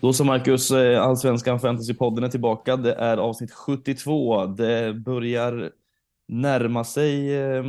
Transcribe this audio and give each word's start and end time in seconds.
Då 0.00 0.12
så 0.12 0.24
Marcus, 0.24 0.70
eh, 0.70 1.02
Allsvenskan 1.02 1.60
Fantasypodden 1.60 2.24
är 2.24 2.28
tillbaka. 2.28 2.76
Det 2.76 2.94
är 2.94 3.16
avsnitt 3.16 3.52
72. 3.52 4.46
Det 4.46 4.94
börjar 4.94 5.72
närma 6.28 6.84
sig 6.84 7.36
eh, 7.36 7.64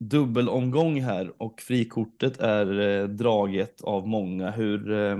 dubbelomgång 0.00 1.02
här 1.02 1.32
och 1.42 1.60
frikortet 1.60 2.40
är 2.40 2.80
eh, 2.80 3.08
draget 3.08 3.80
av 3.80 4.08
många. 4.08 4.50
Hur, 4.50 4.92
eh, 4.92 5.16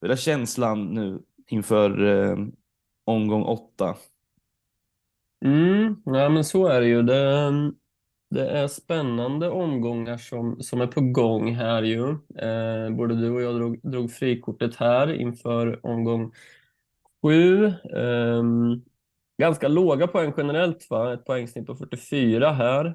hur 0.00 0.10
är 0.10 0.16
känslan 0.16 0.94
nu 0.94 1.22
inför 1.48 2.04
eh, 2.04 2.36
omgång 3.04 3.42
åtta? 3.42 3.96
Mm, 5.44 6.02
ja, 6.04 6.28
men 6.28 6.44
så 6.44 6.66
är 6.66 6.80
det 6.80 6.86
ju. 6.86 7.02
Det, 7.02 7.38
eh, 7.38 7.52
det 8.32 8.48
är 8.48 8.68
spännande 8.68 9.48
omgångar 9.48 10.16
som, 10.16 10.62
som 10.62 10.80
är 10.80 10.86
på 10.86 11.00
gång 11.00 11.54
här 11.54 11.82
ju. 11.82 12.08
Eh, 12.38 12.90
både 12.90 13.14
du 13.14 13.30
och 13.30 13.42
jag 13.42 13.54
drog, 13.54 13.80
drog 13.82 14.12
frikortet 14.12 14.76
här 14.76 15.12
inför 15.12 15.86
omgång 15.86 16.32
sju. 17.22 17.66
Eh, 17.66 18.42
ganska 19.38 19.68
låga 19.68 20.06
poäng 20.06 20.32
generellt, 20.36 20.90
va? 20.90 21.12
ett 21.12 21.24
poängsnitt 21.24 21.66
på 21.66 21.74
44 21.74 22.52
här. 22.52 22.94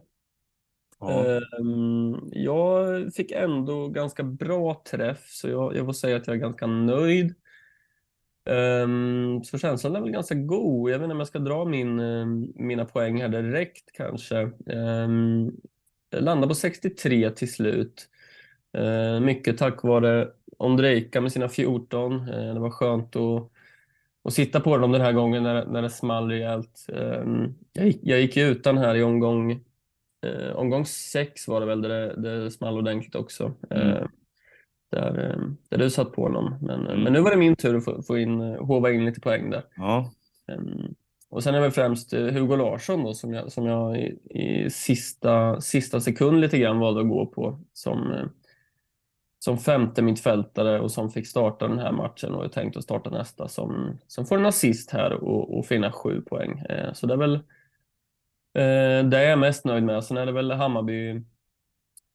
Ja. 1.00 1.26
Eh, 1.26 1.42
jag 2.32 3.14
fick 3.14 3.32
ändå 3.32 3.88
ganska 3.88 4.24
bra 4.24 4.84
träff, 4.92 5.26
så 5.30 5.50
jag, 5.50 5.76
jag 5.76 5.86
får 5.86 5.94
säga 5.94 6.18
att 6.18 6.28
jag 6.28 6.36
är 6.36 6.40
ganska 6.40 6.68
nöjd. 6.68 7.36
Um, 8.50 9.44
så 9.44 9.58
känslan 9.58 9.96
är 9.96 10.02
väl 10.02 10.12
ganska 10.12 10.36
god. 10.36 10.92
Jag 10.92 11.00
vet 11.00 11.04
inte 11.04 11.14
om 11.14 11.20
jag 11.20 11.28
ska 11.28 11.40
dra 11.40 11.66
min, 11.66 12.00
um, 12.00 12.54
mina 12.56 12.86
poäng 12.86 13.22
här 13.22 13.30
direkt 13.30 13.92
kanske. 13.94 14.52
Um, 14.66 15.52
jag 16.10 16.24
landade 16.24 16.48
på 16.48 16.56
63 16.56 17.30
till 17.32 17.54
slut. 17.54 18.08
Uh, 18.78 19.20
mycket 19.20 19.58
tack 19.58 19.84
vare 19.84 20.28
Ondrejka 20.58 21.22
med 21.22 21.32
sina 21.32 21.50
14. 21.50 22.14
Uh, 22.14 22.54
det 22.54 22.60
var 22.60 22.70
skönt 22.70 23.16
att, 23.16 23.52
att 24.24 24.34
sitta 24.34 24.60
på 24.60 24.78
dem 24.78 24.92
den 24.92 25.02
här 25.02 25.14
gången 25.14 25.44
när, 25.44 25.66
när 25.66 25.82
det 25.82 25.90
small 25.90 26.30
rejält. 26.30 26.86
jag, 27.74 27.86
gick, 27.86 28.00
jag 28.04 28.22
gick 28.22 28.38
utan 28.38 28.78
här 28.78 28.96
i 28.96 29.04
omgång, 29.04 29.52
uh, 30.26 30.56
omgång 30.56 30.86
sex 30.86 31.48
var 31.48 31.60
det 31.60 31.66
väl, 31.66 31.82
där 31.82 31.90
det, 31.90 32.42
det 32.42 32.52
small 32.52 32.78
ordentligt 32.78 33.16
också. 33.16 33.54
Mm. 33.70 34.08
Där, 34.92 35.30
eh, 35.30 35.42
där 35.70 35.78
du 35.78 35.90
satt 35.90 36.12
på 36.14 36.24
honom. 36.24 36.56
Men, 36.62 36.88
Mm. 36.88 37.04
men 37.04 37.14
nu 37.14 37.20
var 37.22 37.32
det 37.32 37.38
min 37.38 37.56
tur 37.56 37.76
att 37.76 37.86
få, 37.86 38.02
få 38.02 38.18
in, 38.18 38.42
eh, 38.42 38.66
hova 38.66 38.92
in 38.92 39.06
lite 39.06 39.22
poäng 39.22 39.50
där. 39.50 39.64
Ja. 39.76 40.12
Ehm, 40.52 40.96
Och 41.30 41.44
sen 41.44 41.54
är 41.54 41.58
det 41.58 41.62
väl 41.64 41.72
främst 41.72 42.14
eh, 42.14 42.26
Hugo 42.26 42.56
Larsson 42.56 43.04
då, 43.04 43.14
som 43.14 43.34
jag, 43.34 43.52
som 43.52 43.66
jag 43.66 43.98
i, 44.00 44.20
i 44.40 44.70
sista, 44.70 45.62
sista 45.62 46.00
sekund 46.00 46.40
lite 46.42 46.58
grann 46.58 46.80
valde 46.80 47.02
att 47.02 47.10
gå 47.10 47.26
på 47.26 47.60
som, 47.74 48.12
eh, 48.12 48.26
som 49.40 49.58
femte 49.58 50.02
mittfältare 50.02 50.80
och 50.80 50.92
som 50.92 51.10
fick 51.12 51.28
starta 51.28 51.68
den 51.68 51.80
här 51.80 51.92
matchen 51.92 52.34
och 52.34 52.46
är 52.46 52.50
tänkt 52.50 52.78
att 52.78 52.84
starta 52.84 53.10
nästa 53.10 53.48
som, 53.48 53.98
som 54.08 54.26
får 54.26 54.38
en 54.38 54.46
assist 54.46 54.92
här 54.92 55.14
och, 55.14 55.58
och 55.58 55.66
finna 55.66 55.92
sju 55.92 56.22
poäng. 56.22 56.60
Eh, 56.60 56.94
Så 56.94 57.08
det 57.08 57.14
är 57.14 57.18
väl 57.18 57.34
eh, 58.54 59.10
det 59.10 59.18
är 59.18 59.30
jag 59.30 59.40
mest 59.40 59.66
nöjd 59.66 59.84
med. 59.84 60.04
Sen 60.04 60.18
är 60.18 60.26
det 60.26 60.32
väl 60.32 60.52
Hammarby 60.52 61.10
eh, 61.10 61.22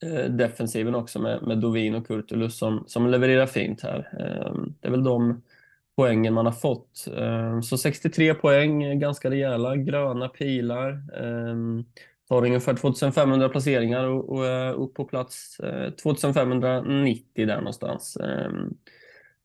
Eh, 0.02 0.24
defensiven 0.24 0.94
också 0.94 1.18
med, 1.18 1.42
med 1.42 1.58
Dovin 1.58 1.94
och 1.94 2.06
Kurtulus 2.06 2.58
som, 2.58 2.84
som 2.86 3.06
levererar 3.06 3.46
fint 3.46 3.82
här. 3.82 4.08
Ehm, 4.20 4.74
det 4.80 4.88
är 4.88 4.90
väl 4.90 5.04
de 5.04 5.42
poängen 5.96 6.34
man 6.34 6.46
har 6.46 6.52
fått. 6.52 7.08
Ehm, 7.18 7.62
så 7.62 7.78
63 7.78 8.34
poäng, 8.34 8.98
ganska 8.98 9.30
rejäla 9.30 9.76
gröna 9.76 10.28
pilar. 10.28 11.02
Ehm, 11.22 11.84
tar 12.28 12.44
ungefär 12.44 12.74
2500 12.74 13.48
placeringar 13.48 14.04
och, 14.04 14.46
är 14.46 14.72
upp 14.72 14.94
på 14.94 15.04
plats 15.04 15.60
eh, 15.60 15.90
2590 15.90 17.46
där 17.46 17.56
någonstans. 17.56 18.18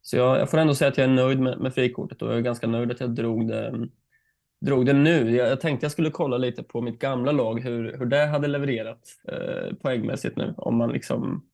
Så 0.02 0.18
jag, 0.18 0.40
jag 0.40 0.50
får 0.50 0.58
ändå 0.58 0.76
säga 0.76 0.88
att 0.88 0.98
jag 0.98 1.10
är 1.10 1.14
nöjd 1.14 1.40
med, 1.40 1.60
med 1.60 1.74
frikortet 1.74 2.22
och 2.22 2.30
jag 2.30 2.38
är 2.38 2.42
ganska 2.42 2.68
nöjd 2.68 2.92
att 2.92 3.00
jag 3.00 3.10
drog 3.10 3.48
det, 3.48 3.88
drog 4.60 4.86
det 4.86 4.94
nu. 4.94 5.36
Jag, 5.36 5.50
jag 5.50 5.62
tänkte 5.62 5.86
jag 5.86 5.92
skulle 5.92 6.10
kolla 6.10 6.38
lite 6.38 6.64
på 6.64 6.82
mitt 6.82 7.00
gamla 7.00 7.32
lag, 7.32 7.62
hur, 7.62 7.98
hur 7.98 8.06
det 8.06 8.26
hade 8.26 8.48
levererat 8.48 9.00
eh, 9.28 9.76
poängmässigt 9.82 10.38
nu. 10.38 10.54
Om 10.58 10.78
man 10.78 10.92
liksom 10.92 11.46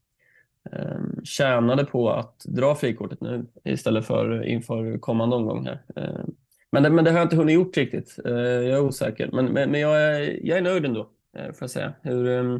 eh, 0.72 1.02
tjänade 1.24 1.86
på 1.86 2.10
att 2.10 2.40
dra 2.46 2.76
frikortet 2.76 3.22
nu 3.22 3.46
istället 3.64 4.06
för 4.06 4.44
inför 4.44 4.98
kommande 4.98 5.36
omgång 5.36 5.66
här. 5.66 5.84
Eh, 5.96 6.26
men, 6.72 6.84
det, 6.84 6.90
men 6.90 7.06
det 7.06 7.12
har 7.12 7.18
jag 7.18 7.26
inte 7.26 7.36
hunnit 7.36 7.56
gjort 7.56 7.78
riktigt. 7.78 8.20
Eh, 8.26 8.34
jag 8.34 8.66
är 8.66 8.82
osäker. 8.82 9.30
Men, 9.34 9.46
men, 9.46 9.72
men 9.72 9.82
jag, 9.82 10.02
är, 10.04 10.40
jag 10.44 10.58
är 10.58 10.62
nöjd 10.62 10.86
ändå, 10.86 11.10
eh, 11.38 11.46
får 11.46 11.58
jag 11.60 11.70
säga. 11.70 11.94
Hur, 12.02 12.28
eh, 12.28 12.58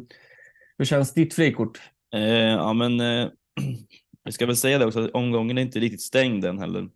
hur 0.78 0.84
känns 0.84 1.14
ditt 1.14 1.34
frikort? 1.34 1.80
Eh, 2.14 2.22
ja, 2.34 2.72
men 2.72 3.00
eh, 3.00 3.28
jag 4.24 4.34
ska 4.34 4.46
väl 4.46 4.56
säga 4.56 4.78
det 4.78 4.86
också, 4.86 5.04
att 5.04 5.10
omgången 5.10 5.58
är 5.58 5.62
inte 5.62 5.80
riktigt 5.80 6.02
stängd 6.02 6.44
än 6.44 6.58
heller. 6.58 6.88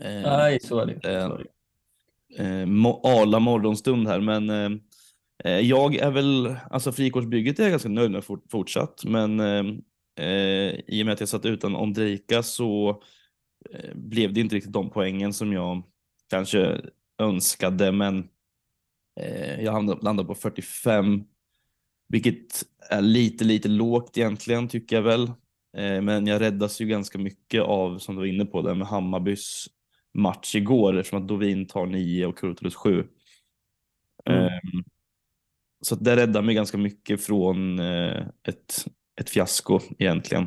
Eh, 0.00 0.22
Nej, 0.22 0.60
så 0.60 0.78
är 0.78 0.86
det. 0.86 0.98
Så 1.02 1.08
eh, 1.08 1.24
är 1.24 1.38
det 1.38 1.44
eh, 2.38 2.66
mo- 2.66 3.00
arla 3.04 3.38
morgonstund 3.38 4.08
här, 4.08 4.20
men 4.20 4.50
eh, 4.50 4.70
eh, 5.44 5.60
jag 5.60 5.94
är 5.96 6.10
väl, 6.10 6.56
alltså 6.70 6.92
frikortsbygget 6.92 7.58
är 7.58 7.62
jag 7.62 7.70
ganska 7.70 7.88
nöjd 7.88 8.10
med 8.10 8.24
fort, 8.24 8.44
fortsatt, 8.50 9.04
men 9.04 9.40
eh, 9.40 9.64
eh, 10.26 10.80
i 10.86 11.02
och 11.02 11.06
med 11.06 11.12
att 11.12 11.20
jag 11.20 11.28
satt 11.28 11.44
utan 11.46 11.76
Ondrejka 11.76 12.42
så 12.42 13.02
eh, 13.70 13.94
blev 13.94 14.32
det 14.32 14.40
inte 14.40 14.54
riktigt 14.56 14.72
de 14.72 14.90
poängen 14.90 15.32
som 15.32 15.52
jag 15.52 15.82
kanske 16.30 16.80
önskade, 17.18 17.92
men 17.92 18.28
eh, 19.20 19.60
jag 19.60 20.04
landade 20.04 20.26
på 20.28 20.34
45, 20.34 21.24
vilket 22.08 22.64
är 22.90 23.02
lite, 23.02 23.44
lite 23.44 23.68
lågt 23.68 24.18
egentligen 24.18 24.68
tycker 24.68 24.96
jag 24.96 25.02
väl. 25.02 25.22
Eh, 25.76 26.00
men 26.02 26.26
jag 26.26 26.40
räddas 26.40 26.80
ju 26.80 26.86
ganska 26.86 27.18
mycket 27.18 27.62
av, 27.62 27.98
som 27.98 28.14
du 28.14 28.20
var 28.20 28.26
inne 28.26 28.44
på, 28.44 28.62
det 28.62 28.74
med 28.74 28.86
Hammarbys 28.86 29.66
match 30.14 30.54
igår 30.54 30.96
eftersom 30.98 31.22
att 31.22 31.28
Dovin 31.28 31.66
tar 31.66 31.86
9 31.86 32.26
och 32.26 32.38
Kurtulus 32.38 32.74
7. 32.74 33.06
Mm. 34.24 34.44
Ehm, 34.44 34.84
Så 35.80 35.94
det 35.94 36.16
räddar 36.16 36.42
mig 36.42 36.54
ganska 36.54 36.78
mycket 36.78 37.24
från 37.24 37.78
eh, 37.78 38.26
ett, 38.48 38.86
ett 39.20 39.30
fiasko 39.30 39.80
egentligen. 39.98 40.46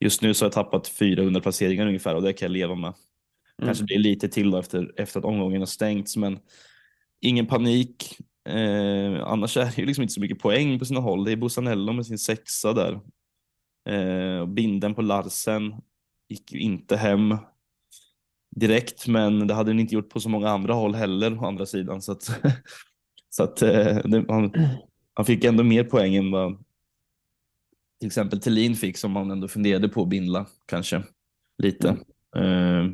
Just 0.00 0.22
nu 0.22 0.34
så 0.34 0.44
har 0.44 0.46
jag 0.46 0.52
tappat 0.52 0.88
400 0.88 1.40
placeringar 1.40 1.86
ungefär 1.86 2.14
och 2.14 2.22
det 2.22 2.32
kan 2.32 2.46
jag 2.46 2.52
leva 2.52 2.74
med. 2.74 2.94
Mm. 3.58 3.66
Kanske 3.68 3.84
blir 3.84 3.98
lite 3.98 4.28
till 4.28 4.50
då 4.50 4.58
efter, 4.58 4.92
efter 4.96 5.18
att 5.18 5.24
omgången 5.24 5.60
har 5.60 5.66
stängts 5.66 6.16
men 6.16 6.38
ingen 7.20 7.46
panik. 7.46 8.18
Eh, 8.48 9.26
annars 9.26 9.56
är 9.56 9.64
det 9.64 9.78
ju 9.78 9.86
liksom 9.86 10.02
inte 10.02 10.14
så 10.14 10.20
mycket 10.20 10.38
poäng 10.38 10.78
på 10.78 10.84
sina 10.84 11.00
håll. 11.00 11.24
Det 11.24 11.32
är 11.32 11.36
Busanello 11.36 11.92
med 11.92 12.06
sin 12.06 12.18
sexa 12.18 12.72
där. 12.72 13.00
Eh, 13.88 14.46
binden 14.46 14.94
på 14.94 15.02
Larsen 15.02 15.74
gick 16.28 16.52
ju 16.52 16.58
inte 16.58 16.96
hem 16.96 17.36
direkt, 18.54 19.08
men 19.08 19.46
det 19.46 19.54
hade 19.54 19.70
den 19.70 19.80
inte 19.80 19.94
gjort 19.94 20.08
på 20.08 20.20
så 20.20 20.28
många 20.28 20.48
andra 20.48 20.74
håll 20.74 20.94
heller 20.94 21.42
å 21.42 21.46
andra 21.46 21.66
sidan. 21.66 22.02
Så 22.02 22.12
att, 22.12 22.22
så 23.30 23.42
att 23.42 23.62
eh, 23.62 23.96
det, 24.04 24.24
han, 24.28 24.52
han 25.14 25.26
fick 25.26 25.44
ändå 25.44 25.64
mer 25.64 25.84
poäng 25.84 26.14
än 26.14 26.30
vad 26.30 26.64
till 28.00 28.06
exempel 28.06 28.40
Thelin 28.40 28.74
fick 28.74 28.98
som 28.98 29.12
man 29.12 29.30
ändå 29.30 29.48
funderade 29.48 29.88
på 29.88 30.02
att 30.02 30.08
bindla 30.08 30.46
kanske 30.66 31.02
lite. 31.62 31.88
Eh, 32.36 32.86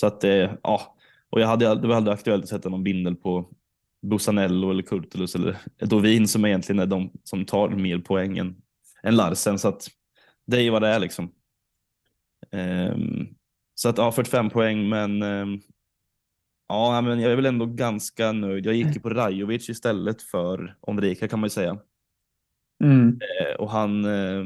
så 0.00 0.06
att 0.06 0.20
det, 0.20 0.58
ja, 0.62 0.96
och 1.30 1.40
jag 1.40 1.46
hade, 1.46 1.74
det 1.74 1.88
var 1.88 1.96
aldrig 1.96 2.14
aktuellt 2.14 2.42
att 2.42 2.48
sätta 2.48 2.68
någon 2.68 2.84
bindel 2.84 3.16
på 3.16 3.50
Busanello 4.02 4.70
eller 4.70 4.82
Kurtulus 4.82 5.34
eller 5.34 5.58
Dovin 5.78 6.28
som 6.28 6.44
egentligen 6.44 6.78
är 6.78 6.86
de 6.86 7.10
som 7.24 7.44
tar 7.44 7.68
mer 7.68 7.98
poäng 7.98 8.38
än, 8.38 8.56
än 9.02 9.16
Larsen. 9.16 9.58
Så 9.58 9.68
att 9.68 9.88
det 10.46 10.56
är 10.56 10.60
ju 10.60 10.70
vad 10.70 10.82
det 10.82 10.88
är 10.88 10.98
liksom. 10.98 11.32
Ehm, 12.50 13.28
så 13.74 13.88
att 13.88 13.98
ja, 13.98 14.12
45 14.12 14.50
poäng, 14.50 14.88
men 14.88 15.22
ehm, 15.22 15.60
ja, 16.68 17.00
men 17.00 17.20
jag 17.20 17.32
är 17.32 17.36
väl 17.36 17.46
ändå 17.46 17.66
ganska 17.66 18.32
nöjd. 18.32 18.66
Jag 18.66 18.74
gick 18.74 18.94
ju 18.94 19.00
på 19.00 19.10
Rajovic 19.10 19.68
istället 19.68 20.22
för 20.22 20.76
Ondrejka 20.80 21.28
kan 21.28 21.40
man 21.40 21.46
ju 21.46 21.50
säga. 21.50 21.78
Mm. 22.84 23.08
Eh, 23.08 23.54
och 23.60 23.70
han, 23.70 24.04
eh, 24.04 24.44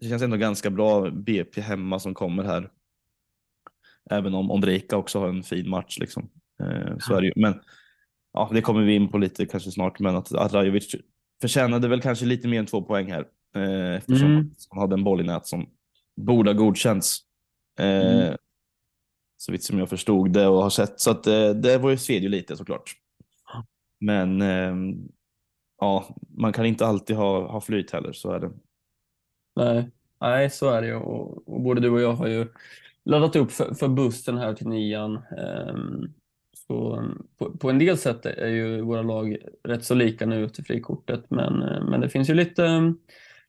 det 0.00 0.08
känns 0.08 0.22
ändå 0.22 0.36
ganska 0.36 0.70
bra 0.70 1.10
BP 1.10 1.60
hemma 1.60 1.98
som 1.98 2.14
kommer 2.14 2.42
här. 2.42 2.70
Även 4.10 4.34
om 4.34 4.50
Ondrejka 4.50 4.96
också 4.96 5.18
har 5.18 5.28
en 5.28 5.42
fin 5.42 5.68
match 5.68 5.98
liksom. 6.00 6.30
Eh, 6.62 6.98
så 6.98 7.14
är 7.14 7.20
det 7.20 7.26
ju. 7.26 7.32
Men 7.36 7.60
ja, 8.32 8.50
det 8.52 8.60
kommer 8.60 8.82
vi 8.82 8.94
in 8.94 9.08
på 9.08 9.18
lite 9.18 9.46
kanske 9.46 9.70
snart, 9.70 9.98
men 10.00 10.16
att, 10.16 10.34
att 10.34 10.52
Rajovic 10.52 10.96
förtjänade 11.40 11.88
väl 11.88 12.00
kanske 12.00 12.26
lite 12.26 12.48
mer 12.48 12.58
än 12.58 12.66
två 12.66 12.82
poäng 12.82 13.12
här. 13.12 13.26
Eh, 13.56 13.94
eftersom 13.94 14.30
Mm. 14.30 14.50
han 14.70 14.80
hade 14.80 14.94
en 14.94 15.04
boll 15.04 15.20
i 15.20 15.24
nät 15.24 15.46
som 15.46 15.68
borde 16.16 16.50
ha 16.50 16.58
godkänts. 16.58 17.23
Eh, 17.78 18.26
Mm. 18.26 18.36
Så 19.36 19.52
vitt 19.52 19.64
som 19.64 19.78
jag 19.78 19.88
förstod 19.88 20.32
det 20.32 20.46
och 20.46 20.62
har 20.62 20.70
sett. 20.70 21.00
Så 21.00 21.10
att 21.10 21.26
eh, 21.26 21.50
det 21.50 21.78
var 21.78 21.90
ju 21.90 21.96
sved 21.96 22.22
ju 22.22 22.28
lite 22.28 22.56
såklart. 22.56 22.92
Men 24.00 24.42
ehm, 24.42 25.08
ja, 25.80 26.16
man 26.28 26.52
kan 26.52 26.66
inte 26.66 26.86
alltid 26.86 27.16
ha, 27.16 27.46
ha 27.46 27.60
flyt 27.60 27.90
heller, 27.90 28.12
så 28.12 28.32
är 28.32 28.40
det. 28.40 28.50
Nej, 29.56 29.90
nej, 30.20 30.50
så 30.50 30.70
är 30.70 30.82
det. 30.82 30.94
Och, 30.94 31.48
och 31.48 31.60
både 31.60 31.80
du 31.80 31.90
och 31.90 32.00
jag 32.00 32.12
har 32.12 32.26
ju 32.26 32.46
laddat 33.04 33.36
upp 33.36 33.52
för, 33.52 33.74
för 33.74 33.88
bussen 33.88 34.38
här 34.38 34.54
till 34.54 34.68
nian. 34.68 35.16
Ehm, 35.16 36.12
så 36.66 37.04
på, 37.38 37.50
på 37.58 37.70
en 37.70 37.78
del 37.78 37.98
sätt 37.98 38.26
är 38.26 38.48
ju 38.48 38.80
våra 38.80 39.02
lag 39.02 39.36
rätt 39.64 39.84
så 39.84 39.94
lika 39.94 40.26
nu 40.26 40.48
till 40.48 40.64
frikortet, 40.64 41.30
men, 41.30 41.62
eh, 41.62 41.84
men 41.84 42.00
det 42.00 42.08
finns 42.08 42.30
ju 42.30 42.34
lite, 42.34 42.94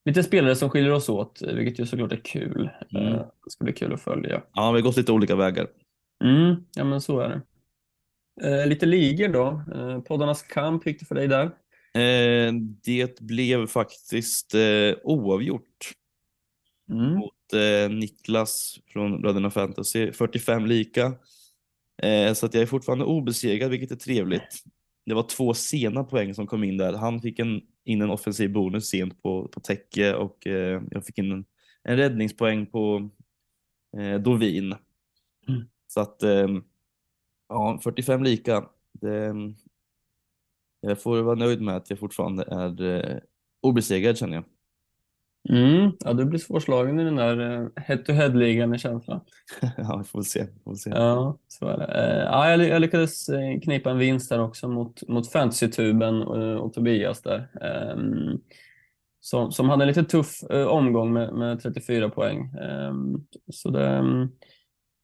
lite 0.05 0.23
spelare 0.23 0.55
som 0.55 0.69
skiljer 0.69 0.91
oss 0.91 1.09
åt, 1.09 1.41
vilket 1.41 1.79
ju 1.79 1.85
såklart 1.85 2.11
är 2.11 2.21
kul. 2.25 2.69
Mm. 2.95 3.07
Eh, 3.07 3.13
Det 3.45 3.51
ska 3.51 3.63
bli 3.63 3.73
kul 3.73 3.93
att 3.93 4.01
följa. 4.01 4.41
Ja, 4.53 4.71
vi 4.71 4.77
har 4.77 4.83
gått 4.85 4.97
lite 4.97 5.11
olika 5.11 5.35
vägar. 5.35 5.67
Mm, 6.23 6.55
ja, 6.75 6.83
men 6.83 7.01
så 7.01 7.19
är 7.19 7.29
det. 7.29 7.41
Eh, 8.61 8.67
lite 8.67 8.85
ligor 8.85 9.27
då. 9.27 9.61
Eh, 9.75 10.01
poddarnas 10.01 10.43
kamp, 10.43 10.85
gick 10.87 10.99
det 10.99 11.05
för 11.05 11.15
dig 11.15 11.27
där? 11.27 11.43
Eh, 11.93 12.53
det 12.83 13.19
blev 13.19 13.67
faktiskt 13.67 14.53
eh, 14.55 14.95
oavgjort 15.03 15.91
Mm. 16.89 17.13
mot 17.13 17.53
eh, 17.53 17.89
Niklas 17.95 18.79
från 18.87 19.21
Bröderna 19.21 19.51
Fantasy. 19.51 20.11
45 20.11 20.65
lika. 20.65 21.13
Eh, 22.03 22.33
så 22.33 22.45
att 22.45 22.53
jag 22.53 22.63
är 22.63 22.67
fortfarande 22.67 23.05
obesegrad, 23.05 23.71
vilket 23.71 23.91
är 23.91 23.95
trevligt. 23.95 24.63
Det 25.05 25.13
var 25.13 25.23
två 25.23 25.53
sena 25.53 26.03
poäng 26.03 26.33
som 26.35 26.47
kom 26.47 26.63
in 26.63 26.77
där. 26.77 26.93
Han 26.93 27.21
fick 27.21 27.39
en, 27.39 27.61
in 27.85 28.01
en 28.01 28.09
offensiv 28.09 28.51
bonus 28.51 28.89
sent 28.89 29.23
på, 29.23 29.47
på 29.47 29.59
täcke 29.59 30.13
och 30.15 30.47
eh, 30.47 30.81
jag 30.91 31.05
fick 31.05 31.17
in 31.17 31.31
en, 31.31 31.45
en 31.83 31.97
räddningspoäng 31.97 32.65
på 32.65 33.09
eh, 33.97 34.19
Dovin. 34.21 34.75
Mm. 35.47 35.63
Så 35.87 36.01
att 36.01 36.23
eh, 36.23 36.47
ja, 37.49 37.79
45 37.83 38.23
lika. 38.23 38.69
Det, 38.91 39.33
jag 40.81 41.01
får 41.01 41.21
vara 41.21 41.35
nöjd 41.35 41.61
med 41.61 41.75
att 41.75 41.89
jag 41.89 41.99
fortfarande 41.99 42.43
är 42.43 42.81
eh, 42.81 43.17
obesegrad 43.61 44.17
känner 44.17 44.35
jag. 44.35 44.43
Mm. 45.49 45.91
Ja, 45.99 46.13
du 46.13 46.25
blir 46.25 46.39
svårslagen 46.39 46.99
i 46.99 47.03
den 47.03 47.15
där 47.15 47.39
eh, 47.39 47.67
head-to-head-ligan 47.75 48.75
i 48.75 48.77
känslan. 48.77 49.21
ja, 49.77 49.97
vi 49.97 50.03
får 50.03 50.19
väl 50.19 50.25
se. 50.25 50.45
Får 50.63 50.75
se. 50.75 50.89
Ja, 50.89 51.37
så 51.47 51.67
är 51.67 51.77
det. 51.77 51.85
Eh, 51.85 52.23
ja, 52.23 52.49
jag, 52.49 52.59
ly- 52.59 52.67
jag 52.69 52.81
lyckades 52.81 53.29
eh, 53.29 53.59
knipa 53.59 53.91
en 53.91 53.97
vinst 53.97 54.29
där 54.29 54.39
också 54.39 54.67
mot, 54.67 55.07
mot 55.07 55.31
Fantasy-tuben 55.31 56.23
och, 56.23 56.65
och 56.65 56.73
Tobias 56.73 57.21
där. 57.21 57.47
Ehm, 57.61 58.39
som, 59.19 59.51
som 59.51 59.69
hade 59.69 59.83
en 59.83 59.87
lite 59.87 60.03
tuff 60.03 60.43
eh, 60.49 60.67
omgång 60.67 61.13
med, 61.13 61.33
med 61.33 61.61
34 61.61 62.09
poäng. 62.09 62.53
Ehm, 62.61 63.25
så 63.53 63.69
det, 63.69 63.87
mm, 63.87 64.27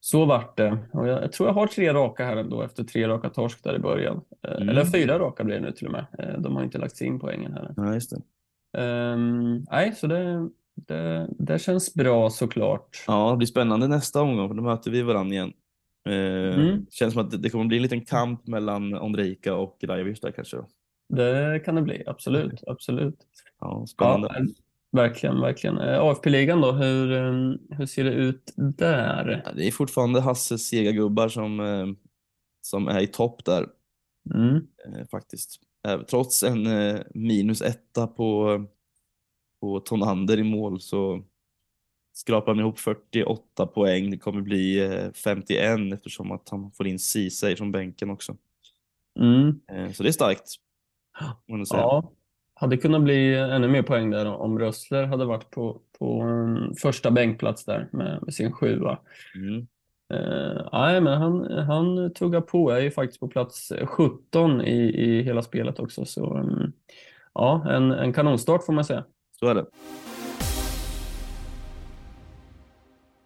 så 0.00 0.24
vart 0.24 0.56
det. 0.56 0.78
Och 0.92 1.08
jag, 1.08 1.22
jag 1.22 1.32
tror 1.32 1.48
jag 1.48 1.54
har 1.54 1.66
tre 1.66 1.92
raka 1.92 2.24
här 2.24 2.36
ändå 2.36 2.62
efter 2.62 2.84
tre 2.84 3.08
raka 3.08 3.28
torsk 3.30 3.64
där 3.64 3.74
i 3.74 3.78
början. 3.78 4.20
Mm. 4.48 4.68
Eller 4.68 4.84
fyra 4.84 5.18
raka 5.18 5.44
blir 5.44 5.54
det 5.54 5.62
nu 5.62 5.72
till 5.72 5.86
och 5.86 5.92
med. 5.92 6.06
De 6.38 6.56
har 6.56 6.62
inte 6.62 6.78
lagt 6.78 7.00
in 7.00 7.18
poängen 7.20 7.52
här. 7.52 7.74
Ja, 7.76 7.94
just 7.94 8.10
det. 8.10 8.22
Ehm, 8.78 9.64
nej, 9.70 9.92
så 9.94 10.06
det, 10.06 10.48
det, 10.74 11.28
det 11.38 11.58
känns 11.58 11.94
bra 11.94 12.30
såklart. 12.30 13.04
Ja, 13.06 13.30
det 13.30 13.36
blir 13.36 13.46
spännande 13.46 13.88
nästa 13.88 14.22
omgång 14.22 14.48
för 14.48 14.54
då 14.54 14.62
möter 14.62 14.90
vi 14.90 15.02
varandra 15.02 15.34
igen. 15.34 15.52
Eh, 16.08 16.58
Mm. 16.60 16.86
Känns 16.90 17.12
som 17.14 17.22
att 17.26 17.42
det- 17.42 17.50
kommer 17.50 17.64
bli 17.64 17.76
en 17.76 17.82
liten 17.82 18.04
kamp 18.04 18.46
mellan 18.46 18.94
Ondrejka 18.94 19.54
och 19.54 19.78
Rajovic 19.84 20.20
där 20.20 20.30
kanske. 20.32 20.56
Det 21.08 21.60
kan 21.64 21.74
det 21.74 21.82
bli, 21.82 22.02
absolut. 22.06 22.62
absolut. 22.66 23.16
Ja, 23.60 23.86
spännande. 23.86 24.28
Ja, 24.38 24.44
verkligen, 25.02 25.40
verkligen. 25.40 25.78
Eh, 25.78 26.00
AFP-ligan 26.00 26.60
då, 26.60 26.72
hur, 26.72 27.12
eh, 27.12 27.32
hur 27.78 27.86
ser 27.86 28.04
det 28.04 28.10
ut 28.12 28.52
där? 28.78 29.42
Ja, 29.44 29.52
Det 29.52 29.66
är 29.66 29.70
fortfarande 29.70 30.20
Hasses 30.20 30.66
sega 30.68 30.92
gubbar 30.92 31.28
som, 31.28 31.96
som 32.62 32.88
är 32.88 33.00
i 33.00 33.06
topp 33.06 33.44
där 33.44 33.66
Mm. 34.34 34.56
eh, 34.56 35.06
faktiskt. 35.10 35.60
Eh, 35.88 36.00
Trots 36.00 36.42
en 36.42 36.66
eh, 36.66 37.00
minus 37.14 37.62
etta 37.62 38.06
på, 38.06 38.64
på 39.60 39.80
Tonander 39.80 40.38
i 40.38 40.42
mål 40.42 40.80
så 40.80 41.22
skrapar 42.12 42.52
han 42.52 42.60
ihop 42.60 42.78
48 42.78 43.66
poäng. 43.66 44.10
Det 44.10 44.18
kommer 44.18 44.40
bli 44.40 44.84
eh, 44.84 45.12
51 45.12 45.92
eftersom 45.92 46.32
att 46.32 46.48
han 46.48 46.70
får 46.72 46.86
in 46.86 46.98
Ceesay 46.98 47.56
från 47.56 47.72
bänken 47.72 48.10
också. 48.10 48.36
Mm. 49.20 49.60
Eh, 49.72 49.92
Så 49.92 50.02
det 50.02 50.08
är 50.08 50.12
starkt. 50.12 50.54
Ja, 51.78 52.12
hade 52.54 52.76
kunnat 52.76 53.02
bli 53.02 53.34
ännu 53.34 53.68
mer 53.68 53.82
poäng 53.82 54.10
där 54.10 54.26
om 54.26 54.58
Rössler 54.58 55.04
hade 55.04 55.24
varit 55.24 55.50
på, 55.50 55.80
på 55.98 56.20
mm, 56.20 56.74
första 56.74 57.10
bänkplats 57.10 57.64
där 57.64 57.88
med, 57.92 58.22
med 58.22 58.34
sin 58.34 58.52
sjua. 58.52 58.98
Mm. 59.34 59.66
Eh, 60.12 60.68
nej, 60.72 61.00
men 61.00 61.18
han, 61.18 61.58
han 61.58 62.14
tuggar 62.14 62.40
på, 62.40 62.70
är 62.70 62.80
ju 62.80 62.90
faktiskt 62.90 63.20
på 63.20 63.28
plats 63.28 63.72
17 63.84 64.60
i, 64.60 64.78
i 64.78 65.22
hela 65.22 65.42
spelet 65.42 65.78
också. 65.78 66.04
Så 66.04 66.36
mm, 66.36 66.72
ja, 67.34 67.66
en, 67.70 67.92
en 67.92 68.12
kanonstart 68.12 68.64
får 68.64 68.72
man 68.72 68.84
säga. 68.84 69.04
Så 69.40 69.46
är 69.46 69.54
det. 69.54 69.66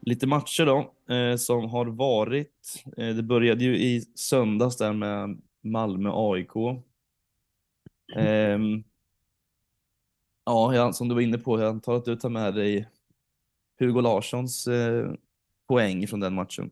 Lite 0.00 0.26
matcher 0.26 0.66
då 0.66 1.14
eh, 1.14 1.36
som 1.36 1.68
har 1.70 1.86
varit. 1.86 2.84
Eh, 2.96 3.08
det 3.08 3.22
började 3.22 3.64
ju 3.64 3.76
i 3.76 4.00
söndags 4.00 4.76
där 4.76 4.92
med 4.92 5.40
Malmö 5.62 6.10
AIK. 6.12 6.56
Eh, 8.16 8.58
ja, 10.44 10.92
som 10.92 11.08
du 11.08 11.14
var 11.14 11.22
inne 11.22 11.38
på, 11.38 11.60
jag 11.60 11.68
antar 11.68 11.96
att 11.96 12.04
du 12.04 12.16
tar 12.16 12.28
med 12.28 12.54
dig 12.54 12.88
Hugo 13.78 14.00
Larssons 14.00 14.66
eh, 14.66 15.10
poäng 15.68 16.06
från 16.06 16.20
den 16.20 16.34
matchen. 16.34 16.70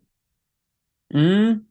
Mm. 1.15 1.65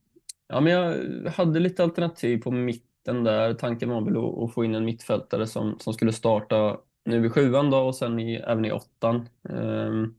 Ja, 0.48 0.62
men 0.62 0.74
jag 0.74 1.32
hade 1.32 1.60
lite 1.60 1.84
alternativ 1.84 2.42
på 2.42 2.52
mitten 2.52 3.24
där. 3.24 3.54
Tanken 3.54 3.90
var 3.90 4.02
väl 4.02 4.44
att, 4.44 4.54
få 4.54 4.66
in 4.66 4.76
en 4.76 4.86
mittfältare 4.86 5.48
som, 5.48 5.80
som 5.80 5.94
skulle 5.94 6.14
starta 6.14 6.78
nu 7.06 7.26
i 7.26 7.30
sjuan 7.30 7.70
då 7.70 7.78
och 7.78 7.96
sen 7.96 8.20
i, 8.20 8.36
även 8.36 8.66
i 8.66 8.72
åttan. 8.72 9.30
ehm, 9.50 10.14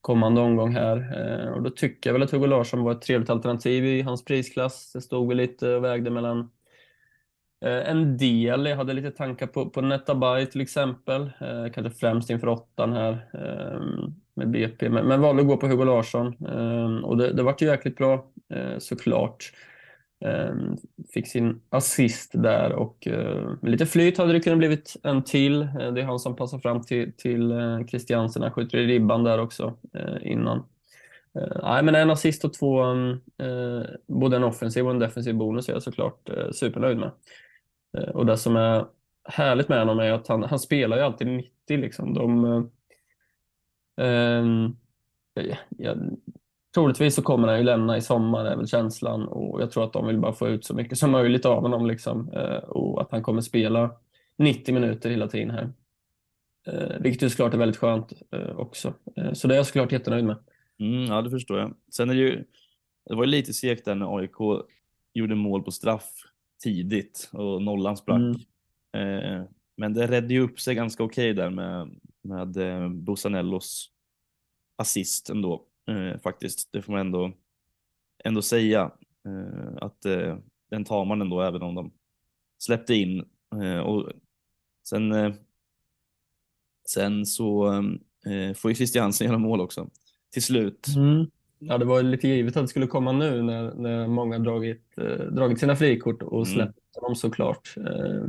kommande 0.00 0.40
omgång 0.40 0.74
här. 0.74 0.96
Eh, 0.96 1.52
och 1.52 1.62
då 1.62 1.70
tycker 1.70 2.10
jag 2.10 2.12
väl 2.14 2.22
att 2.22 2.30
Hugo 2.30 2.46
Larsson 2.46 2.82
var 2.82 2.92
ett 2.92 3.02
trevligt 3.02 3.30
alternativ 3.30 3.84
i 3.86 4.02
hans 4.02 4.24
prisklass. 4.24 4.92
Det 4.92 5.00
stod 5.00 5.28
väl 5.28 5.36
lite 5.36 5.74
och 5.74 5.84
vägde 5.84 6.10
mellan 6.10 6.50
Eh, 7.64 7.90
en 7.90 8.16
del. 8.16 8.66
Jag 8.66 8.76
hade 8.76 8.92
lite 8.92 9.10
tankar 9.10 9.46
på, 9.46 9.70
på 9.70 9.80
Netabay 9.80 10.46
till 10.46 10.60
exempel. 10.60 11.22
Eh, 11.22 11.72
kanske 11.74 11.90
främst 11.90 12.30
inför 12.30 12.48
åttan 12.48 12.92
här 12.92 13.12
eh, 13.34 13.80
med 14.34 14.50
BP. 14.50 14.88
Men, 14.88 15.06
men 15.06 15.20
valde 15.20 15.42
att 15.42 15.48
gå 15.48 15.56
på 15.56 15.66
Hugo 15.66 15.84
Larsson. 15.84 16.26
Eh, 16.48 17.04
och 17.04 17.16
det, 17.16 17.32
det 17.32 17.42
vart 17.42 17.62
ju 17.62 17.66
jäkligt 17.66 17.96
bra 17.96 18.26
eh, 18.54 18.78
såklart. 18.78 19.52
Eh, 20.24 20.54
fick 21.14 21.28
sin 21.28 21.60
assist 21.68 22.30
där 22.34 22.72
och 22.72 23.06
eh, 23.06 23.50
med 23.60 23.70
lite 23.70 23.86
flyt 23.86 24.18
hade 24.18 24.32
det 24.32 24.40
kunnat 24.40 24.58
blivit 24.58 24.96
en 25.02 25.24
till. 25.24 25.62
Eh, 25.62 25.92
det 25.92 26.00
är 26.00 26.04
han 26.04 26.18
som 26.18 26.36
passar 26.36 26.58
fram 26.58 26.82
till, 26.82 27.12
till 27.16 27.50
eh, 27.50 27.86
Christiansen. 27.86 28.42
Han 28.42 28.52
skjuter 28.52 28.78
i 28.78 28.86
ribban 28.86 29.24
där 29.24 29.40
också 29.40 29.76
eh, 29.94 30.32
innan. 30.32 30.58
Eh, 31.34 31.62
nej, 31.62 31.82
men 31.82 31.94
en 31.94 32.10
assist 32.10 32.44
och 32.44 32.54
två, 32.54 32.82
ehm, 32.82 33.10
eh, 33.38 33.86
både 34.06 34.36
en 34.36 34.44
offensiv 34.44 34.84
och 34.84 34.90
en 34.90 34.98
defensiv 34.98 35.34
bonus 35.34 35.68
är 35.68 35.72
jag 35.72 35.82
såklart 35.82 36.28
eh, 36.28 36.50
supernöjd 36.52 36.98
med. 36.98 37.10
Eh, 37.98 38.08
och 38.08 38.26
det 38.26 38.36
som 38.36 38.56
är 38.56 38.86
härligt 39.24 39.68
med 39.68 39.78
honom 39.78 39.98
är 39.98 40.12
att 40.12 40.28
han, 40.28 40.42
han 40.42 40.58
spelar 40.58 40.96
ju 40.96 41.02
alltid 41.02 41.26
90 41.26 41.50
liksom. 41.68 42.14
De, 42.14 42.44
eh, 42.44 44.06
ehm, 44.06 44.76
ja, 45.78 45.94
troligtvis 46.74 47.14
så 47.14 47.22
kommer 47.22 47.48
han 47.48 47.58
ju 47.58 47.64
lämna 47.64 47.96
i 47.96 48.00
sommar 48.00 48.44
är 48.44 48.56
väl 48.56 48.68
känslan 48.68 49.28
och 49.28 49.62
jag 49.62 49.70
tror 49.70 49.84
att 49.84 49.92
de 49.92 50.06
vill 50.06 50.18
bara 50.18 50.32
få 50.32 50.48
ut 50.48 50.64
så 50.64 50.74
mycket 50.74 50.98
som 50.98 51.10
möjligt 51.10 51.46
av 51.46 51.62
honom 51.62 51.86
liksom. 51.86 52.32
Eh, 52.32 52.58
och 52.58 53.00
att 53.00 53.10
han 53.10 53.22
kommer 53.22 53.40
spela 53.40 53.90
90 54.36 54.74
minuter 54.74 55.10
hela 55.10 55.28
tiden 55.28 55.50
här. 55.50 55.72
Eh, 56.66 57.00
vilket 57.00 57.22
ju 57.22 57.30
såklart 57.30 57.54
är 57.54 57.58
väldigt 57.58 57.76
skönt 57.76 58.12
eh, 58.32 58.56
också. 58.56 58.94
Eh, 59.16 59.32
så 59.32 59.48
det 59.48 59.54
är 59.54 59.56
jag 59.56 59.66
såklart 59.66 59.92
jättenöjd 59.92 60.24
med. 60.24 60.36
Mm, 60.78 61.04
ja, 61.04 61.22
det 61.22 61.30
förstår 61.30 61.58
jag. 61.58 61.74
Sen 61.90 62.10
är 62.10 62.14
det 62.14 62.20
ju, 62.20 62.44
det 63.08 63.14
var 63.14 63.24
ju 63.24 63.30
lite 63.30 63.52
segt 63.52 63.84
där 63.84 63.94
när 63.94 64.18
AIK 64.18 64.64
gjorde 65.12 65.34
mål 65.34 65.62
på 65.62 65.70
straff 65.70 66.10
tidigt 66.62 67.30
och 67.32 67.62
nollan 67.62 67.96
sprack. 67.96 68.20
Mm. 68.92 69.38
Eh, 69.38 69.44
men 69.76 69.94
det 69.94 70.06
redde 70.06 70.34
ju 70.34 70.40
upp 70.40 70.60
sig 70.60 70.74
ganska 70.74 71.02
okej 71.02 71.34
där 71.34 71.50
med, 71.50 71.90
med 72.22 72.56
eh, 72.56 72.88
Bosanellos 72.88 73.90
assist 74.76 75.30
ändå, 75.30 75.64
eh, 75.86 76.20
faktiskt. 76.20 76.72
Det 76.72 76.82
får 76.82 76.92
man 76.92 77.00
ändå, 77.00 77.32
ändå 78.24 78.42
säga. 78.42 78.92
Eh, 79.26 79.76
att 79.80 80.00
den 80.70 80.84
tar 80.84 81.04
man 81.04 81.20
ändå 81.20 81.42
även 81.42 81.62
om 81.62 81.74
de 81.74 81.92
släppte 82.58 82.94
in. 82.94 83.24
Och 83.84 84.12
sen, 84.88 85.34
sen 86.88 87.26
så 87.26 87.72
får 88.56 88.70
ju 88.70 88.74
Christiansen 88.74 89.26
göra 89.26 89.38
mål 89.38 89.60
också 89.60 89.90
till 90.30 90.42
slut. 90.42 90.86
Mm. 90.96 91.26
Ja, 91.62 91.78
det 91.78 91.84
var 91.84 92.02
lite 92.02 92.28
givet 92.28 92.56
att 92.56 92.64
det 92.64 92.68
skulle 92.68 92.86
komma 92.86 93.12
nu 93.12 93.42
när, 93.42 93.74
när 93.74 94.06
många 94.06 94.38
dragit, 94.38 94.98
eh, 94.98 95.24
dragit 95.26 95.60
sina 95.60 95.76
frikort 95.76 96.22
och 96.22 96.46
Mm. 96.46 96.54
släppt 96.54 96.78
dem 97.02 97.14
såklart. 97.14 97.74
Eh, 97.76 98.24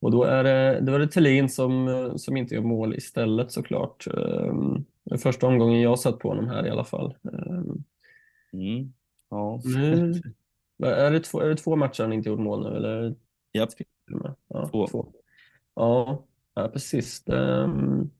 och 0.00 0.10
då 0.10 0.24
är 0.24 0.44
det, 0.44 0.80
då 0.80 0.98
det 0.98 1.06
Thelin 1.08 1.48
som, 1.48 2.12
som 2.16 2.36
inte 2.36 2.54
gör 2.54 2.62
mål 2.62 2.94
istället 2.94 3.52
såklart. 3.52 4.06
Eh, 4.16 4.54
första 5.18 5.46
omgången 5.46 5.80
jag 5.80 5.98
satt 5.98 6.18
på 6.18 6.28
honom 6.28 6.48
här 6.48 6.66
i 6.66 6.70
alla 6.70 6.84
fall. 6.84 7.14
Eh, 7.32 7.62
Mm. 8.54 8.92
Ja. 9.30 9.60
nu, 9.64 10.12
är, 10.82 11.10
det 11.10 11.20
två, 11.20 11.40
är 11.40 11.48
det 11.48 11.56
två 11.56 11.76
matcher 11.76 12.02
han 12.02 12.12
inte 12.12 12.28
gjort 12.28 12.40
mål 12.40 12.62
nu? 12.70 12.76
Eller? 12.76 13.14
Japp. 13.52 13.68
Ja, 14.48 14.68
Två. 14.68 14.86
två. 14.86 15.12
Ja, 15.74 16.24
ja, 16.54 16.68
precis. 16.68 17.28
Ehm, 17.28 18.10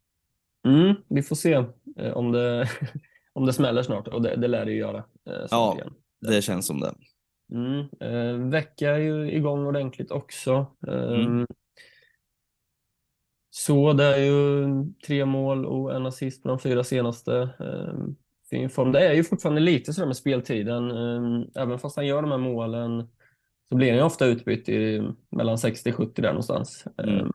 Mm, 0.67 0.95
vi 1.09 1.23
får 1.23 1.37
se 1.37 1.65
eh, 1.97 2.13
om 2.13 2.33
det, 2.33 2.69
om 3.33 3.47
det 3.47 3.53
smäller 3.53 3.83
snart 3.83 4.09
och 4.09 4.23
det, 4.23 4.37
det 4.37 4.49
lär 4.49 4.65
det 4.65 4.71
ju 4.73 4.79
göra. 4.79 4.99
eh, 5.31 5.47
Ja. 5.51 5.75
igen. 5.75 5.95
Det 6.21 6.43
känns 6.43 6.67
som 6.67 6.81
det. 6.81 6.95
Mm. 7.53 7.81
Eh, 8.01 8.49
vecka 8.51 8.91
är 8.91 8.99
ju 8.99 9.33
igång 9.33 9.67
ordentligt 9.67 10.11
också. 10.11 10.67
Ehm, 10.89 11.15
Mm. 11.15 11.47
Så 13.51 13.93
det 13.93 14.05
är 14.05 14.19
ju 14.19 14.67
tre 15.07 15.25
mål 15.25 15.67
och 15.67 15.95
en 15.97 16.07
assist 16.07 16.43
på 16.43 16.49
de 16.49 16.59
fyra 16.59 16.85
senaste. 16.85 17.49
Fin 18.51 18.71
form. 18.71 18.93
Det 18.93 19.09
är 19.09 19.13
ju 19.15 19.25
fortfarande 19.25 19.61
lite 19.61 19.93
sådär 19.93 20.07
med 20.07 20.17
speltiden. 20.17 20.91
Um, 20.91 21.51
även 21.55 21.79
fast 21.79 21.97
han 21.97 22.07
gör 22.07 22.23
de 22.23 22.31
här 22.31 22.39
målen 22.39 23.09
så 23.69 23.75
blir 23.77 23.89
han 23.89 23.97
ju 23.97 24.03
ofta 24.05 24.27
utbytt 24.27 24.69
i 24.69 25.03
mellan 25.31 25.57
60-70 25.57 26.23
där 26.23 26.29
någonstans. 26.29 26.85
Mm. 26.99 27.33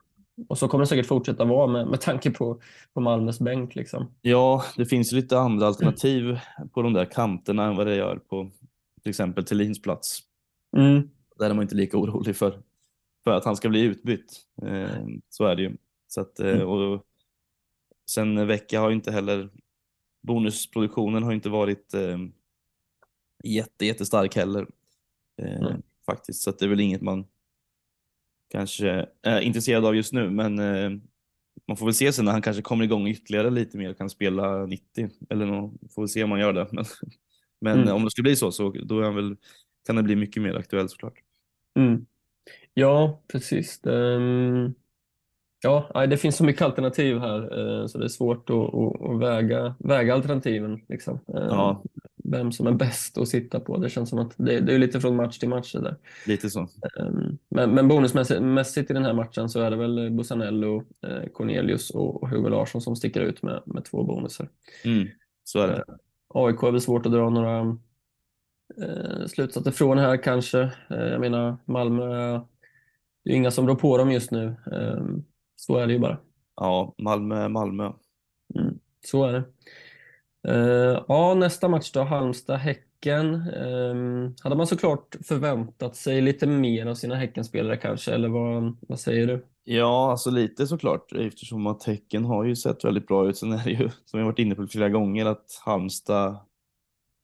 Och 0.48 0.58
så 0.58 0.68
kommer 0.68 0.84
det 0.84 0.88
säkert 0.88 1.06
fortsätta 1.06 1.46
vara 1.46 1.68
med, 1.68 1.88
med 1.88 2.02
tanke 2.02 2.32
på, 2.32 2.62
på 2.94 3.02
Malmös 3.02 3.40
bänk. 3.40 3.76
Liksom. 3.76 4.12
Ja, 4.22 4.64
det 4.78 4.86
finns 4.86 5.12
lite 5.12 5.40
andra 5.40 5.68
alternativ 5.68 6.40
på 6.74 6.82
de 6.82 6.94
där 6.94 7.06
kanterna 7.06 7.66
än 7.66 7.76
vad 7.76 7.88
det 7.88 7.96
gör 7.96 8.18
på 8.18 8.52
till 9.04 9.10
exempel 9.10 9.46
Thelins 9.46 9.82
plats. 9.82 10.20
Mm. 10.78 11.10
Där 11.40 11.50
är 11.50 11.54
man 11.54 11.62
inte 11.64 11.76
lika 11.76 11.98
orolig 11.98 12.36
för, 12.36 12.62
för 13.24 13.32
att 13.32 13.46
han 13.46 13.56
ska 13.56 13.70
bli 13.70 13.82
utbytt. 13.82 14.42
Eh, 14.62 15.06
så 15.30 15.46
är 15.46 15.56
det 15.56 15.62
ju. 15.62 15.78
Så 16.08 16.22
att, 16.22 16.40
eh, 16.40 16.50
Mm. 16.56 16.68
och 16.68 17.04
sen 18.12 18.48
vecka 18.48 18.80
har 18.80 18.92
inte 18.92 19.12
heller 19.12 19.50
bonusproduktionen 20.28 21.24
har 21.24 21.34
inte 21.34 21.50
varit 21.50 21.94
eh, 21.94 22.18
jätte, 23.44 23.86
jättestark 23.86 24.36
heller. 24.36 24.68
Eh, 25.42 25.58
Mm. 25.62 25.82
Faktiskt, 26.06 26.42
så 26.42 26.50
att 26.50 26.60
det 26.60 26.66
är 26.66 26.70
väl 26.70 26.80
inget 26.80 27.02
man 27.02 27.26
kanske 28.52 29.08
är 29.22 29.42
intresserad 29.42 29.86
av 29.86 29.96
just 29.96 30.14
nu, 30.14 30.30
men 30.30 30.60
eh, 30.60 30.90
man 31.68 31.78
får 31.78 31.86
väl 31.86 31.94
se 31.96 32.14
sen 32.14 32.26
när 32.26 32.32
han 32.32 32.42
kanske 32.42 32.62
kommer 32.62 32.84
igång 32.84 33.08
ytterligare 33.08 33.50
lite 33.50 33.78
mer 33.78 33.90
och 33.90 33.98
kan 33.98 34.10
spela 34.10 34.66
90 34.66 35.10
eller 35.30 35.46
nå, 35.46 35.74
får 35.96 36.02
väl 36.02 36.10
se 36.10 36.24
om 36.24 36.32
han 36.32 36.40
gör 36.40 36.54
det. 36.54 36.68
Men, 36.72 36.86
men 37.62 37.80
Mm. 37.82 37.96
om 37.96 38.04
det 38.04 38.12
skulle 38.12 38.24
bli 38.24 38.36
så, 38.36 38.52
så 38.52 38.70
då 38.72 39.00
är 39.00 39.04
han 39.04 39.16
väl, 39.16 39.36
kan 39.88 39.96
det 39.96 40.04
bli 40.04 40.16
mycket 40.16 40.44
mer 40.44 40.56
aktuellt 40.56 40.92
såklart. 40.92 41.14
Mm. 41.80 42.06
Ja, 42.74 43.24
precis. 43.28 43.86
Ehm, 43.86 44.74
ja, 45.64 46.06
det 46.10 46.18
finns 46.18 46.38
så 46.38 46.44
mycket 46.44 46.62
alternativ 46.62 47.20
här 47.20 47.60
eh, 47.60 47.88
så 47.88 47.98
det 47.98 48.06
är 48.06 48.10
svårt 48.10 48.50
att, 48.50 49.22
väga, 49.22 49.76
väga 49.80 50.14
alternativen. 50.14 50.82
Liksom. 50.90 51.14
Ehm, 51.28 51.44
Ja. 51.50 51.84
Vem 52.30 52.52
som 52.52 52.68
är 52.68 52.72
bäst 52.72 53.18
att 53.18 53.28
sitta 53.28 53.60
på. 53.60 53.78
Det 53.78 53.90
känns 53.90 54.10
som 54.10 54.20
att 54.20 54.34
det, 54.38 54.56
är 54.56 54.78
lite 54.80 55.02
från 55.02 55.16
match 55.16 55.38
till 55.38 55.50
match. 55.50 55.74
Där. 55.74 55.96
Lite 56.26 56.50
så. 56.50 56.60
Ehm, 57.00 57.38
Men, 57.50 57.72
men 57.72 57.88
bonusmässigt 57.88 58.92
i 58.92 58.94
den 58.94 59.06
här 59.06 59.14
matchen 59.14 59.50
så 59.50 59.62
är 59.62 59.72
det 59.72 59.78
väl 59.78 60.12
Bosanello, 60.12 60.84
eh, 61.08 61.30
Cornelius 61.34 61.90
och 61.90 62.30
Hugo 62.30 62.50
Larsson 62.50 62.82
som 62.82 62.96
sticker 62.96 63.22
ut 63.22 63.44
med, 63.44 63.62
med 63.66 63.86
två 63.86 64.04
bonusar. 64.04 64.50
Mm, 64.86 65.08
så 65.44 65.60
är 65.60 65.68
det. 65.68 65.84
AIK 66.28 66.64
är 66.64 66.72
väl 66.72 66.82
svårt 66.82 67.06
att 67.06 67.12
dra 67.12 67.30
några 67.30 67.78
eh, 68.82 69.26
slutsatser 69.28 69.72
från 69.72 69.98
här 69.98 70.18
kanske. 70.24 70.60
Eh, 70.90 71.08
jag 71.08 71.22
menar 71.22 71.58
Malmö, 71.66 72.40
det 73.24 73.32
är 73.32 73.36
inga 73.36 73.52
som 73.52 73.68
rår 73.68 73.76
på 73.76 73.98
dem 73.98 74.12
just 74.12 74.32
nu. 74.32 74.56
Så 75.60 75.78
är 75.78 75.88
det 75.88 75.94
ju 75.94 76.00
bara. 76.00 76.18
Ja, 76.56 76.96
Malmö, 76.98 77.48
Malmö. 77.48 77.92
Mm, 78.56 78.80
så 79.06 79.26
är 79.26 79.34
det. 79.34 79.44
Eh, 80.48 81.04
ja, 81.08 81.34
nästa 81.34 81.68
match 81.68 81.92
då, 81.92 82.04
Halmstad-Häcken. 82.04 83.34
Eh, 83.34 84.32
hade 84.44 84.56
man 84.56 84.68
såklart 84.68 85.16
förväntat 85.24 85.96
sig 85.96 86.22
lite 86.22 86.48
mer 86.48 86.86
av 86.86 86.96
sina 86.96 87.16
Häckenspelare 87.16 87.78
kanske, 87.78 88.14
eller 88.14 88.30
vad, 88.30 88.78
vad 88.82 89.00
säger 89.00 89.28
du? 89.28 89.46
Ja, 89.64 90.12
alltså 90.12 90.32
lite 90.32 90.68
såklart 90.68 91.14
eftersom 91.14 91.68
att 91.68 91.84
Häcken 91.84 92.26
har 92.26 92.44
ju 92.44 92.56
sett 92.56 92.86
väldigt 92.86 93.08
bra 93.08 93.30
ut. 93.30 93.38
Sen 93.38 93.52
är 93.52 93.64
det 93.64 93.72
ju, 93.72 93.90
som 94.06 94.20
vi 94.20 94.26
varit 94.26 94.40
inne 94.40 94.56
på 94.56 94.68
flera 94.68 94.90
gånger, 94.90 95.26
att 95.26 95.62
Halmstad 95.66 96.38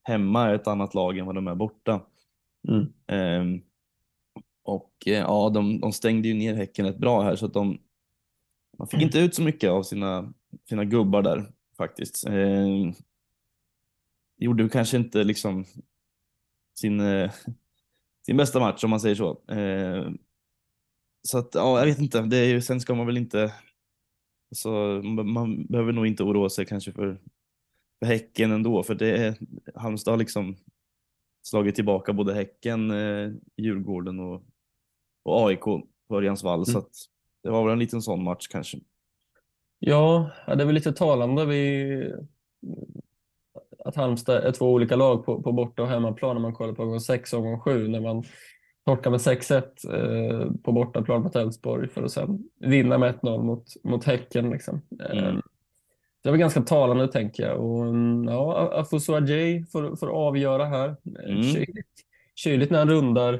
hemma 0.03 0.49
är 0.49 0.55
ett 0.55 0.67
annat 0.67 0.93
lag 0.93 1.17
än 1.17 1.25
vad 1.25 1.35
de 1.35 1.47
är 1.47 1.55
borta. 1.55 2.01
Mm. 2.67 2.93
Ehm, 3.07 3.61
och 4.63 4.91
eh, 5.05 5.13
ja, 5.13 5.49
de, 5.49 5.79
de 5.79 5.91
stängde 5.91 6.27
ju 6.27 6.33
ner 6.33 6.55
Häcken 6.55 6.85
rätt 6.85 6.97
bra 6.97 7.21
här 7.21 7.35
så 7.35 7.45
att 7.45 7.53
de 7.53 7.77
man 8.77 8.87
fick 8.87 9.01
inte 9.01 9.19
ut 9.19 9.35
så 9.35 9.41
mycket 9.41 9.69
av 9.69 9.83
sina, 9.83 10.33
sina 10.69 10.85
gubbar 10.85 11.21
där 11.21 11.51
faktiskt. 11.77 12.27
Ehm, 12.27 12.93
gjorde 14.37 14.69
kanske 14.69 14.97
inte 14.97 15.23
liksom 15.23 15.65
sin, 16.79 16.99
eh, 16.99 17.31
sin 18.25 18.37
bästa 18.37 18.59
match 18.59 18.83
om 18.83 18.89
man 18.89 18.99
säger 18.99 19.15
så. 19.15 19.41
Ehm, 19.47 20.17
så 21.21 21.37
att 21.37 21.55
ja, 21.55 21.79
jag 21.79 21.85
vet 21.85 21.99
inte. 21.99 22.21
Det 22.21 22.37
är 22.37 22.45
ju, 22.45 22.61
sen 22.61 22.81
ska 22.81 22.95
man 22.95 23.05
väl 23.05 23.17
inte 23.17 23.53
så 24.55 25.01
man, 25.03 25.65
behöver 25.65 25.91
nog 25.91 26.07
inte 26.07 26.23
oroa 26.23 26.49
sig 26.49 26.65
kanske 26.65 26.91
för, 26.91 27.17
för 27.99 28.05
Häcken 28.05 28.51
ändå, 28.51 28.83
för 28.83 28.95
det 28.95 29.17
är 29.17 29.37
Halmstad 29.75 30.11
har 30.11 30.17
liksom 30.17 30.55
slagit 31.41 31.75
tillbaka 31.75 32.13
både 32.13 32.33
Häcken, 32.33 32.91
eh, 32.91 33.31
Djurgården 33.57 34.19
och, 34.19 34.43
och 35.23 35.47
AIK 35.47 35.63
på 36.07 36.17
Örjansvall, 36.17 36.65
så 36.65 36.77
att 36.77 36.95
det 37.43 37.49
var 37.49 37.63
väl 37.63 37.73
en 37.73 37.79
liten 37.79 38.01
sån 38.01 38.23
match 38.23 38.47
kanske. 38.47 38.77
Ja, 39.79 40.29
det 40.47 40.51
är 40.51 40.65
väl 40.65 40.75
lite 40.75 40.93
talande 40.93 41.45
vi, 41.45 42.13
att 43.85 43.95
Halmstad 43.95 44.43
är 44.43 44.51
två 44.51 44.73
olika 44.73 44.95
lag 44.95 45.25
på, 45.25 45.43
på 45.43 45.51
borta 45.51 45.81
och 45.81 45.87
hemmaplan 45.87 46.35
när 46.35 46.41
man 46.41 46.53
kollar 46.53 46.73
på 46.73 46.83
omgång 46.83 46.99
6 46.99 47.33
och 47.33 47.39
omgång 47.39 47.59
7 47.59 47.87
när 47.87 47.99
man 47.99 48.23
torkar 48.85 49.11
med 49.11 49.19
6-1 49.19 49.63
eh, 49.93 50.51
på 50.63 50.71
bortaplan 50.71 51.21
mot 51.21 51.35
Elfsborg 51.35 51.89
för 51.89 52.03
att 52.03 52.11
sen 52.11 52.49
vinna 52.59 52.97
med 52.97 53.15
1-0 53.15 53.43
mot, 53.43 53.65
mot 53.83 54.03
Häcken. 54.03 54.49
Liksom. 54.49 54.81
Eh, 55.09 55.23
Mm. 55.23 55.41
Det 56.23 56.29
var 56.29 56.37
ganska 56.37 56.61
talande 56.61 57.07
tänker 57.07 57.43
jag. 57.43 57.59
Och, 57.59 57.85
mm, 57.85 58.23
ja, 58.23 58.69
Afuso 58.73 59.13
Ajay 59.13 59.65
får, 59.65 59.95
får 59.95 60.07
avgöra 60.07 60.65
här. 60.65 60.95
Mm. 61.25 61.43
Kyligt, 61.43 61.89
kyligt 62.35 62.71
när 62.71 62.79
han 62.79 62.89
rundar, 62.89 63.33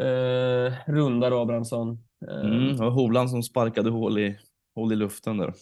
eh, 0.00 0.72
rundar 0.86 1.42
Abrahamsson. 1.42 2.05
Eh, 2.28 2.40
Mm, 2.50 2.68
det 2.68 2.82
var 2.82 2.90
Hovland 2.90 3.30
som 3.30 3.42
sparkade 3.42 3.90
hål 3.90 4.18
i, 4.18 4.38
hål 4.74 4.92
i 4.92 4.96
luften 4.96 5.38
där. 5.38 5.54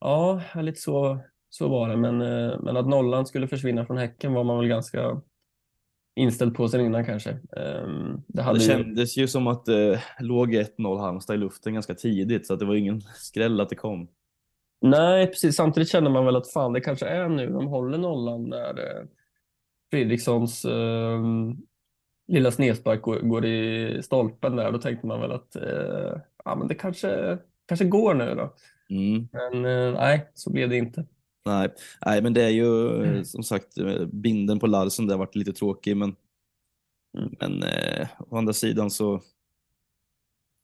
Ja, 0.00 0.40
lite 0.54 0.80
så, 0.80 1.18
så 1.48 1.68
var 1.68 1.88
det. 1.88 1.96
Men, 1.96 2.20
eh, 2.22 2.60
men 2.62 2.76
att 2.76 2.88
nollan 2.88 3.26
skulle 3.26 3.48
försvinna 3.48 3.86
från 3.86 3.98
Häcken 3.98 4.32
var 4.32 4.44
man 4.44 4.58
väl 4.58 4.68
ganska 4.68 5.20
inställd 6.16 6.54
på 6.54 6.68
sen 6.68 6.80
innan 6.80 7.04
kanske. 7.04 7.30
Ehm, 7.30 8.22
Det 8.28 8.42
hade 8.42 8.58
Det 8.58 8.64
ju, 8.64 8.70
kändes 8.70 9.16
ju 9.16 9.28
som 9.28 9.46
att 9.46 9.64
det 9.64 10.02
låg 10.20 10.54
1-0 10.54 10.98
Halmstad 11.00 11.34
i 11.36 11.38
luften 11.38 11.74
ganska 11.74 11.94
tidigt, 11.94 12.46
så 12.46 12.54
att 12.54 12.60
det 12.60 12.66
var 12.66 12.74
ingen 12.74 13.00
skräll 13.00 13.60
att 13.60 13.68
det 13.68 13.76
kom. 13.76 14.08
nej, 14.80 15.26
precis. 15.26 15.56
Samtidigt 15.56 15.88
kände 15.88 16.10
man 16.10 16.24
väl 16.24 16.36
att 16.36 16.52
fan, 16.52 16.72
det 16.72 16.80
kanske 16.80 17.06
är 17.06 17.28
nu 17.28 17.46
de 17.50 17.66
håller 17.66 17.98
nollan 17.98 18.44
när 18.48 18.68
eh, 18.78 19.04
Fredrikssons 19.90 20.64
eh, 20.64 21.20
lilla 22.28 22.50
snedspark 22.50 23.02
går, 23.02 23.18
går 23.20 23.44
i 23.44 24.02
stolpen 24.02 24.56
där. 24.56 24.72
Då 24.72 24.78
tänkte 24.78 25.06
man 25.06 25.20
väl 25.20 25.32
att 25.32 25.56
eh, 25.56 26.20
ja, 26.44 26.56
men 26.56 26.68
det 26.68 26.74
kanske, 26.74 27.38
kanske 27.66 27.84
går 27.84 28.14
nu 28.14 28.34
då. 28.34 28.54
Mm. 28.90 29.28
Men 29.32 29.64
eh, 29.64 29.92
nej, 30.00 30.30
så 30.34 30.52
blev 30.52 30.68
det 30.68 30.76
inte. 30.76 31.06
Nej, 31.44 31.68
nej, 32.06 32.22
men 32.22 32.32
det 32.34 32.42
är 32.44 32.48
ju 32.48 33.02
Mm. 33.04 33.24
som 33.24 33.42
sagt 33.42 33.78
eh, 33.78 34.06
binden 34.06 34.58
på 34.58 34.66
Larsen 34.66 35.06
där 35.06 35.16
varit 35.16 35.34
lite 35.36 35.52
tråkig, 35.52 35.96
men, 35.96 36.16
Mm. 37.18 37.34
men 37.40 37.62
eh, 37.62 38.08
å 38.28 38.36
andra 38.36 38.52
sidan 38.52 38.90
så, 38.90 39.20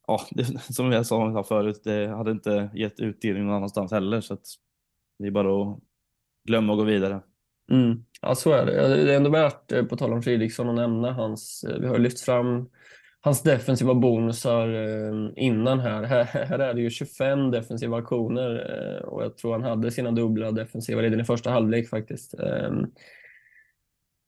ja, 0.07 0.21
det, 0.31 0.43
som 0.73 0.91
jag 0.91 1.05
sa 1.05 1.43
förut, 1.43 1.81
det 1.83 2.07
hade 2.07 2.31
inte 2.31 2.69
gett 2.75 2.99
utdelning 2.99 3.45
någon 3.45 3.55
annanstans 3.55 3.91
heller, 3.91 4.21
så 4.21 4.33
att 4.33 4.47
det 5.19 5.27
är 5.27 5.31
bara 5.31 5.61
att 5.71 5.79
glömma 6.47 6.73
och 6.73 6.77
gå 6.79 6.83
vidare. 6.85 7.21
Mm. 7.71 8.03
Ja, 8.21 8.35
så 8.35 8.51
är 8.51 8.65
det. 8.65 9.05
Det 9.05 9.13
är 9.13 9.17
ändå 9.17 9.29
värt, 9.29 9.71
eh, 9.71 9.83
på 9.85 9.97
tal 9.97 10.13
om 10.13 10.21
Fredriksson, 10.23 10.69
att 10.69 10.75
nämna 10.75 11.13
hans, 11.13 11.63
eh, 11.63 11.79
vi 11.79 11.87
har 11.87 11.99
lyft 11.99 12.19
fram 12.19 12.69
hans 13.21 13.43
defensiva 13.43 13.93
bonusar 13.93 14.69
eh, 14.73 15.31
innan 15.35 15.79
här. 15.79 16.03
här. 16.03 16.23
Här 16.23 16.59
är 16.59 16.73
det 16.73 16.81
ju 16.81 16.89
25 16.89 17.51
defensiva 17.51 17.97
aktioner 17.97 18.55
och 19.05 19.23
jag 19.23 19.37
tror 19.37 19.51
han 19.51 19.63
hade 19.63 19.91
sina 19.91 20.11
dubbla 20.11 20.51
defensiva 20.51 21.01
redan 21.01 21.19
i 21.19 21.23
första 21.23 21.49
halvlek 21.51 21.89
faktiskt. 21.89 22.33
Ehm, 22.33 22.85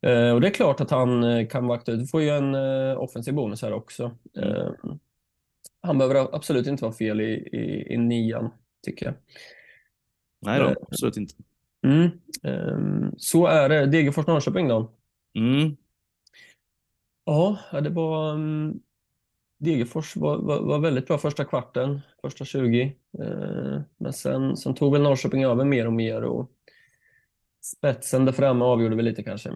eh, 0.05 0.33
Och 0.33 0.41
det 0.41 0.47
är 0.47 0.53
klart 0.53 0.81
att 0.81 0.91
han 0.91 1.47
kan 1.47 1.67
vara 1.67 1.77
aktuell. 1.77 1.99
Du 1.99 2.07
får 2.07 2.21
ju 2.21 2.29
en 2.29 2.55
offensiv 2.97 3.33
bonus 3.33 3.61
här 3.61 3.73
också. 3.73 4.17
Mm. 4.37 4.49
Ehm, 4.49 4.99
Han 5.81 5.97
behöver 5.97 6.35
absolut 6.35 6.67
inte 6.67 6.83
vara 6.83 6.93
fel 6.93 7.21
i, 7.21 7.33
i, 7.33 7.93
i 7.93 7.97
nian, 7.97 8.51
tycker 8.85 9.05
jag. 9.05 9.15
Nej 10.41 10.59
då, 10.59 10.75
absolut 10.81 11.17
inte. 11.17 11.33
Mm. 11.83 12.09
Ehm, 12.43 13.11
Så 13.17 13.45
är 13.45 13.69
det. 13.69 13.85
Degerfors-Norrköping 13.85 14.67
då? 14.67 14.91
Mm. 15.35 15.75
Ja, 17.25 17.57
det 17.71 17.89
var 17.89 18.33
um, 18.33 18.81
Degerfors 19.59 20.15
var, 20.15 20.37
var, 20.37 20.61
var 20.61 20.79
väldigt 20.79 21.07
bra 21.07 21.17
första 21.17 21.45
kvarten, 21.45 22.01
första 22.21 22.45
20. 22.45 22.95
Eh, 23.19 23.81
men 23.97 24.13
sen, 24.13 24.57
sen 24.57 24.73
tog 24.73 24.93
väl 24.93 25.01
Norrköping 25.01 25.43
över 25.43 25.65
mer 25.65 25.87
och 25.87 25.93
mer 25.93 26.23
och 26.23 26.51
spetsen 27.61 28.25
där 28.25 28.31
framme 28.31 28.65
avgjorde 28.65 28.95
väl 28.95 29.05
lite 29.05 29.23
kanske. 29.23 29.51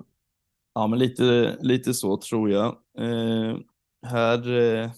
Ja, 0.73 0.87
men 0.87 0.99
lite, 0.99 1.57
lite 1.61 1.93
så 1.93 2.17
tror 2.17 2.51
jag. 2.51 2.65
Eh, 2.97 3.57
här 4.07 4.57
eh, 4.59 4.91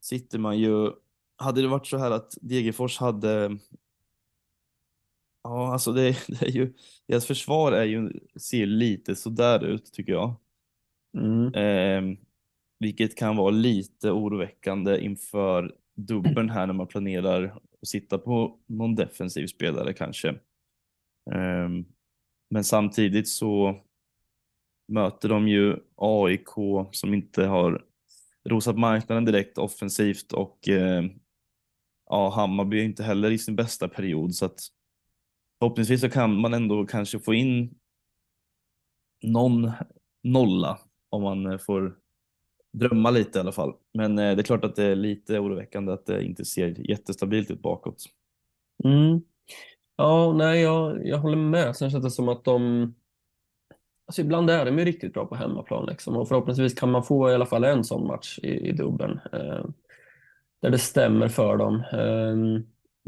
sitter 0.00 0.38
man 0.38 0.58
ju... 0.58 0.90
Hade 1.36 1.62
det 1.62 1.68
varit 1.68 1.86
så 1.86 1.98
här 1.98 2.10
att 2.10 2.34
Degerfors 2.40 2.98
hade... 2.98 3.58
Ja, 5.44 5.72
alltså 5.72 5.92
det, 5.92 6.16
det 6.28 6.42
är 6.42 6.50
ju... 6.50 6.72
Deras 7.06 7.26
försvar 7.26 7.72
är 7.72 7.84
ju, 7.84 8.12
ser 8.36 8.66
lite 8.66 9.16
sådär 9.16 9.64
ut 9.64 9.92
tycker 9.92 10.12
jag. 10.12 10.34
Mm. 11.16 11.54
Eh, 11.54 12.18
vilket 12.78 13.16
kan 13.16 13.36
vara 13.36 13.50
lite 13.50 14.10
oroväckande 14.10 15.00
inför 15.00 15.74
dubbeln 15.96 16.50
här 16.50 16.66
när 16.66 16.74
man 16.74 16.86
planerar 16.86 17.44
att 17.82 17.88
sitta 17.88 18.18
på 18.18 18.58
någon 18.66 18.94
defensiv 18.94 19.46
spelare 19.46 19.92
kanske. 19.92 20.28
Um, 21.30 21.84
men 22.50 22.64
samtidigt 22.64 23.28
så 23.28 23.80
möter 24.88 25.28
de 25.28 25.48
ju 25.48 25.76
AIK 25.96 26.48
som 26.92 27.14
inte 27.14 27.44
har 27.44 27.84
rosat 28.48 28.78
marknaden 28.78 29.24
direkt 29.24 29.58
offensivt 29.58 30.32
och 30.32 30.68
eh, 30.68 31.04
ja, 32.10 32.30
Hammarby 32.30 32.80
är 32.80 32.84
inte 32.84 33.02
heller 33.02 33.30
i 33.30 33.38
sin 33.38 33.56
bästa 33.56 33.88
period 33.88 34.34
så 34.34 34.44
att 34.44 34.60
förhoppningsvis 35.64 36.00
så 36.00 36.10
kan 36.10 36.40
man 36.40 36.54
ändå 36.54 36.86
kanske 36.86 37.18
få 37.18 37.34
in 37.34 37.74
någon 39.22 39.72
nolla 40.22 40.78
om 41.10 41.22
man 41.22 41.46
eh, 41.46 41.58
får 41.58 41.96
drömma 42.72 43.10
lite 43.10 43.38
i 43.38 43.40
alla 43.40 43.52
fall. 43.52 43.74
Men 43.94 44.18
eh, 44.18 44.36
det 44.36 44.42
är 44.42 44.44
klart 44.44 44.64
att 44.64 44.76
det 44.76 44.84
är 44.84 44.96
lite 44.96 45.38
oroväckande 45.38 45.92
att 45.92 46.06
det 46.06 46.24
inte 46.24 46.44
ser 46.44 46.90
jättestabilt 46.90 47.50
ut 47.50 47.62
bakåt. 47.62 48.04
Mm. 48.84 49.20
Ja, 49.96 50.32
nej, 50.32 50.62
jag, 50.62 51.06
jag 51.06 51.18
håller 51.18 51.36
med. 51.36 51.76
Sen 51.76 51.90
känns 51.90 52.04
det 52.04 52.10
som 52.10 52.28
att 52.28 52.44
de 52.44 52.94
Alltså 54.06 54.20
ibland 54.20 54.50
är 54.50 54.64
de 54.64 54.78
ju 54.78 54.84
riktigt 54.84 55.12
bra 55.12 55.26
på 55.26 55.34
hemmaplan 55.34 55.86
liksom. 55.86 56.16
och 56.16 56.28
förhoppningsvis 56.28 56.74
kan 56.74 56.90
man 56.90 57.04
få 57.04 57.30
i 57.30 57.34
alla 57.34 57.46
fall 57.46 57.64
en 57.64 57.84
sån 57.84 58.06
match 58.06 58.38
i, 58.42 58.68
i 58.68 58.72
dubbeln. 58.72 59.20
Eh, 59.32 59.64
där 60.60 60.70
det 60.70 60.78
stämmer 60.78 61.28
för 61.28 61.56
dem. 61.56 61.74
Eh, 61.74 62.64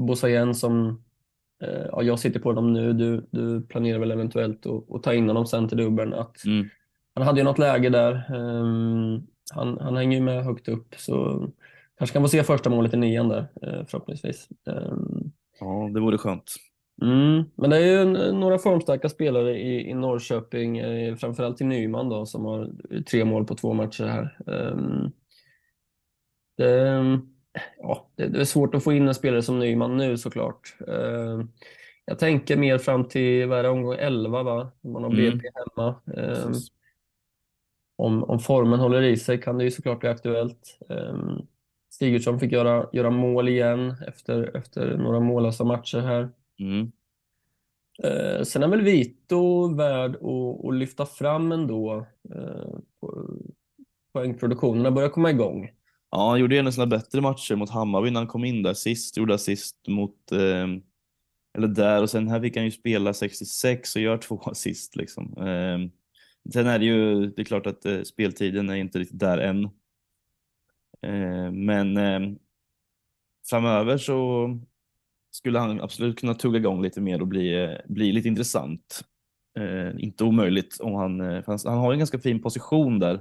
Bosa 0.07 0.29
Jensson, 0.29 1.06
ja, 1.93 2.03
jag 2.03 2.19
sitter 2.19 2.41
på 2.41 2.53
dem 2.53 2.73
nu, 2.73 2.93
du, 2.93 3.27
du 3.31 3.63
planerar 3.63 3.99
väl 3.99 4.11
eventuellt 4.11 4.67
att, 4.67 4.95
att 4.95 5.03
ta 5.03 5.15
in 5.15 5.29
honom 5.29 5.47
sen 5.47 5.69
till 5.69 5.79
dubbeln. 5.79 6.15
Att, 6.15 6.45
mm. 6.45 6.69
Han 7.15 7.27
hade 7.27 7.41
ju 7.41 7.45
något 7.45 7.59
läge 7.59 7.89
där, 7.89 8.13
eh, 8.13 9.21
han, 9.55 9.79
han 9.81 9.97
hänger 9.97 10.19
ju 10.19 10.25
med 10.25 10.45
högt 10.45 10.69
upp 10.69 10.95
så 10.97 11.49
kanske 11.99 12.15
kan 12.15 12.23
få 12.23 12.29
se 12.29 12.43
första 12.43 12.71
målet 12.71 12.95
i 12.95 12.97
nian 12.97 13.29
där 13.29 13.47
eh, 13.63 13.87
förhoppningsvis. 13.87 14.49
Eh, 14.67 14.97
ja, 15.61 15.91
det 15.95 16.01
vore 16.01 16.19
skönt. 16.19 16.53
Mm, 17.03 17.45
men 17.55 17.71
det 17.71 17.77
är 17.77 17.81
ju 17.81 18.33
några 18.33 18.59
formstarka 18.59 19.09
spelare 19.09 19.59
i, 19.59 19.91
i 19.91 19.95
Norrköping, 19.95 20.79
eh, 20.79 21.17
framförallt 21.17 21.61
i 21.61 21.65
Nyman 21.65 22.09
då, 22.09 22.27
som 22.27 22.45
har 22.45 22.71
tre 23.11 23.25
mål 23.25 23.45
på 23.45 23.55
två 23.55 23.73
matcher 23.73 24.05
här. 24.05 24.37
Um, 24.47 25.13
det, 26.57 27.03
ja, 27.79 28.09
det, 28.15 28.29
det, 28.29 28.41
är 28.41 28.45
svårt 28.45 28.75
att 28.75 28.85
få 28.85 28.93
in 28.93 29.09
en 29.09 29.15
spelare 29.15 29.43
som 29.43 29.59
Nyman 29.59 29.97
nu 29.97 30.19
såklart. 30.19 30.77
Uh, 30.89 31.45
jag 32.05 32.19
tänker 32.19 32.57
mer 32.57 32.79
fram 32.79 33.05
till, 33.05 33.49
vad 33.49 33.59
är 33.59 33.63
det, 33.63 33.69
omgång 33.69 33.95
11 33.99 34.43
va? 34.43 34.71
Man 34.81 35.03
har 35.03 35.11
BP 35.11 35.23
mm. 35.23 35.41
hemma. 35.55 35.95
Um, 36.05 36.55
om, 37.97 38.25
om 38.25 38.39
formen 38.39 38.81
håller 38.81 39.03
i 39.03 39.17
sig 39.17 39.41
kan 39.41 39.59
det 39.59 39.65
ju 39.65 39.71
såklart 39.71 40.01
bli 40.01 40.09
aktuellt. 40.09 40.79
Um, 40.89 41.47
Sigurdsson 41.91 42.41
fick 42.41 42.53
göra, 42.53 42.89
göra 42.93 43.11
mål 43.11 43.49
igen 43.49 43.95
efter, 44.07 44.57
efter 44.57 44.97
några 44.97 45.21
mållösa 45.21 45.65
matcher 45.65 45.99
här. 45.99 46.29
Mm. 46.59 46.93
Eh, 48.03 48.43
sen 48.43 48.63
är 48.63 48.69
väl 48.69 48.81
Vito 48.81 49.75
värd 49.75 50.17
att, 50.17 50.65
att 50.65 50.75
lyfta 50.75 51.07
fram 51.07 51.53
ändå. 51.53 52.07
Eh, 52.35 52.79
poängproduktionerna 54.13 54.91
börjar 54.91 55.09
komma 55.09 55.31
igång. 55.31 55.71
Ja, 56.11 56.31
han 56.31 56.41
gjorde 56.41 56.59
en 56.59 56.67
av 56.67 56.71
sina 56.71 56.87
bättre 56.87 57.21
matcher 57.21 57.55
mot 57.55 57.71
Hammarby 57.71 58.11
när 58.11 58.21
han 58.21 58.27
kom 58.27 58.45
in 58.45 58.63
där 58.63 58.75
sist. 58.75 59.17
Gjorde 59.17 59.35
assist 59.35 59.77
mot, 59.89 60.33
eh, 60.33 60.67
eller 61.57 61.69
där 61.69 62.03
och 62.03 62.11
sen 62.11 62.29
här 62.29 62.40
fick 62.40 62.57
han 62.57 62.64
ju 62.64 62.71
spela 62.71 63.14
66 63.14 63.97
och 63.97 64.03
gör 64.03 64.19
två 64.29 64.40
assist 64.40 64.97
liksom. 64.97 65.35
Eh, 65.38 65.79
sen 66.53 66.66
är 66.66 66.79
det 66.79 66.85
ju, 66.85 67.27
det 67.27 67.42
är 67.42 67.45
klart 67.45 67.66
att 67.66 67.87
eh, 67.87 68.03
speltiden 68.03 68.71
är 68.71 68.75
inte 68.75 68.99
riktigt 68.99 69.19
där 69.21 69.38
än. 69.38 69.64
Eh, 71.03 71.53
men 71.53 71.97
eh, 71.97 72.21
framöver 73.51 73.99
så 73.99 74.49
skulle 75.31 75.59
han 75.59 75.81
absolut 75.81 76.21
kunna 76.21 76.35
tugga 76.35 76.59
igång 76.59 76.83
lite 76.83 77.01
mer 77.01 77.21
och 77.21 77.27
bli, 77.27 77.64
eh, 77.64 77.79
bli 77.88 78.12
lite 78.12 78.29
intressant. 78.29 79.01
Eh, 79.59 80.05
inte 80.05 80.25
omöjligt 80.25 80.81
om 80.81 80.95
han, 80.95 81.21
eh, 81.21 81.42
han, 81.47 81.59
han, 81.64 81.79
har 81.79 81.92
en 81.92 81.99
ganska 81.99 82.19
fin 82.19 82.42
position 82.42 82.99
där 82.99 83.21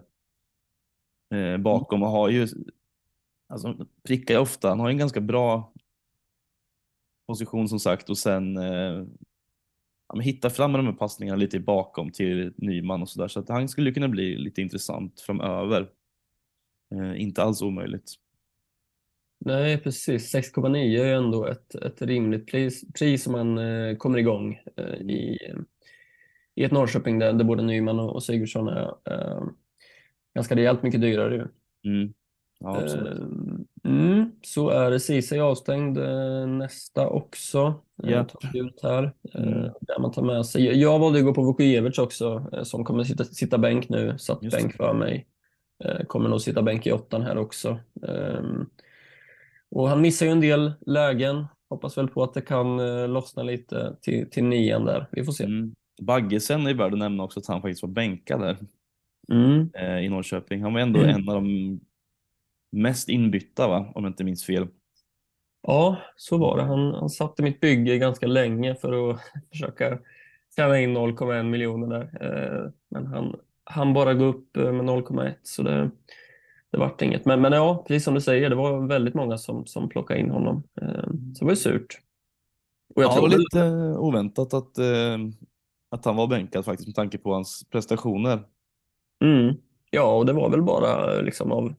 eh, 1.36 1.58
bakom 1.58 2.04
och 2.04 2.10
har 2.10 2.30
ju, 2.30 2.48
alltså 3.48 3.88
prickar 4.04 4.34
ju 4.34 4.40
ofta, 4.40 4.70
han 4.70 4.80
har 4.80 4.90
en 4.90 4.98
ganska 4.98 5.22
bra 5.22 5.74
position 7.28 7.70
som 7.70 7.80
sagt 7.80 8.10
och 8.10 8.18
sen 8.18 8.58
eh, 8.58 9.06
ja, 10.08 10.20
hitta 10.22 10.50
fram 10.50 10.72
med 10.72 10.80
de 10.80 10.86
här 10.86 10.94
passningarna 10.94 11.38
lite 11.38 11.60
bakom 11.60 12.12
till 12.12 12.54
Nyman 12.58 13.02
och 13.02 13.10
sådär 13.10 13.28
så 13.28 13.40
att 13.40 13.50
han 13.50 13.70
skulle 13.70 13.92
kunna 13.92 14.08
bli 14.08 14.38
lite 14.38 14.62
intressant 14.62 15.22
framöver. 15.22 15.90
Eh, 16.96 17.22
inte 17.22 17.44
alls 17.44 17.62
omöjligt. 17.62 18.14
Nej, 19.40 19.78
precis. 19.78 20.36
6,9 20.36 21.00
är 21.00 21.16
ändå 21.16 21.46
ett, 21.46 21.76
ett 21.76 22.02
rimligt 22.02 22.48
pris, 22.48 22.84
pris 22.94 23.28
om 23.28 23.34
man 23.34 23.58
eh, 23.58 23.98
kommer 23.98 24.20
igång 24.20 24.60
eh, 24.76 24.94
i, 24.94 25.38
i 26.56 26.64
ett 26.64 26.72
Norrköping 26.72 27.20
där, 27.20 27.34
där 27.34 27.46
både 27.46 27.64
Nyman 27.64 28.00
och, 28.00 28.14
och 28.16 28.24
Sigurdsson 28.24 28.68
är 28.68 28.94
eh, 29.06 29.44
ganska 30.36 30.56
rejält 30.56 30.84
mycket 30.84 31.02
dyrare. 31.02 31.36
Ju. 31.36 31.48
Mm. 31.92 32.14
Ja, 32.60 32.78
absolut. 32.82 33.20
Eh, 33.20 33.92
mm, 33.92 34.32
så 34.42 34.70
är 34.70 34.92
det. 34.92 35.00
Ceesay 35.00 35.40
avstängd 35.40 35.98
eh, 35.98 36.48
nästa 36.48 37.08
också. 37.08 37.74
Yeah. 38.04 38.28
Ut 38.54 38.80
här, 38.84 39.14
mm. 39.34 39.72
där 39.82 40.00
man 40.00 40.12
tar 40.12 40.22
med 40.22 40.46
sig. 40.46 40.82
Jag 40.82 41.00
valde 41.00 41.20
att 41.20 41.26
gå 41.26 41.34
på 41.34 41.44
Vukojevic 41.44 41.98
också 41.98 42.52
som 42.64 42.84
kommer 42.84 43.04
sitta, 43.04 43.24
sitta 43.24 43.58
bänk 43.58 43.90
nu. 43.90 44.18
Satt 44.18 44.44
Just 44.44 44.58
bänk 44.58 44.76
för 44.76 44.94
mig. 44.94 45.28
Kommer 46.08 46.30
nog 46.30 46.42
sitta 46.42 46.62
bänk 46.62 46.88
i 46.88 46.92
åttan 46.92 47.22
här 47.22 47.38
också. 47.38 47.80
Um, 48.02 48.70
och 49.72 49.90
han 49.90 50.02
missar 50.02 50.26
ju 50.26 50.32
en 50.32 50.42
del 50.42 50.74
lägen. 50.86 51.46
Hoppas 51.70 51.98
väl 51.98 52.08
på 52.08 52.24
att 52.24 52.34
det 52.34 52.42
kan 52.42 52.80
eh, 52.80 53.08
lossna 53.08 53.44
lite 53.44 53.96
till, 54.02 54.30
till 54.30 54.44
nian 54.44 54.86
där. 54.86 55.08
Vi 55.12 55.26
får 55.26 55.32
se. 55.32 55.44
Mm. 55.44 55.76
Baggesen 56.02 56.68
är 56.68 56.74
värd 56.74 56.94
att 56.94 57.00
nämna 57.00 57.24
också 57.24 57.40
att 57.40 57.48
han 57.48 57.62
faktiskt 57.62 57.82
var 57.82 57.90
bänkad 57.90 58.42
där 58.42 58.58
mm. 59.32 59.70
eh, 59.74 60.00
i 60.00 60.10
Norrköping. 60.10 60.62
Han 60.62 60.74
var 60.74 60.82
ändå 60.82 61.00
mm. 61.00 61.16
en 61.16 61.30
av 61.30 61.36
de 61.36 61.80
mest 62.72 63.10
inbytta 63.10 63.68
va? 63.68 63.92
om 63.96 64.04
jag 64.04 64.12
inte 64.12 64.24
minns 64.24 64.46
fel. 64.46 64.68
Ja, 65.68 65.98
så 66.16 66.38
var 66.38 66.58
det. 66.58 66.64
Han, 66.64 66.94
han 66.94 67.10
satte 67.10 67.44
mitt 67.44 67.60
bygge 67.60 67.98
ganska 67.98 68.28
länge 68.28 68.76
för 68.76 69.10
att 69.10 69.20
försöka 69.52 70.00
tjäna 70.56 70.80
in 70.80 70.98
0,1 70.98 71.44
miljoner 71.44 71.88
där. 71.88 72.04
Eh, 72.22 72.72
men 72.90 73.06
han, 73.08 73.36
han 73.64 73.94
bara 73.94 74.14
gå 74.14 74.26
upp 74.26 74.58
eh, 74.58 74.72
med 74.72 74.86
0,1 74.86 75.34
så 75.44 75.64
det, 75.64 75.92
det 76.72 76.78
vart 76.78 77.02
inget. 77.02 77.26
Men, 77.26 77.42
men 77.42 77.54
ja, 77.54 77.86
precis 77.88 78.04
som 78.04 78.14
du 78.14 78.22
säger, 78.22 78.50
det 78.50 78.56
var 78.56 78.88
väldigt 78.88 79.14
många 79.14 79.38
som, 79.38 79.66
som 79.66 79.90
plockade 79.90 80.20
in 80.20 80.32
honom. 80.32 80.64
Eh, 80.82 81.04
så 81.34 81.40
det 81.40 81.46
var 81.46 81.52
ju 81.52 81.56
surt. 81.56 82.02
Och 82.96 83.04
jag 83.04 83.12
ja, 83.12 83.16
tror 83.16 83.30
det 83.30 83.36
var 83.36 83.40
lite 83.40 83.98
oväntat 84.00 84.54
att, 84.54 84.78
eh, 84.78 85.18
att 85.92 86.06
han 86.06 86.16
var 86.16 86.28
bänkad 86.28 86.66
faktiskt 86.66 86.88
med 86.88 86.96
tanke 86.96 87.18
på 87.18 87.34
hans 87.34 87.66
prestationer. 87.70 88.44
Mm. 89.24 89.56
Ja, 89.90 90.18
och 90.18 90.26
det 90.26 90.34
var 90.34 90.50
väl 90.50 90.62
bara 90.62 91.22
liksom 91.22 91.52
av 91.52 91.74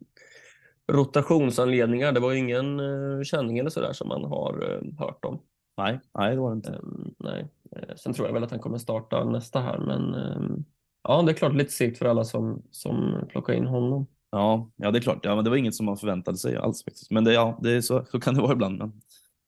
rotationsanledningar. 0.92 2.12
Det 2.12 2.20
var 2.20 2.32
ingen 2.32 2.80
uh, 2.80 3.22
känning 3.22 3.58
eller 3.58 3.70
sådär 3.70 3.92
som 3.92 4.08
man 4.08 4.24
har 4.24 4.64
uh, 4.64 4.98
hört 4.98 5.24
om. 5.24 5.40
Nej, 5.76 6.00
nej, 6.18 6.34
det 6.34 6.40
var 6.40 6.50
det 6.50 6.56
inte. 6.56 6.72
Um, 6.72 7.14
nej. 7.18 7.48
Uh, 7.76 7.94
sen 7.96 8.12
tror 8.12 8.28
jag 8.28 8.34
väl 8.34 8.44
att 8.44 8.50
han 8.50 8.60
kommer 8.60 8.78
starta 8.78 9.24
nästa 9.24 9.60
här, 9.60 9.78
men 9.78 10.14
um, 10.14 10.64
ja, 11.02 11.22
det 11.22 11.32
är 11.32 11.34
klart 11.34 11.54
lite 11.54 11.72
segt 11.72 11.98
för 11.98 12.06
alla 12.06 12.24
som, 12.24 12.62
som 12.70 13.24
plockar 13.28 13.52
in 13.52 13.66
honom. 13.66 14.06
Ja, 14.30 14.70
ja, 14.76 14.90
det 14.90 14.98
är 14.98 15.00
klart. 15.00 15.24
Ja, 15.24 15.34
men 15.34 15.44
det 15.44 15.50
var 15.50 15.56
inget 15.56 15.74
som 15.74 15.86
man 15.86 15.96
förväntade 15.96 16.36
sig 16.36 16.56
alls 16.56 16.84
faktiskt. 16.84 17.10
Men 17.10 17.24
det, 17.24 17.32
ja, 17.32 17.58
det 17.62 17.72
är 17.72 17.80
så, 17.80 18.04
så 18.04 18.20
kan 18.20 18.34
det 18.34 18.40
vara 18.40 18.52
ibland. 18.52 18.78
Men 18.78 18.92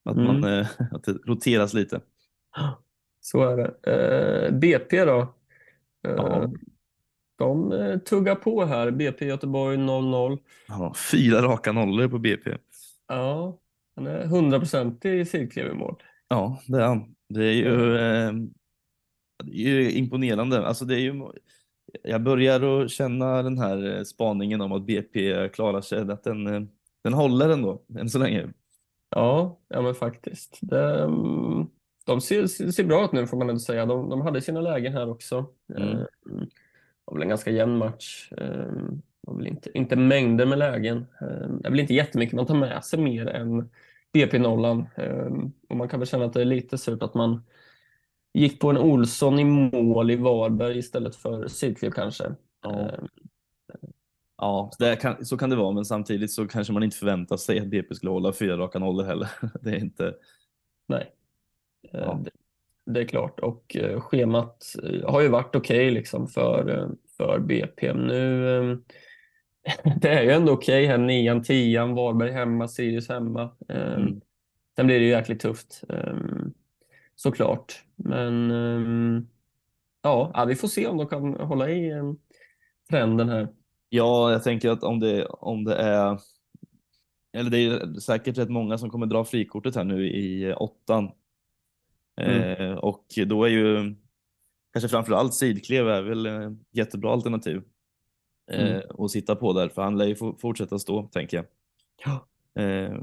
att, 0.04 0.16
mm. 0.16 0.26
man, 0.26 0.52
eh, 0.52 0.66
att 0.92 1.04
det 1.04 1.12
roteras 1.12 1.74
lite. 1.74 2.00
Så 3.20 3.42
är 3.42 3.56
det. 3.56 3.92
Eh, 3.92 4.54
BP 4.54 5.04
då? 5.04 5.20
Eh, 6.08 6.14
ja. 6.16 6.50
De 7.38 7.72
eh, 7.72 7.98
tuggar 7.98 8.34
på 8.34 8.64
här. 8.64 8.90
BP 8.90 9.26
Göteborg 9.26 9.76
0-0. 9.76 10.38
Ja, 10.68 10.94
fyra 11.12 11.42
raka 11.42 11.72
nollor 11.72 12.08
på 12.08 12.18
BP. 12.18 12.56
Ja, 13.08 13.58
han 13.96 14.06
är 14.06 14.24
100% 14.24 15.06
i 15.06 15.24
cirkelmål. 15.24 16.02
Ja, 16.28 16.60
det 16.66 16.76
är 16.78 16.86
han. 16.86 17.14
Det 17.28 17.44
är 17.44 17.52
ju, 17.52 17.96
eh, 17.96 18.32
det 19.44 19.52
är 19.52 19.68
ju 19.68 19.92
imponerande. 19.92 20.66
Alltså 20.66 20.84
det 20.84 20.94
är 20.94 21.00
ju 21.00 21.22
jag 22.02 22.22
börjar 22.22 22.82
att 22.82 22.90
känna 22.90 23.42
den 23.42 23.58
här 23.58 23.96
eh, 23.96 24.02
spaningen 24.02 24.60
om 24.60 24.72
att 24.72 24.86
BP 24.86 25.48
klarar 25.48 25.80
sig, 25.80 26.10
att 26.10 26.24
den, 26.24 26.46
eh, 26.46 26.62
den 27.04 27.14
håller 27.14 27.48
ändå 27.48 27.82
än 27.98 28.10
så 28.10 28.18
länge. 28.18 28.48
Ja, 29.10 29.58
ja 29.68 29.82
men 29.82 29.94
faktiskt. 29.94 30.58
Det, 30.60 31.04
mm, 31.04 31.66
de 32.04 32.20
ser, 32.20 32.46
ser 32.46 32.84
bra 32.84 33.04
ut 33.04 33.12
nu 33.12 33.26
får 33.26 33.36
man 33.36 33.48
ändå 33.48 33.60
säga. 33.60 33.86
De, 33.86 34.08
de 34.08 34.20
hade 34.20 34.40
sina 34.40 34.60
lägen 34.60 34.92
här 34.92 35.10
också. 35.10 35.46
Mm. 35.78 36.06
Var 37.08 37.14
väl 37.14 37.22
en 37.22 37.28
ganska 37.28 37.50
jämn 37.50 37.78
match. 37.78 38.28
Det 38.30 38.86
var 39.20 39.36
väl 39.36 39.46
inte, 39.46 39.70
inte 39.74 39.96
mängder 39.96 40.46
med 40.46 40.58
lägen. 40.58 41.06
Det 41.60 41.66
är 41.66 41.70
väl 41.70 41.80
inte 41.80 41.94
jättemycket 41.94 42.34
man 42.36 42.46
tar 42.46 42.54
med 42.54 42.84
sig 42.84 42.98
mer 43.00 43.26
än 43.26 43.70
BP-nollan. 44.12 44.86
Och 45.68 45.76
man 45.76 45.88
kan 45.88 46.00
väl 46.00 46.08
känna 46.08 46.24
att 46.24 46.32
det 46.32 46.40
är 46.40 46.44
lite 46.44 46.78
surt 46.78 47.02
att 47.02 47.14
man 47.14 47.42
gick 48.34 48.60
på 48.60 48.70
en 48.70 48.78
Olsson 48.78 49.38
i 49.38 49.44
mål 49.44 50.10
i 50.10 50.16
Varberg 50.16 50.78
istället 50.78 51.16
för 51.16 51.48
Sydklev 51.48 51.90
kanske. 51.90 52.34
Ja. 52.62 52.80
Ehm, 52.80 53.06
Ja, 54.40 54.70
kan, 55.00 55.24
så 55.24 55.36
kan 55.36 55.50
det 55.50 55.56
vara, 55.56 55.72
men 55.72 55.84
samtidigt 55.84 56.32
så 56.32 56.48
kanske 56.48 56.72
man 56.72 56.82
inte 56.82 56.96
förväntar 56.96 57.36
sig 57.36 57.60
att 57.60 57.66
BP 57.66 57.94
skulle 57.94 58.10
hålla 58.10 58.32
fyra 58.32 58.56
raka 58.58 58.78
nollor 58.78 59.04
heller. 59.04 59.28
Det 59.60 59.70
är 59.70 59.76
inte... 59.76 60.14
Nej, 60.86 61.12
Ja. 61.80 62.20
det, 62.24 62.30
det 62.88 63.00
är 63.00 63.04
klart. 63.04 63.40
Och 63.40 63.76
eh, 63.76 64.00
schemat 64.00 64.74
eh, 64.82 65.10
har 65.10 65.20
ju 65.20 65.28
varit 65.28 65.56
okej 65.56 65.90
liksom 65.90 66.28
för, 66.28 66.78
eh, 66.78 66.88
för 67.16 67.38
BP. 67.38 67.94
Nu, 67.94 68.48
eh, 68.58 68.76
det 70.00 70.08
är 70.08 70.22
ju 70.22 70.30
ändå 70.30 70.52
okej 70.52 70.86
här, 70.86 70.98
nian, 70.98 71.42
tian, 71.42 71.94
Varberg 71.94 72.32
hemma, 72.32 72.68
Sirius 72.68 73.08
hemma. 73.08 73.50
Eh, 73.68 73.94
Mm. 73.94 74.20
Sen 74.76 74.86
blir 74.86 74.98
det 74.98 75.04
ju 75.04 75.10
jäkligt 75.10 75.40
tufft, 75.40 75.84
eh, 75.88 76.16
såklart. 77.16 77.84
Men 77.96 78.50
eh, 78.50 79.22
ja, 80.02 80.30
ja, 80.34 80.44
vi 80.44 80.54
får 80.54 80.68
se 80.68 80.86
om 80.86 80.96
de 80.96 81.06
kan 81.06 81.34
hålla 81.34 81.70
i 81.70 81.92
trenden 82.90 83.28
här. 83.28 83.48
Ja, 83.88 84.32
jag 84.32 84.42
tänker 84.42 84.70
att 84.70 84.82
om 84.82 85.00
det, 85.00 85.26
om 85.26 85.64
det 85.64 85.74
är, 85.74 86.18
eller 87.32 87.50
det 87.50 87.58
är 87.58 88.00
säkert 88.00 88.38
rätt 88.38 88.50
många 88.50 88.78
som 88.78 88.90
kommer 88.90 89.06
dra 89.06 89.24
frikortet 89.24 89.76
här 89.76 89.84
nu 89.84 90.08
i 90.08 90.44
eh, 90.44 90.56
åttan. 92.18 92.66
Eh, 92.68 92.72
och 92.72 93.06
då 93.26 93.44
är 93.44 93.48
ju 93.48 93.94
kanske 94.72 94.88
framförallt 94.88 95.34
Sidklev 95.34 95.88
är 95.88 96.02
väl 96.02 96.26
eh, 96.26 96.50
jättebra 96.70 97.12
alternativ 97.12 97.62
eh, 98.50 98.76
Mm. 98.76 98.82
att 98.98 99.10
sitta 99.10 99.36
på 99.36 99.52
där, 99.52 99.68
för 99.68 99.82
han 99.82 99.98
lär 99.98 100.06
ju 100.06 100.14
fortsätta 100.14 100.78
stå, 100.78 101.02
tänker 101.02 101.36
jag. 101.36 101.46
Ja. 102.04 102.28
Eh, 102.62 103.00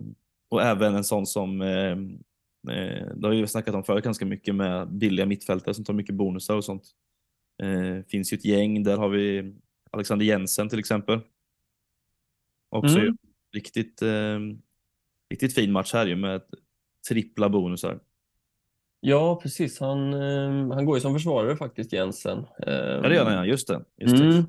och 0.50 0.62
även 0.62 0.96
en 0.96 1.04
sån 1.04 1.26
som, 1.26 1.62
eh, 1.62 1.92
eh, 2.78 3.08
det 3.16 3.20
har 3.24 3.30
vi 3.30 3.38
ju 3.38 3.48
snackat 3.48 3.76
om 3.76 3.84
förut 3.84 4.04
ganska 4.04 4.26
mycket 4.26 4.56
med 4.56 4.88
billiga 4.88 5.26
mittfältare 5.26 5.74
som 5.74 5.86
tar 5.86 5.94
mycket 5.94 6.16
bonusar 6.16 6.56
och 6.56 6.64
sånt. 6.66 6.84
Eh, 7.64 8.06
finns 8.08 8.34
ju 8.34 8.36
ett 8.36 8.46
gäng, 8.46 8.84
där 8.84 8.98
har 8.98 9.10
vi 9.10 9.56
Alexander 9.92 10.26
Jensen 10.26 10.70
till 10.70 10.80
exempel. 10.80 11.20
Också 12.70 13.00
Mm. 13.00 13.18
riktigt, 13.54 14.02
riktigt 15.30 15.56
fin 15.56 15.72
match 15.72 15.94
här 15.94 16.06
ju 16.06 16.16
med 16.16 16.42
trippla 17.10 17.50
bonusar. 17.50 18.00
Ja, 19.08 19.40
precis. 19.44 19.80
Han, 19.80 20.14
eh, 20.14 20.76
han 20.76 20.86
går 20.86 20.98
ju 20.98 21.02
som 21.02 21.14
försvarare 21.14 21.56
faktiskt, 21.56 21.94
Jensen. 21.94 22.46
Ja 22.58 22.66
det 23.02 23.16
gör 23.16 23.26
han 23.26 23.34
ja, 23.34 23.46
just 23.46 23.68
det. 23.68 23.82
Just 23.98 24.18
det. 24.18 24.24
Mm, 24.24 24.44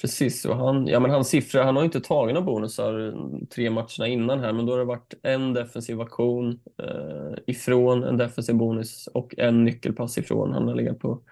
precis, 0.00 0.44
och 0.44 0.56
han, 0.56 0.86
ja, 0.86 1.00
men 1.00 1.10
hans 1.10 1.28
siffror, 1.28 1.60
han 1.60 1.76
har 1.76 1.82
ju 1.82 1.86
inte 1.86 2.00
tagit 2.00 2.34
några 2.34 2.46
bonusar 2.46 2.98
mm, 2.98 3.46
tre 3.46 3.70
matcherna 3.70 4.06
innan 4.06 4.40
här, 4.40 4.52
men 4.52 4.66
då 4.66 4.72
har 4.72 4.78
det 4.78 4.84
varit 4.84 5.14
en 5.22 5.52
defensiv 5.52 6.00
aktion 6.00 6.60
eh, 6.82 7.38
ifrån, 7.46 8.04
en 8.04 8.16
defensiv 8.16 8.54
bonus 8.54 9.06
och 9.06 9.34
en 9.38 9.64
nyckelpass 9.64 10.18
ifrån. 10.18 10.52
Han 10.52 10.68
har 10.68 10.74
legat 10.74 10.98
på 10.98 11.22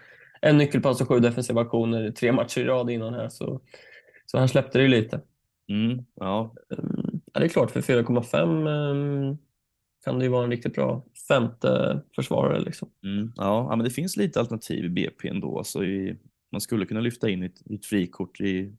en 0.40 0.58
nyckelpass 0.58 1.00
och 1.00 1.08
sju 1.08 1.20
defensiva 1.20 1.60
aktioner 1.60 2.10
tre 2.10 2.32
matcher 2.32 2.60
i 2.60 2.64
rad 2.64 2.90
innan 2.90 3.14
här, 3.14 3.28
så, 3.28 3.60
så 4.26 4.38
han 4.38 4.48
släppte 4.48 4.78
det 4.78 4.82
ju 4.82 4.88
lite. 4.88 5.20
Mm, 5.68 6.04
ja, 6.14 6.54
Mm, 6.78 7.20
ja, 7.32 7.40
det 7.40 7.46
är 7.46 7.48
klart, 7.48 7.70
för 7.70 7.80
4,5 7.80 9.30
eh, 9.30 9.36
kan 10.06 10.18
det 10.18 10.24
ju 10.24 10.30
vara 10.30 10.44
en 10.44 10.50
riktigt 10.50 10.74
bra 10.74 11.04
femte 11.28 12.00
försvarare. 12.14 12.60
Liksom. 12.60 12.90
mm, 13.04 13.32
ja, 13.36 13.76
men 13.76 13.84
det 13.84 13.90
finns 13.90 14.16
lite 14.16 14.40
alternativ 14.40 14.84
i 14.84 14.88
BP 14.88 15.28
ändå. 15.28 15.58
Alltså 15.58 15.84
i, 15.84 16.16
man 16.52 16.60
skulle 16.60 16.86
kunna 16.86 17.00
lyfta 17.00 17.30
in 17.30 17.42
ett, 17.42 17.70
ett 17.70 17.86
frikort 17.86 18.40
i 18.40 18.76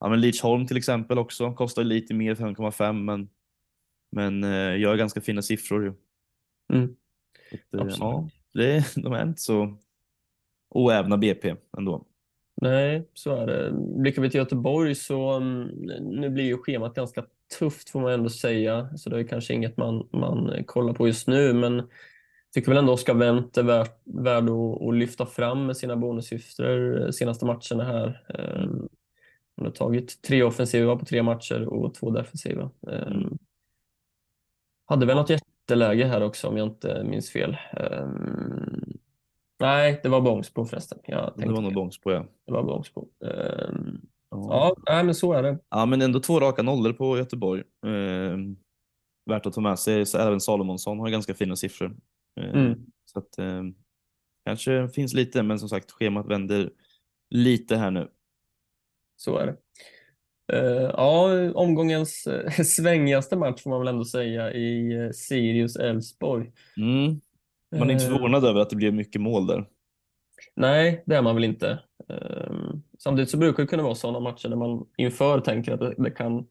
ja, 0.00 0.08
men 0.08 0.20
Lidsholm 0.20 0.66
till 0.66 0.76
exempel 0.76 1.18
också. 1.18 1.52
Kostar 1.52 1.84
lite 1.84 2.14
mer, 2.14 2.34
5,5 2.34 2.92
men, 2.92 3.28
men 4.12 4.44
eh, 4.44 4.80
gör 4.80 4.96
ganska 4.96 5.20
fina 5.20 5.42
siffror. 5.42 5.84
Ju. 5.84 5.92
Mm. 6.72 6.96
Så 7.50 7.56
att, 7.56 7.74
eh, 7.74 7.80
Absolut. 7.80 8.00
ja, 8.00 8.28
det, 8.52 8.94
de 9.02 9.12
är 9.12 9.22
inte 9.22 9.40
så 9.40 9.78
oävna 10.68 11.18
BP 11.18 11.54
ändå. 11.78 12.06
Nej, 12.62 13.08
så 13.14 13.36
är 13.36 13.46
det. 13.46 13.72
Blickar 14.02 14.22
vi 14.22 14.30
till 14.30 14.38
Göteborg 14.38 14.94
så 14.94 15.30
mm, 15.30 15.66
nu 16.00 16.30
blir 16.30 16.44
ju 16.44 16.58
schemat 16.58 16.94
ganska 16.94 17.24
tufft 17.58 17.90
får 17.90 18.00
man 18.00 18.12
ändå 18.12 18.30
säga. 18.30 18.96
Så 18.96 19.10
det 19.10 19.18
är 19.18 19.24
kanske 19.24 19.54
inget 19.54 19.76
man, 19.76 20.08
man 20.12 20.64
kollar 20.66 20.92
på 20.92 21.06
just 21.06 21.28
nu, 21.28 21.52
men 21.52 21.88
tycker 22.54 22.68
väl 22.68 22.78
ändå 22.78 22.92
Oskar 22.92 23.14
Wendt 23.14 23.58
är 23.58 23.62
värd, 23.62 23.88
värd 24.04 24.44
att, 24.50 24.82
att 24.82 24.94
lyfta 24.94 25.26
fram 25.26 25.66
med 25.66 25.76
sina 25.76 25.96
bonussiffror 25.96 27.10
senaste 27.10 27.44
matcherna 27.46 27.84
här. 27.84 28.24
Mm. 28.28 28.88
Han 29.56 29.66
har 29.66 29.72
tagit 29.72 30.22
tre 30.22 30.42
offensiva 30.42 30.96
på 30.96 31.04
tre 31.04 31.22
matcher 31.22 31.68
och 31.68 31.94
två 31.94 32.10
defensiva. 32.10 32.70
Mm. 32.86 33.38
Hade 34.86 35.06
väl 35.06 35.16
något 35.16 35.30
jätteläge 35.30 36.04
här 36.04 36.22
också 36.22 36.48
om 36.48 36.56
jag 36.56 36.66
inte 36.66 37.04
minns 37.04 37.30
fel. 37.30 37.56
Um, 37.76 38.98
nej, 39.60 40.00
det 40.02 40.08
var 40.08 40.20
Bångsbo 40.20 40.64
förresten. 40.64 40.98
Jag 41.04 41.32
Det 41.36 41.48
var 41.48 41.60
nog. 41.60 41.74
Bångsbo 41.74 42.10
ja. 42.10 42.26
Det 42.46 42.52
var 42.52 42.62
Bångsbo. 42.62 43.08
Um, 43.18 44.00
Ja. 44.30 44.76
ja, 44.86 45.02
men 45.02 45.14
så 45.14 45.32
är 45.32 45.42
det. 45.42 45.58
Ja, 45.70 45.86
men 45.86 46.02
ändå 46.02 46.20
två 46.20 46.40
raka 46.40 46.62
nollor 46.62 46.92
på 46.92 47.18
Göteborg. 47.18 47.62
Eh, 47.86 48.36
värt 49.30 49.46
att 49.46 49.52
ta 49.52 49.60
med 49.60 49.78
sig. 49.78 50.06
Så 50.06 50.18
även 50.18 50.40
Salomonsson 50.40 50.98
har 51.00 51.08
ganska 51.08 51.34
fina 51.34 51.56
siffror. 51.56 51.96
Eh, 52.40 52.50
Mm. 52.54 52.86
Så 53.04 53.18
att 53.18 53.38
eh, 53.38 53.62
kanske 54.46 54.88
finns 54.88 55.14
lite, 55.14 55.42
men 55.42 55.58
som 55.58 55.68
sagt 55.68 55.90
schemat 55.90 56.26
vänder 56.26 56.70
lite 57.30 57.76
här 57.76 57.90
nu. 57.90 58.08
Så 59.16 59.36
är 59.38 59.46
det. 59.46 59.56
Eh, 60.52 60.90
ja, 60.96 61.50
omgångens 61.54 62.26
eh, 62.26 62.50
svängigaste 62.64 63.36
match 63.36 63.62
får 63.62 63.70
man 63.70 63.80
väl 63.80 63.88
ändå 63.88 64.04
säga 64.04 64.52
i 64.52 64.96
uh, 64.96 65.10
Sirius-Elfsborg. 65.10 66.52
Mm. 66.76 67.20
Man 67.76 67.90
är 67.90 67.92
inte 67.92 68.04
Eh, 68.04 68.10
förvånad 68.10 68.44
över 68.44 68.60
att 68.60 68.70
det 68.70 68.76
blir 68.76 68.92
mycket 68.92 69.20
mål 69.20 69.46
där. 69.46 69.66
Nej, 70.56 71.02
det 71.06 71.16
är 71.16 71.22
man 71.22 71.34
väl 71.34 71.44
inte. 71.44 71.78
Ehm, 72.10 72.82
Samtidigt 72.98 73.30
så 73.30 73.36
brukar 73.36 73.62
det 73.62 73.66
kunna 73.66 73.82
vara 73.82 73.94
sådana 73.94 74.20
matcher 74.20 74.48
där 74.48 74.56
man 74.56 74.86
inför 74.96 75.40
tänker 75.40 75.72
att 75.72 75.80
det, 75.80 75.94
det 75.98 76.10
kan, 76.10 76.46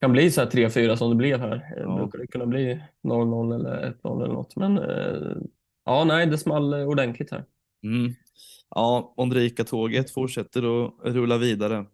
kan 0.00 0.12
bli 0.12 0.30
så 0.30 0.40
här 0.40 0.50
3-4 0.50 0.96
som 0.96 1.10
det 1.10 1.16
blev 1.16 1.40
här. 1.40 1.74
Ja. 1.76 1.96
Brukar 1.96 2.18
det 2.18 2.26
kunna 2.26 2.46
bli 2.46 2.82
0-0 3.02 3.54
eller 3.54 3.94
1-0 4.02 4.24
eller 4.24 4.34
något. 4.34 4.56
Men 4.56 4.78
eh, 4.78 5.36
ja, 5.84 6.04
nej, 6.04 6.26
det 6.26 6.38
small 6.38 6.72
eh, 6.72 6.88
ordentligt 6.88 7.30
här. 7.30 7.44
Mm. 7.82 8.14
Ja, 8.70 9.14
Ondrejka-tåget 9.16 10.10
fortsätter 10.10 10.86
att 10.86 10.94
rulla 11.02 11.38
vidare. 11.38 11.86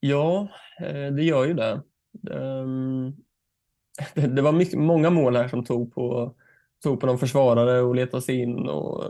Ja, 0.00 0.48
eh, 0.80 1.14
det 1.14 1.22
gör 1.22 1.44
ju 1.44 1.54
det. 1.54 1.80
Ehm, 2.30 3.12
Det, 4.14 4.26
det 4.26 4.42
var 4.42 4.52
mycket, 4.52 4.78
många 4.78 5.10
mål 5.10 5.36
här 5.36 5.48
som 5.48 5.64
tog 5.64 5.94
på, 5.94 6.34
tog 6.82 7.00
på 7.00 7.06
någon 7.06 7.18
försvarare 7.18 7.80
och 7.80 7.94
letade 7.94 8.22
sig 8.22 8.40
in. 8.40 8.68
Och, 8.68 9.04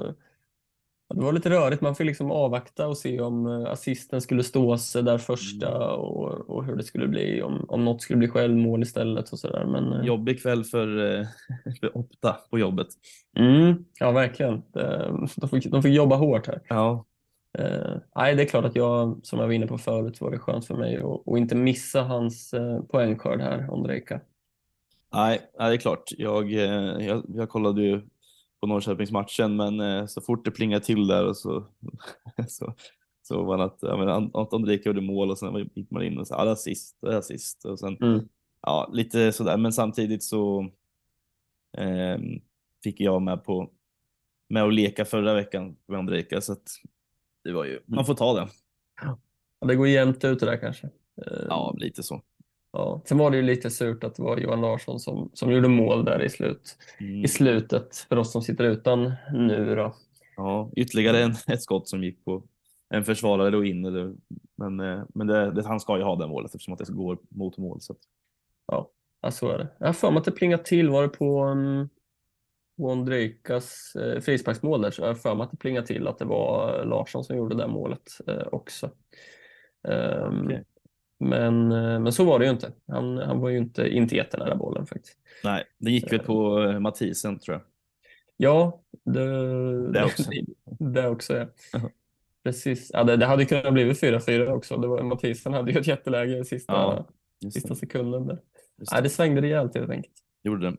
det 1.15 1.21
var 1.21 1.33
lite 1.33 1.51
rörigt. 1.51 1.81
Man 1.83 1.95
fick 1.95 2.07
liksom 2.07 2.31
avvakta 2.31 2.87
och 2.87 2.99
se 2.99 3.21
om 3.21 3.47
eh, 3.47 3.71
assisten 3.73 4.21
skulle 4.21 4.45
stå 4.45 4.79
sig 4.79 5.03
där 5.03 5.19
första 5.19 5.91
och, 5.97 6.51
och 6.51 6.65
hur 6.65 6.77
det 6.77 6.83
skulle 6.83 7.09
bli. 7.09 7.43
Om, 7.43 7.65
om 7.69 7.85
något 7.85 8.03
skulle 8.03 8.17
bli 8.17 8.29
självmål 8.29 8.83
istället 8.83 9.33
och 9.33 9.39
sådär. 9.39 9.65
Men, 9.65 9.93
eh, 9.93 10.07
Jobbig 10.07 10.43
kväll 10.43 10.65
för, 10.65 11.19
eh, 11.21 11.27
för 11.81 11.97
Opta 11.97 12.37
på 12.51 12.59
jobbet. 12.59 12.89
mm, 13.39 13.85
ja, 14.01 14.11
verkligen. 14.11 14.63
De, 15.37 15.49
fick, 15.51 15.67
de 15.67 15.83
fick 15.83 15.95
jobba 15.95 16.17
hårt 16.17 16.47
här. 16.47 16.61
Ja, 16.69 17.05
nej, 18.17 18.35
det 18.35 18.43
är 18.43 18.47
klart 18.47 18.65
att 18.65 18.77
jag, 18.77 19.21
som 19.23 19.39
jag 19.39 19.47
var 19.47 19.55
inne 19.55 19.67
på 19.67 19.79
förut, 19.79 20.21
var 20.21 20.31
det 20.31 20.39
skönt 20.39 20.67
för 20.67 20.75
mig 20.75 20.97
att 20.97 21.29
att 21.29 21.39
inte 21.39 21.55
missa 21.55 22.03
hans 22.03 22.55
poängskörd 22.89 23.41
här, 23.41 23.71
Ondrejka. 23.71 24.21
nej, 25.15 25.41
nej, 25.59 25.69
det 25.71 25.77
är 25.77 25.79
klart. 25.79 26.05
Jag, 26.19 26.51
jag, 26.53 27.25
jag 27.29 27.49
kollade 27.49 27.83
ju 27.83 28.01
på 28.61 28.67
Norrköpingsmatchen, 28.67 29.57
men 29.57 29.81
eh, 29.81 30.07
så 30.07 30.21
fort 30.21 30.45
det 30.45 30.51
plingade 30.51 30.85
till 30.85 31.07
där 31.07 31.27
och 31.27 31.37
så, 31.37 31.67
så, 32.49 32.75
så 33.23 33.43
var 33.45 33.59
att, 33.59 33.79
ja, 33.81 33.97
men, 33.97 34.09
gjorde 34.87 35.01
mål 35.01 35.31
och 35.31 35.39
sen 35.39 35.71
gick 35.75 35.91
man 35.91 36.03
in 36.03 36.19
och 36.19 36.27
sa 36.27 36.35
alla 36.37 36.51
assist, 36.53 37.05
assist 37.05 37.65
och 37.65 37.79
sen 37.79 37.97
Mm. 37.97 38.29
ja, 38.63 38.91
lite 38.93 39.33
sådär, 39.33 39.57
men 39.57 39.73
samtidigt 39.73 40.25
så 40.25 40.61
eh, 41.79 42.19
fick 42.85 43.01
jag 43.01 43.23
med 43.23 43.45
på 43.45 43.71
med 44.49 44.63
att 44.63 44.75
leka 44.75 45.05
förra 45.05 45.35
veckan 45.35 45.77
med 45.87 45.99
Ondrejka 45.99 46.41
så 46.41 46.53
att 46.53 46.69
det 47.45 47.53
var 47.53 47.65
ju, 47.65 47.81
man 47.87 48.05
får 48.07 48.15
ta 48.15 48.35
det. 48.35 48.49
Ja, 49.61 49.67
det 49.67 49.77
går 49.77 49.89
jämnt 49.89 50.25
ut 50.25 50.41
det 50.41 50.47
där 50.47 50.57
kanske. 50.57 50.87
Eh, 51.27 51.47
Ja, 51.49 51.75
lite 51.79 52.03
så. 52.03 52.23
Ja. 52.73 53.03
Sen 53.05 53.19
var 53.19 53.31
det 53.31 53.37
ju 53.37 53.43
lite 53.43 53.71
surt 53.71 54.05
att 54.05 54.15
det 54.15 54.23
var 54.23 54.37
Johan 54.37 54.61
Larsson 54.61 55.01
som, 55.01 55.31
som 55.35 55.53
gjorde 55.53 55.69
mål 55.69 56.05
där 56.05 56.23
i, 56.23 56.29
slut, 56.29 56.77
Mm. 57.01 57.25
i 57.25 57.29
slutet 57.29 57.97
för 57.97 58.17
oss 58.17 58.33
som 58.33 58.43
sitter 58.43 58.65
utan 58.65 59.13
nu 59.33 59.75
då. 59.75 59.95
Ja, 60.37 60.71
ytterligare 60.77 61.23
en, 61.23 61.35
ett 61.47 61.63
skott 61.63 61.89
som 61.89 62.05
gick 62.05 62.25
på 62.25 62.43
en 62.95 63.05
försvarare 63.05 63.51
då 63.51 63.65
in. 63.65 63.85
Eller, 63.85 64.15
men 64.57 64.81
eh, 64.81 65.03
men 65.15 65.27
det, 65.27 65.51
det, 65.51 65.67
han 65.67 65.81
ska 65.81 65.97
ju 65.99 66.03
ha 66.03 66.17
det 66.17 66.27
målet 66.27 66.55
eftersom 66.55 66.75
att 66.75 66.79
det 66.79 66.93
går 66.93 67.19
mot 67.29 67.59
mål. 67.59 67.81
Så 67.81 67.93
att, 67.93 67.99
Ja, 69.23 69.31
så 69.31 69.49
är 69.51 69.59
det. 69.59 69.69
Jag 69.79 69.87
har 69.87 69.93
för 69.93 70.11
mig 70.11 70.19
att 70.19 70.25
det 70.25 70.31
plingade 70.33 70.65
till, 70.65 70.89
var 70.89 71.03
det 71.03 71.09
på 71.09 71.45
um, 71.45 71.89
Ondrejkas 72.79 73.97
eh, 73.97 74.21
frisparksmål 74.21 74.83
där, 74.83 74.91
så 74.91 75.03
jag 75.03 75.09
har 75.09 75.15
för 75.15 75.35
mig 75.35 75.45
att 75.45 75.51
det 75.51 75.57
plingade 75.57 75.87
till 75.87 76.09
att 76.09 76.19
det 76.19 76.25
var 76.25 76.85
Larsson 76.85 77.25
som 77.25 77.37
gjorde 77.37 77.57
det 77.57 77.69
målet 77.69 78.03
eh, 78.27 78.47
också. 78.53 78.91
Ehm, 79.89 80.45
Okej. 80.45 80.65
Men, 81.19 81.73
eh, 81.73 82.01
men 82.01 82.13
så 82.13 82.25
var 82.25 82.39
det 82.39 82.45
ju 82.45 82.51
inte. 82.51 82.73
Han, 82.89 83.19
han 83.19 83.41
var 83.41 83.49
ju 83.49 83.59
inte, 83.59 83.89
inte 83.89 84.17
jättenära 84.17 84.57
bollen 84.57 84.87
faktiskt. 84.87 85.17
nej, 85.45 85.65
det 85.79 85.91
gick 85.91 86.13
väl 86.13 86.19
på 86.19 86.63
eh, 86.63 86.81
Mathisen 86.81 87.39
tror 87.39 87.55
jag. 87.55 87.63
Ja, 88.37 88.83
det, 89.05 89.93
Det 89.93 90.05
också. 90.05 90.23
det 90.79 91.09
också 91.09 91.37
ja. 91.37 91.47
Jaha. 91.73 91.91
precis. 92.45 92.91
Ja, 92.93 93.05
det, 93.05 93.17
det 93.17 93.27
hade 93.27 93.45
kunnat 93.45 93.73
blivit 93.73 94.03
4-4 94.03 94.47
också. 94.49 94.77
Det 94.77 94.89
var, 94.89 95.03
Mathisen 95.03 95.53
hade 95.55 95.73
ju 95.73 95.79
ett 95.81 95.87
jätteläge 95.87 96.39
i 96.39 96.45
sista, 96.45 96.73
Ja, 96.73 97.07
sista 97.53 97.69
det. 97.69 97.75
sekunden. 97.77 98.27
Där. 98.27 98.39
Just 98.79 98.93
Nej, 98.93 99.03
det. 99.03 99.07
det 99.09 99.11
svängde 99.13 99.41
rejält 99.43 99.75
helt 99.75 99.91
enkelt. 99.91 100.15
Gjorde 100.45 100.71
det. 100.71 100.77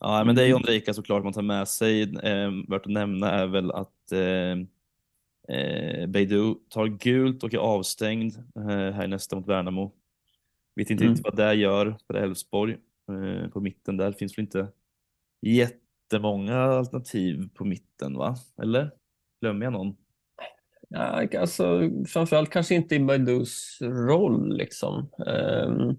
Ja, 0.00 0.24
men 0.24 0.34
det 0.36 0.42
är 0.42 0.46
ju. 0.46 0.54
Ondrejka 0.54 0.94
såklart 0.94 1.24
man 1.24 1.32
tar 1.32 1.42
med 1.42 1.68
sig. 1.68 2.02
Eh, 2.02 2.50
värt 2.68 2.86
att 2.86 2.92
nämna 2.92 3.30
är 3.30 3.46
väl 3.46 3.70
att 3.70 4.12
eh, 4.12 4.56
eh, 5.50 6.06
Beidou 6.06 6.54
tar 6.68 6.86
gult 6.86 7.44
och 7.44 7.54
är 7.54 7.58
avstängd 7.58 8.36
eh, 8.56 8.92
här 8.92 9.06
nästa 9.06 9.36
mot 9.36 9.48
Värnamo. 9.48 9.92
Vet 10.76 10.90
inte 10.90 11.04
Mm. 11.04 11.12
riktigt 11.14 11.24
vad 11.24 11.36
det 11.36 11.54
gör 11.54 11.96
för 12.06 12.14
Elfsborg. 12.14 12.76
Eh, 13.10 13.48
på 13.50 13.60
mitten 13.60 13.96
där 13.96 14.12
finns 14.12 14.38
väl 14.38 14.42
inte 14.44 14.68
jättemånga 15.46 16.56
alternativ 16.56 17.48
på 17.54 17.64
mitten 17.64 18.16
va? 18.16 18.36
Eller? 18.62 18.90
Glömmer 19.40 19.66
jag 19.66 19.72
någon? 19.72 19.96
Ja, 20.88 21.28
alltså, 21.38 21.90
framförallt 22.08 22.50
kanske 22.50 22.74
inte 22.74 22.94
i 22.94 23.00
Baidus 23.00 23.78
roll. 23.82 24.56
Liksom. 24.56 25.10
Ehm, 25.26 25.96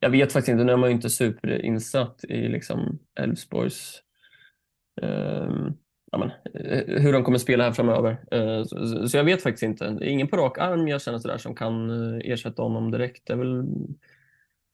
jag 0.00 0.10
vet 0.10 0.32
faktiskt 0.32 0.48
inte, 0.52 0.64
nu 0.64 0.72
är 0.72 0.76
man 0.76 0.88
ju 0.88 0.94
inte 0.94 1.10
superinsatt 1.10 2.24
i 2.24 2.48
liksom, 2.48 2.98
Elfsborgs 3.20 4.02
ehm, 5.02 5.72
ja, 6.10 6.18
men, 6.18 6.30
eh, 6.54 7.02
hur 7.02 7.12
de 7.12 7.24
kommer 7.24 7.38
spela 7.38 7.64
här 7.64 7.72
framöver. 7.72 8.18
Eh, 8.30 8.64
så, 9.08 9.16
jag 9.16 9.24
vet 9.24 9.42
faktiskt 9.42 9.62
inte. 9.62 9.98
Ingen 10.02 10.28
på 10.28 10.36
rak 10.36 10.58
arm 10.58 10.88
jag 10.88 11.02
känner 11.02 11.18
sådär 11.18 11.38
som 11.38 11.54
kan 11.54 11.90
eh, 11.90 12.32
ersätta 12.32 12.62
honom 12.62 12.90
direkt. 12.90 13.26
Det 13.26 13.32
är 13.32 13.36
väl 13.36 13.64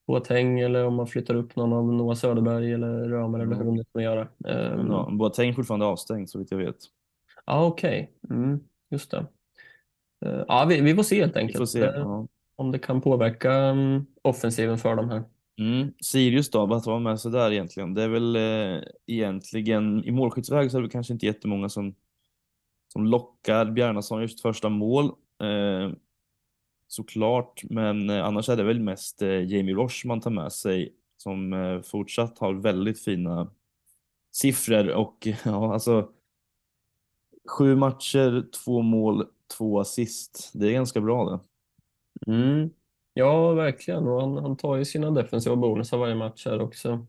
Boateng 0.06 0.60
eller 0.60 0.84
om 0.84 0.94
man 0.94 1.06
flyttar 1.06 1.34
upp 1.34 1.56
någon 1.56 1.72
av 1.72 1.92
Noah 1.92 2.16
Söderberg 2.16 2.72
eller 2.72 3.08
Römer 3.08 3.38
eller 3.38 3.56
hur 3.56 3.64
de 3.64 3.74
nu 3.74 3.84
kommer 3.92 4.04
göra. 4.04 4.28
Ehm, 4.46 4.86
Ja, 4.90 5.08
Boateng 5.12 5.50
är 5.50 5.54
fortfarande 5.54 5.86
avstängd 5.86 6.30
så 6.30 6.38
vitt 6.38 6.50
jag 6.50 6.58
vet. 6.58 6.76
Ja, 7.46 7.66
okej. 7.66 8.12
Mm, 8.30 8.60
just 8.90 9.10
det. 9.10 9.26
Ja, 10.48 10.66
vi, 10.68 10.80
vi 10.80 10.94
får 10.94 11.02
se 11.02 11.20
helt 11.20 11.36
enkelt 11.36 11.68
se. 11.68 11.78
Ja. 11.80 12.26
om 12.56 12.72
det 12.72 12.78
kan 12.78 13.00
påverka 13.00 13.52
mm, 13.52 14.06
offensiven 14.22 14.78
för 14.78 14.96
dem 14.96 15.10
här. 15.10 15.22
Mm. 15.58 15.92
Sirius 16.00 16.50
då, 16.50 16.66
vad 16.66 16.84
tar 16.84 16.92
man 16.92 17.02
med 17.02 17.20
sig 17.20 17.30
där 17.30 17.50
egentligen? 17.50 17.94
Det 17.94 18.02
är 18.02 18.08
väl 18.08 18.36
eh, 18.36 18.82
egentligen, 19.06 20.04
i 20.04 20.10
målskyttsväg 20.10 20.70
så 20.70 20.78
är 20.78 20.82
det 20.82 20.88
kanske 20.88 21.12
inte 21.12 21.26
jättemånga 21.26 21.68
som, 21.68 21.94
som 22.92 23.06
lockar. 23.06 23.70
Bjarnason 23.70 24.22
just 24.22 24.34
sitt 24.34 24.42
första 24.42 24.68
mål, 24.68 25.04
eh, 25.42 25.92
såklart, 26.88 27.62
men 27.70 28.10
eh, 28.10 28.24
annars 28.24 28.48
är 28.48 28.56
det 28.56 28.62
väl 28.62 28.80
mest 28.80 29.22
eh, 29.22 29.28
Jamie 29.28 29.74
Roche 29.74 30.08
man 30.08 30.20
tar 30.20 30.30
med 30.30 30.52
sig 30.52 30.94
som 31.16 31.52
eh, 31.52 31.82
fortsatt 31.82 32.38
har 32.38 32.54
väldigt 32.54 33.00
fina 33.04 33.50
siffror 34.32 34.88
och 34.88 35.28
ja, 35.44 35.72
alltså 35.72 36.08
sju 37.48 37.76
matcher, 37.76 38.46
två 38.64 38.82
mål, 38.82 39.26
två 39.56 39.80
assist. 39.80 40.50
Det 40.54 40.68
är 40.68 40.72
ganska 40.72 41.00
bra 41.00 41.30
det. 41.30 41.40
Mm. 42.32 42.70
Ja, 43.14 43.52
verkligen. 43.52 44.06
Och 44.06 44.20
han, 44.20 44.36
han 44.36 44.56
tar 44.56 44.76
ju 44.76 44.84
sina 44.84 45.10
defensiva 45.10 45.56
bonusar 45.56 45.98
varje 45.98 46.14
match 46.14 46.46
här 46.46 46.60
också. 46.60 47.06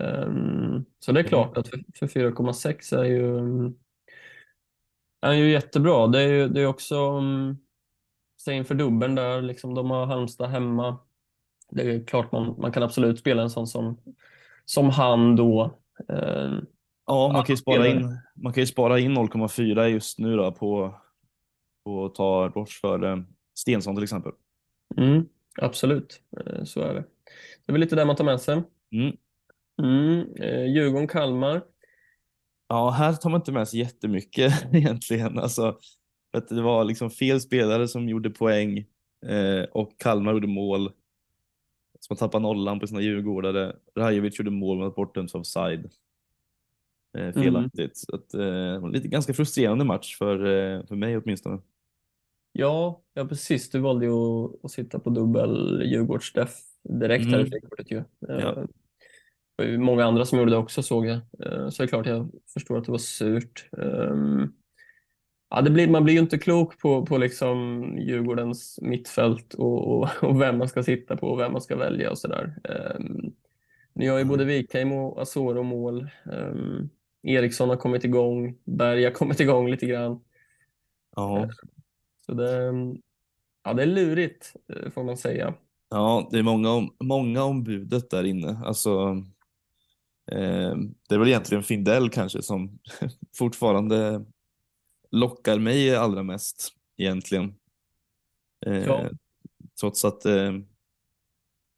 Ehm, 0.00 0.84
så 0.98 1.12
det 1.12 1.20
är 1.20 1.24
klart 1.24 1.56
att 1.56 1.68
för, 1.68 1.84
för 1.94 2.06
4,6 2.06 2.98
är 2.98 3.04
ju, 3.04 3.38
mm, 3.38 3.74
är 5.20 5.32
ju 5.32 5.50
jättebra. 5.50 6.06
Det 6.06 6.20
är 6.20 6.28
ju 6.28 6.48
det 6.48 6.60
är 6.60 6.66
också, 6.66 7.18
um, 7.18 7.58
säg 8.44 8.56
inför 8.56 8.74
dubbeln 8.74 9.14
där, 9.14 9.42
liksom, 9.42 9.74
de 9.74 9.90
har 9.90 10.06
Halmstad 10.06 10.50
hemma. 10.50 10.98
Det 11.70 11.82
är 11.82 12.04
klart 12.04 12.32
man, 12.32 12.54
man 12.58 12.72
kan 12.72 12.82
absolut 12.82 13.18
spela 13.18 13.42
en 13.42 13.50
sån 13.50 13.66
som, 13.66 14.00
som 14.64 14.90
han 14.90 15.36
då. 15.36 15.78
Ehm, 16.08 16.66
Ja, 17.06 17.30
man 17.32 17.44
kan 17.44 17.52
ju 17.52 17.56
spara 17.56 17.82
spelare. 17.82 18.00
in, 18.00 18.18
man 18.34 18.52
kan 18.52 18.62
ju 18.62 18.66
spara 18.66 18.98
in 18.98 19.18
0,4 19.18 19.86
just 19.86 20.18
nu 20.18 20.36
då 20.36 20.52
på, 20.52 20.94
på 21.84 22.04
att 22.04 22.14
ta 22.14 22.48
Roche 22.48 22.80
för 22.80 23.04
eh, 23.04 23.16
Stensson 23.54 23.94
till 23.94 24.04
exempel. 24.04 24.32
Mm, 24.96 25.28
absolut, 25.60 26.20
Eh, 26.46 26.64
så 26.64 26.80
är 26.80 26.94
det. 26.94 27.04
Det 27.66 27.70
är 27.70 27.72
väl 27.72 27.80
lite 27.80 27.96
det 27.96 28.04
man 28.04 28.16
tar 28.16 28.24
med 28.24 28.40
sig. 28.40 28.62
Mm. 28.92 29.16
Mm, 29.82 30.34
eh, 30.36 30.64
Djurgården-Kalmar. 30.64 31.62
Ja, 32.68 32.90
här 32.90 33.12
tar 33.12 33.30
man 33.30 33.40
inte 33.40 33.52
med 33.52 33.68
sig 33.68 33.80
jättemycket 33.80 34.66
egentligen. 34.72 35.38
Alltså, 35.38 35.78
att 36.32 36.48
det 36.48 36.62
var 36.62 36.84
liksom 36.84 37.10
fel 37.10 37.40
spelare 37.40 37.88
som 37.88 38.08
gjorde 38.08 38.30
poäng 38.30 38.78
eh, 39.26 39.64
och 39.72 39.98
Kalmar 39.98 40.32
gjorde 40.32 40.46
mål. 40.46 40.90
Så 42.00 42.06
man 42.12 42.16
tappade 42.16 42.42
nollan 42.42 42.80
på 42.80 42.86
sina 42.86 43.00
djurgårdare. 43.00 43.76
Rajovic 43.96 44.38
gjorde 44.38 44.50
mål 44.50 44.78
med 44.78 44.92
bortdömts 44.92 45.34
offside. 45.34 45.90
Eh, 47.18 47.32
felaktigt. 47.32 47.96
Så 47.96 48.16
att, 48.16 48.34
eh, 48.34 48.90
lite 48.90 49.08
ganska 49.08 49.34
frustrerande 49.34 49.84
match 49.84 50.16
för, 50.18 50.38
för 50.86 50.96
mig 50.96 51.16
åtminstone. 51.16 51.58
Ja, 52.52 53.02
ja, 53.14 53.24
precis. 53.26 53.70
Du 53.70 53.78
valde 53.78 54.06
ju 54.06 54.12
att, 54.12 54.64
att 54.64 54.70
sitta 54.70 54.98
på 54.98 55.10
dubbel 55.10 55.82
Djurgårdsdeff 55.84 56.56
direkt 56.82 57.24
här 57.24 57.32
i 57.32 57.40
Mm. 57.40 57.50
frikortet 57.50 57.90
ju. 57.90 58.02
Ja. 58.18 58.34
Eh, 58.38 58.54
det 59.56 59.64
var 59.64 59.64
ju 59.64 59.78
många 59.78 60.04
andra 60.04 60.24
som 60.24 60.38
gjorde 60.38 60.50
det 60.50 60.56
också 60.56 60.82
såg 60.82 61.06
jag. 61.06 61.16
Eh, 61.16 61.68
Så 61.68 61.82
det 61.82 61.86
är 61.86 61.88
klart 61.88 62.06
jag 62.06 62.30
förstår 62.54 62.78
att 62.78 62.84
det 62.84 62.90
var 62.90 62.98
surt. 62.98 63.68
Ehm, 63.78 64.52
Ja, 65.54 65.60
det 65.60 65.70
blir, 65.70 65.88
man 65.88 66.04
blir 66.04 66.14
ju 66.14 66.20
inte 66.20 66.38
klok 66.38 66.78
på, 66.78 67.06
på 67.06 67.18
liksom 67.18 67.84
Djurgårdens 67.98 68.78
mittfält 68.82 69.54
och, 69.54 69.88
och, 69.98 70.08
och 70.22 70.40
vem 70.40 70.58
man 70.58 70.68
ska 70.68 70.82
sitta 70.82 71.16
på 71.16 71.26
och 71.28 71.40
vem 71.40 71.52
man 71.52 71.60
ska 71.60 71.76
välja 71.76 72.10
och 72.10 72.18
sådär. 72.18 72.54
Um, 72.96 73.32
nu 73.94 74.04
gör 74.04 74.14
ju 74.14 74.20
Mm. 74.20 74.28
både 74.28 74.44
Wikheim 74.44 74.92
och 74.92 75.22
Asoro 75.22 75.62
mål. 75.62 76.08
Ehm, 76.32 76.88
Eriksson 77.22 77.68
har 77.68 77.76
kommit 77.76 78.04
igång. 78.04 78.56
Berg 78.64 79.04
har 79.04 79.10
kommit 79.10 79.40
igång 79.40 79.70
lite 79.70 79.86
grann. 79.86 80.20
Ja. 81.16 81.48
Så 82.26 82.34
det, 82.34 82.72
ja, 83.64 83.72
det 83.74 83.82
är 83.82 83.86
lurigt 83.86 84.56
eh, 84.68 84.90
får 84.90 85.04
man 85.04 85.16
säga. 85.16 85.54
Ja, 85.90 86.28
det 86.30 86.38
är 86.38 86.42
många 86.42 86.70
om, 86.70 86.96
många 87.04 87.42
om 87.44 87.64
budet 87.64 88.10
där 88.10 88.24
inne. 88.24 88.60
Alltså, 88.64 89.22
eh, 90.32 90.76
det 91.08 91.14
är 91.14 91.18
väl 91.18 91.28
egentligen 91.28 91.62
Findell 91.62 92.10
kanske 92.10 92.42
som 92.42 92.78
fortfarande 93.36 94.24
lockar 95.10 95.58
mig 95.58 95.96
allra 95.96 96.22
mest 96.22 96.72
egentligen. 96.96 97.54
Eh, 98.66 98.84
Ja. 98.84 99.10
Trots 99.80 100.04
att 100.04 100.20
det 100.20 100.46
eh, 100.46 100.52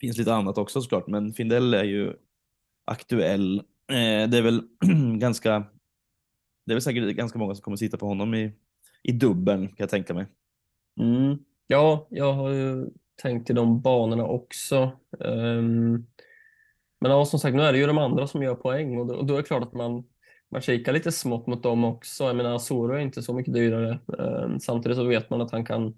finns 0.00 0.16
lite 0.18 0.34
annat 0.34 0.58
också 0.58 0.82
såklart, 0.82 1.06
men 1.06 1.32
Findell 1.32 1.74
är 1.74 1.84
ju 1.84 2.12
aktuell. 2.84 3.58
Eh, 3.88 4.28
det 4.28 4.38
är 4.38 4.42
väl 4.42 4.62
ganska, 5.18 5.50
det 6.66 6.72
är 6.72 6.74
väl 6.74 6.82
säkert 6.82 7.16
ganska 7.16 7.38
många 7.38 7.54
som 7.54 7.62
kommer 7.62 7.76
sitta 7.76 7.96
på 7.96 8.06
honom 8.06 8.34
i, 8.34 8.52
i 9.04 9.12
dubbeln 9.12 9.68
kan 9.68 9.76
jag 9.78 9.90
tänka 9.90 10.14
mig. 10.14 10.26
Mm. 11.00 11.38
Ja, 11.66 12.06
jag 12.10 12.32
har 12.32 12.50
ju 12.50 12.86
tänkt 13.22 13.50
i 13.50 13.52
de 13.52 13.80
banorna 13.80 14.26
också. 14.26 14.92
Um, 15.18 16.06
men 17.00 17.10
ja, 17.10 17.24
som 17.24 17.38
sagt, 17.38 17.56
nu 17.56 17.62
är 17.62 17.72
det 17.72 17.78
ju 17.78 17.86
de 17.86 17.98
andra 17.98 18.26
som 18.26 18.42
gör 18.42 18.54
poäng 18.54 18.98
och 18.98 19.06
då, 19.06 19.14
och 19.14 19.26
då 19.26 19.34
är 19.34 19.38
det 19.38 19.46
klart 19.48 19.62
att 19.62 19.72
man, 19.72 20.04
man 20.50 20.60
kikar 20.60 20.92
lite 20.92 21.12
smått 21.12 21.46
mot 21.46 21.62
dem 21.62 21.84
också. 21.84 22.24
Jag 22.24 22.36
menar, 22.36 22.54
Asoro 22.54 22.92
är 22.92 22.98
inte 22.98 23.22
så 23.22 23.32
mycket 23.32 23.54
dyrare. 23.54 23.98
Um, 24.06 24.60
samtidigt 24.60 24.98
så 24.98 25.04
vet 25.04 25.30
man 25.30 25.40
att 25.40 25.50
han 25.50 25.64
kan 25.64 25.94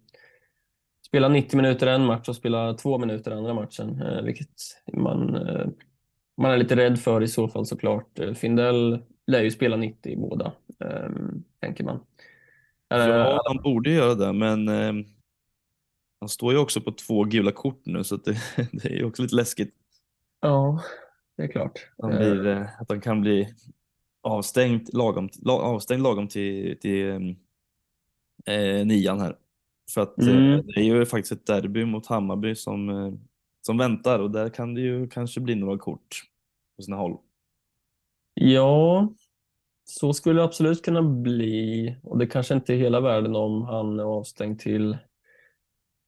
spela 1.07 1.29
90 1.29 1.57
minuter 1.57 1.87
en 1.87 2.05
match 2.05 2.29
och 2.29 2.37
spela 2.37 2.75
två 2.75 2.99
minuter 2.99 3.31
andra 3.31 3.55
matchen, 3.55 4.03
uh, 4.03 4.23
vilket 4.23 4.57
man, 4.93 5.37
uh, 5.37 5.67
man 6.37 6.51
är 6.51 6.57
lite 6.57 6.77
rädd 6.77 6.99
för 6.99 7.23
i 7.23 7.29
så 7.29 7.49
fall 7.49 7.67
såklart. 7.67 8.21
Uh, 8.21 8.35
Findell 8.35 9.03
lär 9.27 9.43
ju 9.43 9.51
spela 9.51 9.77
90 9.77 10.13
i 10.13 10.17
båda, 10.17 10.53
um, 10.79 11.45
tänker 11.61 11.85
man. 11.85 12.01
Ja, 12.89 13.43
han 13.47 13.63
borde 13.63 13.91
göra 13.91 14.15
det, 14.15 14.33
men 14.33 14.69
eh, 14.69 14.93
han 16.21 16.29
står 16.29 16.53
ju 16.53 16.59
också 16.59 16.81
på 16.81 16.93
två 16.93 17.25
gula 17.25 17.53
kort 17.53 17.81
nu 17.85 18.05
så 18.05 18.17
det, 18.17 18.37
det 18.73 18.85
är 18.89 18.97
ju 18.97 19.05
också 19.05 19.23
lite 19.23 19.35
läskigt. 19.37 19.75
ja, 20.41 20.83
det 21.37 21.43
är 21.43 21.49
klart. 21.49 21.87
Han 22.03 22.13
Eh, 22.13 22.19
blir, 22.19 22.47
eh, 22.47 22.81
att 22.81 22.89
han 22.89 23.01
kan 23.01 23.21
bli 23.21 23.55
avstängd 24.23 24.95
lagom, 24.95 25.29
la, 25.43 25.53
avstängd 25.53 26.03
lagom 26.03 26.29
till, 26.29 26.79
till 26.81 27.37
eh, 28.47 28.87
nian 28.87 29.21
här. 29.21 29.37
För 29.95 30.01
att 30.01 30.19
eh, 30.19 30.29
Mm. 30.29 30.67
det 30.67 30.81
är 30.81 30.85
ju 30.85 31.07
faktiskt 31.07 31.33
ett 31.33 31.47
derby 31.47 31.85
mot 31.85 32.07
Hammarby 32.07 32.55
som, 32.55 32.89
eh, 32.89 33.13
som 33.67 33.79
väntar 33.79 34.19
och 34.19 34.31
där 34.31 34.49
kan 34.49 34.75
det 34.75 34.81
ju 34.81 35.09
kanske 35.09 35.41
bli 35.41 35.55
några 35.55 35.79
kort 35.79 36.23
på 36.77 36.83
sina 36.83 36.97
håll. 36.97 37.19
Ja, 38.35 39.09
så 39.89 40.13
skulle 40.13 40.41
det 40.41 40.45
absolut 40.45 40.85
kunna 40.85 41.03
bli. 41.03 41.97
Och 42.03 42.19
det 42.19 42.27
kanske 42.27 42.55
inte 42.55 42.75
är 42.75 42.79
hela 42.79 43.01
världen 43.01 43.37
om 43.37 43.63
han 43.63 44.01
är 44.01 44.05
avstängd 44.05 44.59
till 44.61 44.99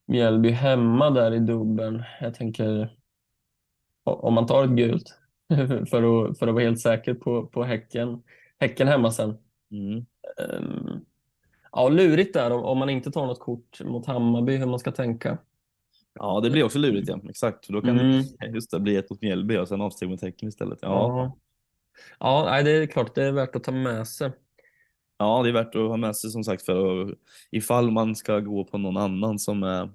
Mjällby 0.07 0.51
hemma 0.51 1.11
där 1.11 1.35
i 1.35 1.39
dubbeln. 1.39 2.03
Jag 2.21 2.35
tänker 2.35 2.97
om 4.05 4.35
man 4.35 4.47
tar 4.47 4.65
ett 4.65 4.71
gult 4.71 5.19
för 5.91 6.29
att, 6.29 6.39
för 6.39 6.49
att 6.49 6.55
vara 6.55 6.65
helt 6.65 6.81
säker 6.81 7.15
på, 7.15 7.47
på 7.47 7.63
Häcken, 7.65 8.23
häcken 8.59 8.89
hemma 8.89 9.11
sen. 9.11 9.39
Mm. 9.71 10.07
Ehm, 10.39 11.01
ja, 11.73 11.89
lurigt 11.89 12.35
där 12.35 12.51
om, 12.51 12.63
om 12.63 12.79
man 12.79 12.91
inte 12.91 13.11
tar 13.11 13.27
något 13.27 13.41
kort 13.41 13.81
mot 13.85 14.07
Hammarby, 14.07 14.57
hur 14.57 14.67
man 14.67 14.79
ska 14.79 14.93
tänka. 14.93 15.39
Ja, 16.15 16.41
det 16.41 16.51
blir 16.51 16.65
också 16.65 16.79
lurigt 16.79 17.09
ja. 17.09 17.21
Exakt, 17.29 17.67
för 17.67 17.73
då 17.73 17.81
kan 17.81 18.01
Mm. 18.01 18.23
det 18.39 18.47
just 18.55 18.71
det, 18.71 18.81
bli 18.81 18.97
ett 18.97 19.11
mot 19.11 19.23
Mjällby 19.23 19.57
och 19.57 19.69
sen 19.69 19.81
avsteg 19.81 20.09
mot 20.09 20.23
Häcken 20.23 20.49
istället. 20.49 20.79
Ja. 20.83 21.37
Ja, 22.19 22.63
det 22.63 22.71
är 22.71 22.87
klart 22.87 23.15
det 23.15 23.25
är 23.25 23.33
värt 23.33 23.57
att 23.57 23.65
ta 23.65 23.73
med 23.73 24.09
sig. 24.09 24.33
Ja, 25.19 25.43
det 25.43 25.49
är 25.49 25.53
värt 25.53 25.75
att 25.75 25.89
ha 25.89 25.97
med 25.97 26.17
sig 26.17 26.31
som 26.31 26.45
sagt 26.45 26.63
för 26.63 27.17
ifall 27.51 27.91
man 27.91 28.17
ska 28.17 28.41
gå 28.41 28.65
på 28.65 28.79
någon 28.79 28.97
annan 28.97 29.39
som 29.39 29.63
är, 29.63 29.91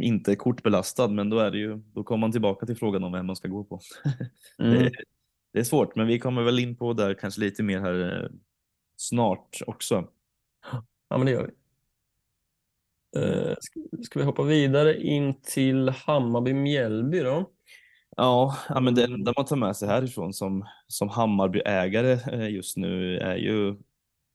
inte 0.00 0.32
är 0.32 0.36
kortbelastad, 0.36 1.08
men 1.08 1.30
då 1.30 1.38
är 1.38 1.50
det 1.50 1.58
ju, 1.58 1.76
då 1.76 2.04
kommer 2.04 2.20
man 2.20 2.32
tillbaka 2.32 2.66
till 2.66 2.76
frågan 2.76 3.04
om 3.04 3.12
vem 3.12 3.26
man 3.26 3.36
ska 3.36 3.48
gå 3.48 3.64
på. 3.64 3.80
Mm. 4.58 4.82
det, 4.82 4.90
det 5.52 5.60
är 5.60 5.64
svårt, 5.64 5.96
men 5.96 6.06
vi 6.06 6.18
kommer 6.18 6.42
väl 6.42 6.58
in 6.58 6.76
på 6.76 6.92
där 6.92 7.14
kanske 7.14 7.40
lite 7.40 7.62
mer 7.62 7.80
här 7.80 8.22
eh, 8.24 8.30
snart 8.96 9.58
också. 9.66 10.08
Ja, 11.08 11.18
men 11.18 11.26
det 11.26 11.32
gör 11.32 11.46
vi. 11.46 11.52
Eh, 13.20 13.54
ska, 13.60 13.80
ska 14.02 14.18
vi 14.18 14.24
hoppa 14.24 14.42
vidare 14.42 15.02
in 15.02 15.40
till 15.42 15.88
Hammarby-Mjällby 15.88 17.22
då? 17.22 17.50
Ja, 18.16 18.56
men 18.82 18.94
det 18.94 19.04
enda 19.04 19.32
man 19.36 19.44
tar 19.44 19.56
med 19.56 19.76
sig 19.76 19.88
härifrån 19.88 20.32
som, 20.32 20.64
som 20.86 21.08
Hammarby-ägare 21.08 22.12
eh, 22.32 22.48
just 22.50 22.76
nu 22.76 23.18
är 23.18 23.36
ju, 23.36 23.76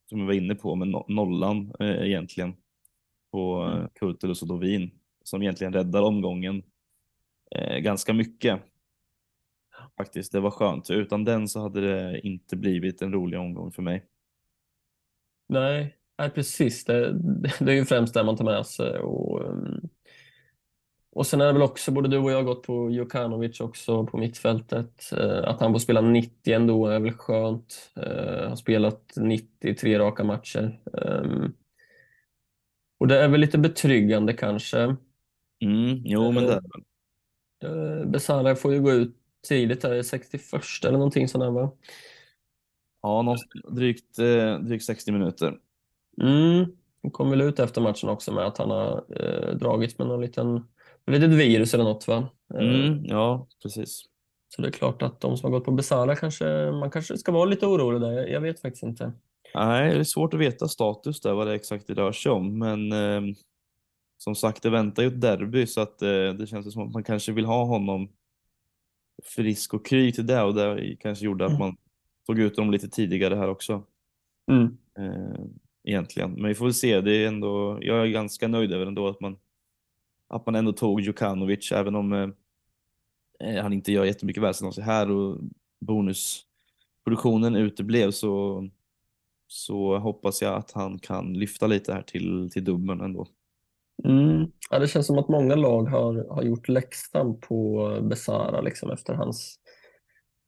som 0.10 0.20
jag 0.20 0.26
var 0.26 0.34
inne 0.34 0.56
på, 0.56 0.76
med 0.76 0.88
no- 0.88 1.06
nollan 1.08 1.74
eh, 1.80 2.08
egentligen 2.08 2.54
på 3.32 3.62
Mm. 3.62 3.78
mm. 3.78 3.90
Kurtulus 3.96 4.42
och 4.42 4.48
Dovin 4.48 4.92
som 5.24 5.42
egentligen 5.42 5.74
räddar 5.74 6.02
omgången 6.02 6.64
eh, 7.56 7.78
ganska 7.78 8.14
mycket. 8.14 8.62
Faktiskt, 9.98 10.32
det 10.32 10.40
var 10.40 10.52
skönt. 10.52 10.90
Utan 10.90 11.24
den 11.24 11.48
så 11.48 11.60
hade 11.60 11.82
det 11.82 12.20
inte 12.20 12.56
blivit 12.56 13.02
en 13.02 13.14
rolig 13.14 13.40
omgång 13.40 13.72
för 13.72 13.82
mig. 13.82 14.06
Nej, 15.50 15.96
nej 16.18 16.30
precis. 16.30 16.86
Det, 16.86 17.14
det 17.60 17.72
är 17.72 17.76
ju 17.76 17.86
främst 17.86 18.14
det 18.14 18.24
man 18.24 18.38
tar 18.38 18.46
med 18.46 18.66
sig. 18.66 19.00
Och, 19.00 19.46
um, 19.50 19.90
och 21.12 21.28
sen 21.28 21.42
är 21.42 21.46
det 21.46 21.54
väl 21.54 21.62
också, 21.62 21.92
både 21.92 22.10
du 22.10 22.18
och 22.18 22.32
jag 22.32 22.36
har 22.36 22.44
gått 22.44 22.64
på 22.64 22.92
Jokanovic 22.92 23.60
också 23.60 24.06
på 24.06 24.18
mittfältet. 24.18 25.12
Eh, 25.18 25.44
Att 25.50 25.60
han 25.60 25.72
får 25.72 25.80
spela 25.80 26.02
90 26.02 26.54
ändå 26.54 26.88
är 26.88 27.00
väl 27.00 27.12
skönt. 27.14 27.92
Eh, 27.96 28.50
Har 28.50 28.56
spelat 28.56 29.14
93 29.18 30.00
raka 30.00 30.24
matcher. 30.24 30.80
Um, 30.94 31.54
Och 33.00 33.08
det 33.08 33.20
är 33.20 33.28
väl 33.28 33.40
lite 33.42 33.58
betryggande 33.58 34.34
kanske. 34.34 34.80
Mm, 35.62 36.02
jo, 36.06 36.32
men 36.32 36.44
det 36.44 36.54
är 36.54 36.62
väl. 36.62 36.84
Eh, 37.64 38.06
Besara 38.06 38.56
får 38.56 38.74
ju 38.74 38.82
gå 38.82 38.92
ut 38.92 39.16
tidigt, 39.48 39.82
där, 39.82 39.94
i 39.96 40.04
61 40.04 40.86
eller 40.86 40.98
någonting 40.98 41.28
sånt 41.28 41.44
där 41.44 41.52
va? 41.52 41.72
Ja, 43.02 43.36
drygt, 43.72 44.18
drygt 44.62 44.86
60 44.86 45.12
minuter. 45.12 45.60
Mm. 46.22 46.66
Han 47.02 47.12
kom 47.12 47.30
väl 47.30 47.42
ut 47.42 47.60
efter 47.60 47.82
matchen 47.82 48.10
också 48.10 48.34
med 48.34 48.46
att 48.46 48.58
han 48.58 48.70
har 48.70 49.06
eh, 49.16 49.56
dragits 49.56 49.98
med 49.98 50.08
någon 50.08 50.22
liten, 50.22 50.68
litet 51.08 51.30
virus 51.30 51.74
eller 51.74 51.84
något 51.84 52.08
va? 52.08 52.30
Eh, 52.54 52.60
Mm, 52.60 53.06
ja, 53.06 53.48
precis. 53.64 54.04
Så 54.56 54.62
det 54.62 54.68
är 54.68 54.72
klart 54.72 55.02
att 55.02 55.22
de 55.22 55.38
som 55.38 55.52
har 55.52 55.60
gått 55.60 55.66
på 55.66 55.72
Besara 55.72 56.16
kanske, 56.16 56.72
man 56.72 56.92
kanske 56.92 57.18
ska 57.18 57.32
vara 57.32 57.46
lite 57.46 57.66
orolig 57.66 58.02
där. 58.02 58.12
Jag, 58.12 58.30
jag 58.30 58.42
vet 58.42 58.62
faktiskt 58.62 58.84
inte. 58.84 59.12
Nej, 59.56 59.94
det 59.94 60.00
är 60.00 60.04
svårt 60.04 60.34
att 60.34 60.40
veta 60.40 60.68
status 60.68 61.22
där, 61.22 61.34
vad 61.34 61.48
det 61.48 61.54
exakt 61.56 61.88
det 61.88 61.94
rör 61.94 62.12
sig 62.12 62.32
om. 62.32 62.60
Men 62.60 62.92
eh, 62.92 63.22
som 64.18 64.36
sagt, 64.36 64.64
det 64.64 64.70
väntar 64.70 65.04
ju 65.04 65.08
ett 65.08 65.22
derby 65.22 65.68
så 65.68 65.82
att 65.82 66.02
eh, 66.02 66.10
det 66.10 66.48
känns 66.48 66.74
som 66.74 66.88
att 66.88 66.94
man 66.94 67.04
kanske 67.04 67.32
vill 67.32 67.46
ha 67.46 67.66
honom 67.66 68.10
frisk 69.24 69.74
och 69.74 69.86
kry 69.86 70.12
till 70.12 70.28
det 70.28 70.42
och 70.42 70.54
det 70.56 70.96
kanske 71.00 71.26
gjorde 71.26 71.46
att 71.46 71.52
Mm. 71.52 71.60
man 71.60 71.78
tog 72.28 72.40
ut 72.40 72.56
dem 72.56 72.72
lite 72.72 72.90
tidigare 72.90 73.36
här 73.36 73.48
också. 73.50 73.84
Mm. 74.52 74.78
Eh, 75.00 75.42
egentligen. 75.84 76.32
Men 76.32 76.48
vi 76.48 76.56
får 76.56 76.66
väl 76.66 76.74
se. 76.74 77.02
Det 77.02 77.12
är 77.16 77.28
ändå, 77.28 77.78
jag 77.82 78.02
är 78.02 78.08
ganska 78.08 78.48
nöjd 78.48 78.74
över 78.74 78.86
ändå 78.86 79.08
att 79.08 79.22
man, 79.22 79.38
att 80.32 80.46
man 80.46 80.56
ändå 80.56 80.74
tog 80.74 81.02
Djukanovic 81.02 81.72
även 81.72 81.96
om 81.96 82.14
eh, 82.14 82.30
eh, 83.40 83.64
han 83.64 83.74
inte 83.74 83.92
gör 83.92 84.06
jättemycket 84.06 84.44
väsen 84.44 84.68
av 84.68 84.72
sig 84.72 84.84
här 84.84 85.12
och 85.12 85.40
bonusproduktionen 85.80 87.56
uteblev 87.56 88.12
så, 88.12 88.68
så 89.48 89.98
hoppas 89.98 90.42
jag 90.42 90.54
att 90.54 90.72
han 90.72 91.00
kan 91.00 91.34
lyfta 91.34 91.68
lite 91.68 91.94
här 91.94 92.02
till, 92.02 92.50
till 92.52 92.64
dubbeln 92.64 93.02
ändå. 93.02 93.28
Mm. 94.04 94.52
Ja, 94.70 94.80
det 94.80 94.88
känns 94.88 95.08
som 95.08 95.18
att 95.18 95.30
många 95.30 95.56
lag 95.56 95.84
har, 95.84 96.28
har 96.30 96.44
gjort 96.44 96.68
läxan 96.68 97.40
på 97.40 97.90
Besara 98.02 98.62
liksom, 98.62 98.92
efter 98.92 99.14
hans 99.14 99.60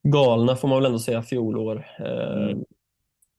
galna, 0.03 0.55
får 0.55 0.67
man 0.67 0.77
väl 0.77 0.85
ändå 0.85 0.99
säga, 0.99 1.23
fjolår. 1.23 1.85
Eh, 1.99 2.49
Mm. 2.49 2.65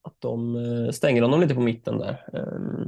Att 0.06 0.20
de 0.20 0.56
eh, 0.56 0.90
stänger 0.90 1.22
honom 1.22 1.40
lite 1.40 1.54
på 1.54 1.60
mitten 1.60 1.98
där. 1.98 2.24
Eh, 2.32 2.86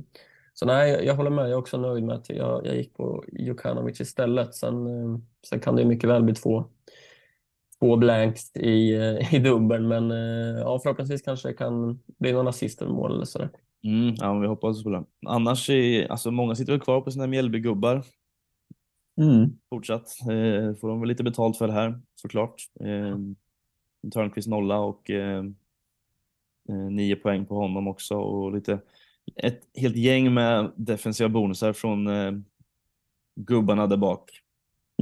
så 0.59 0.66
nej, 0.66 0.90
jag, 0.90 1.05
jag 1.05 1.14
håller 1.14 1.31
med. 1.31 1.45
Jag 1.45 1.51
är 1.51 1.57
också 1.57 1.79
nöjd 1.79 2.05
med 2.05 2.14
att 2.14 2.31
jag, 2.31 2.66
jag 2.66 2.77
gick 2.77 2.95
på 2.95 3.25
Jukanovic 3.33 4.01
istället. 4.01 4.55
Sen, 4.55 4.87
eh, 4.87 5.19
sen 5.49 5.61
kan 5.61 5.77
det 5.77 5.83
ju 5.83 5.88
mycket 5.88 6.11
väl 6.11 6.23
bli 6.23 6.35
två, 6.35 6.64
två 7.81 7.97
blanks 7.97 8.57
i, 8.57 8.95
eh, 8.95 9.35
i 9.35 9.38
dubbeln, 9.38 9.88
men 9.88 10.11
eh, 10.11 10.61
ja, 10.61 10.81
förhoppningsvis 10.83 11.23
kanske 11.23 11.49
det 11.49 11.55
kan 11.55 12.01
bli 12.19 12.33
någon 12.33 12.49
assist 12.49 12.83
eller 12.83 12.92
mål 12.92 13.14
eller 13.14 13.25
sådär. 13.25 13.51
Mm, 13.85 14.14
ja, 14.19 14.38
vi 14.38 14.47
hoppas 14.47 14.85
på 14.85 14.90
det. 14.90 15.05
Annars, 15.27 15.71
är, 15.71 16.11
alltså 16.11 16.31
många 16.31 16.55
sitter 16.55 16.73
väl 16.73 16.81
kvar 16.81 17.01
på 17.01 17.11
sina 17.11 17.27
Mjällbygubbar 17.27 18.03
Mm. 19.21 19.51
fortsatt. 19.71 20.09
Eh, 20.21 20.75
får 20.75 20.88
de 20.88 21.01
väl 21.01 21.09
lite 21.09 21.25
betalt 21.25 21.59
för 21.59 21.66
det 21.66 21.73
här 21.73 22.01
såklart. 22.14 22.55
Eh, 22.81 23.19
Törnqvist 24.12 24.49
nolla 24.49 24.79
och 24.79 25.11
eh, 25.11 25.45
nio 26.90 27.16
poäng 27.16 27.47
på 27.47 27.55
honom 27.55 27.88
också 27.88 28.16
och 28.16 28.53
lite 28.53 28.81
ett 29.37 29.61
helt 29.75 29.97
gäng 29.97 30.35
med 30.35 30.73
defensiva 30.77 31.29
bonusar 31.29 31.73
från 31.73 32.07
eh, 32.07 32.33
gubbarna 33.37 33.87
där 33.87 33.97
bak. 33.97 34.31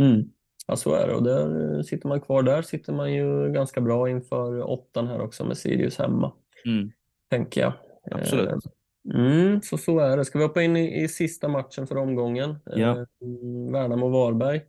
Mm. 0.01 0.31
Ja, 0.67 0.77
så 0.77 0.95
är 0.95 1.09
det. 1.09 1.15
Och 1.15 1.23
där 1.23 1.75
eh, 1.77 1.83
sitter 1.83 2.09
man 2.09 2.21
kvar 2.21 2.43
där 2.43 2.63
sitter 2.63 2.93
man 2.93 3.13
ju 3.15 3.53
ganska 3.53 3.81
bra 3.81 4.09
inför 4.11 4.63
åttan 4.63 5.07
här 5.07 5.21
också 5.21 5.45
med 5.45 5.57
Sirius 5.59 5.99
hemma, 5.99 6.33
Mm, 6.67 6.91
tänker 7.31 7.61
jag. 7.61 7.73
absolut. 8.11 8.49
Eh, 8.49 8.57
Mm, 9.15 9.63
så 9.63 9.79
så 9.79 9.99
är 9.99 10.17
det. 10.17 10.25
Ska 10.25 10.39
vi 10.39 10.45
hoppa 10.45 10.63
in 10.63 10.77
i, 10.77 11.03
i 11.03 11.09
sista 11.09 11.49
matchen 11.49 11.87
för 11.87 11.97
omgången? 11.97 12.57
Ja. 12.65 12.91
Eh, 13.01 13.07
Värnamo-Varberg. 13.73 14.61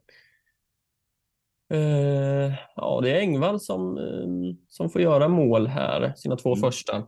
Eh, 1.69 2.53
ja, 2.75 2.99
det 3.03 3.11
är 3.11 3.19
Engvall 3.19 3.59
som, 3.59 3.97
eh, 3.97 4.55
som 4.67 4.89
får 4.89 5.01
göra 5.01 5.27
mål 5.27 5.67
här, 5.67 6.13
sina 6.15 6.35
två 6.35 6.49
Mm. 6.53 6.61
första. 6.61 7.07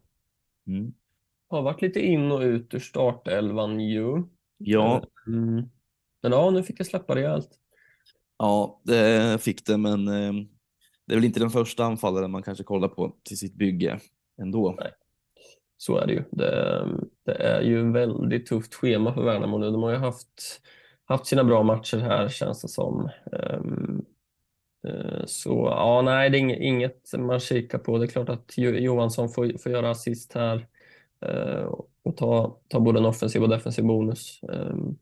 Mm. 0.68 0.94
Har 1.50 1.62
varit 1.62 1.82
lite 1.82 2.00
in 2.00 2.32
och 2.32 2.42
ut 2.42 2.74
ur 2.74 2.80
startelvan 2.80 3.80
ju. 3.80 4.24
Ja, 4.58 5.04
Mm. 5.28 5.70
Men 6.24 6.32
ja, 6.32 6.50
nu 6.50 6.64
fick 6.64 6.80
jag 6.80 6.88
släppa 6.88 7.16
rejält. 7.16 7.50
ja, 8.38 8.82
det 8.84 9.42
fick 9.42 9.66
det, 9.66 9.78
men 9.78 10.08
eh, 10.08 10.34
det 11.08 11.14
är 11.14 11.16
väl 11.16 11.26
inte 11.26 11.40
den 11.40 11.50
första 11.50 11.86
anfallaren 11.86 12.32
man 12.32 12.44
kanske 12.44 12.64
kollar 12.64 12.88
på 12.88 13.16
till 13.24 13.38
sitt 13.38 13.56
bygge 13.56 14.00
ändå. 14.42 14.78
Så 15.78 15.98
är 15.98 16.08
det 16.08 16.14
ju. 16.14 16.24
Det, 16.32 16.86
det 17.26 17.34
är 17.34 17.62
ju 17.62 17.92
väldigt 17.92 18.46
tufft 18.46 18.74
schema 18.74 19.14
för 19.14 19.24
Värnamo 19.24 19.58
nu. 19.58 19.72
De 19.72 19.84
har 19.84 19.92
ju 19.92 19.98
haft, 19.98 20.62
haft 21.06 21.26
sina 21.26 21.44
bra 21.44 21.64
matcher 21.64 21.98
här 21.98 22.30
känns 22.30 22.62
det 22.62 22.68
som. 22.68 23.10
Eh, 23.32 23.62
Så 25.26 25.50
ja, 25.72 26.02
nej, 26.06 26.30
det 26.30 26.38
är 26.38 26.62
inget, 26.62 27.14
man 27.18 27.40
kikar 27.40 27.78
på. 27.78 27.98
Det 27.98 28.06
är 28.06 28.08
klart 28.08 28.30
att 28.30 28.54
Jo- 28.58 28.72
Johansson 28.72 29.30
får, 29.30 29.58
får 29.58 29.72
göra 29.72 29.90
assist 29.90 30.34
här 30.34 30.68
Eh, 31.26 31.74
och 32.04 32.18
ta, 32.18 32.58
ta 32.68 32.80
både 32.80 33.00
en 33.00 33.06
offensiv 33.06 33.44
och 33.44 33.50
defensiv 33.50 33.86
bonus. 33.86 34.40
Ehm, 34.54 34.98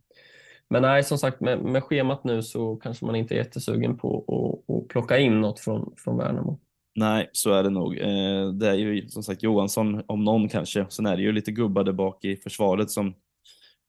men 0.69 0.81
nej, 0.81 1.03
som 1.03 1.17
sagt, 1.17 1.41
med, 1.41 1.59
med 1.59 1.83
schemat 1.83 2.23
nu 2.23 2.43
så 2.43 2.75
kanske 2.75 3.05
man 3.05 3.15
inte 3.15 3.33
är 3.33 3.37
jättesugen 3.37 3.97
på 3.97 4.25
att, 4.27 4.75
att 4.75 4.87
plocka 4.87 5.17
in 5.17 5.41
något 5.41 5.59
från, 5.59 5.93
från 5.97 6.17
Värnamo. 6.17 6.59
Nej, 6.95 7.29
så 7.31 7.53
är 7.53 7.63
det 7.63 7.69
nog. 7.69 7.97
Eh, 7.97 8.49
det 8.49 8.67
är 8.67 8.73
ju 8.73 9.09
som 9.09 9.23
sagt 9.23 9.43
Johansson 9.43 10.03
om 10.07 10.23
någon 10.23 10.49
kanske. 10.49 10.85
Sen 10.89 11.05
är 11.05 11.15
det 11.15 11.21
ju 11.23 11.31
lite 11.31 11.51
gubbar 11.51 11.83
där 11.83 11.93
bak 11.93 12.25
i 12.25 12.35
försvaret 12.35 12.91
som 12.91 13.13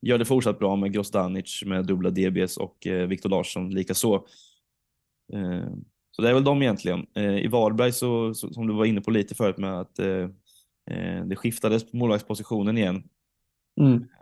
gör 0.03 0.19
det 0.19 0.25
fortsatt 0.25 0.59
bra 0.59 0.77
med 0.77 0.93
Grostanic 0.93 1.63
med 1.67 1.87
dubbla 1.87 2.11
DBs 2.11 2.57
och 2.57 2.87
eh, 2.87 3.07
Viktor 3.07 3.31
Larsson 3.31 3.71
likaså. 3.71 4.25
Så 6.11 6.23
det 6.23 6.29
är 6.29 6.35
väl 6.35 6.45
de 6.45 6.63
egentligen. 6.63 7.07
I 7.19 7.47
Varberg 7.47 7.93
så, 7.93 8.35
som 8.35 8.67
du 8.67 8.75
var 8.75 8.85
inne 8.85 9.01
på 9.01 9.11
lite 9.11 9.35
förut 9.35 9.59
med 9.59 9.81
att 9.81 9.99
det 11.25 11.37
skiftades 11.37 11.91
på 11.91 11.97
målvaktspositionen 11.97 12.79
igen 12.79 13.09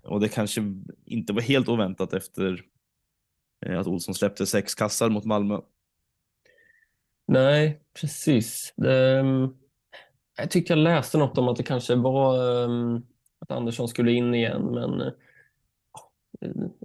och 0.05 0.21
det 0.21 0.29
kanske 0.29 0.63
inte 1.05 1.33
var 1.33 1.41
helt 1.41 1.69
oväntat 1.69 2.13
efter 2.13 2.61
eh, 3.67 3.81
att 3.81 3.87
Olsson 3.87 4.15
släppte 4.15 4.47
sex 4.47 4.75
kassar 4.75 5.09
mot 5.09 5.25
Malmö. 5.25 5.61
Nej, 7.27 7.81
precis. 8.01 8.75
Det, 8.77 9.19
ehm, 9.19 9.49
jag 10.37 10.51
tyckte 10.51 10.73
jag 10.73 10.79
läste 10.79 11.19
något 11.19 11.39
om 11.39 11.49
att 11.49 11.57
det 11.57 11.63
kanske 11.63 11.95
var 11.95 12.65
ehm, 12.65 13.03
att 13.39 13.51
Andersson 13.51 13.89
skulle 13.89 14.13
in 14.13 14.35
igen, 14.35 14.63
men 14.63 15.01
eh, 15.01 15.13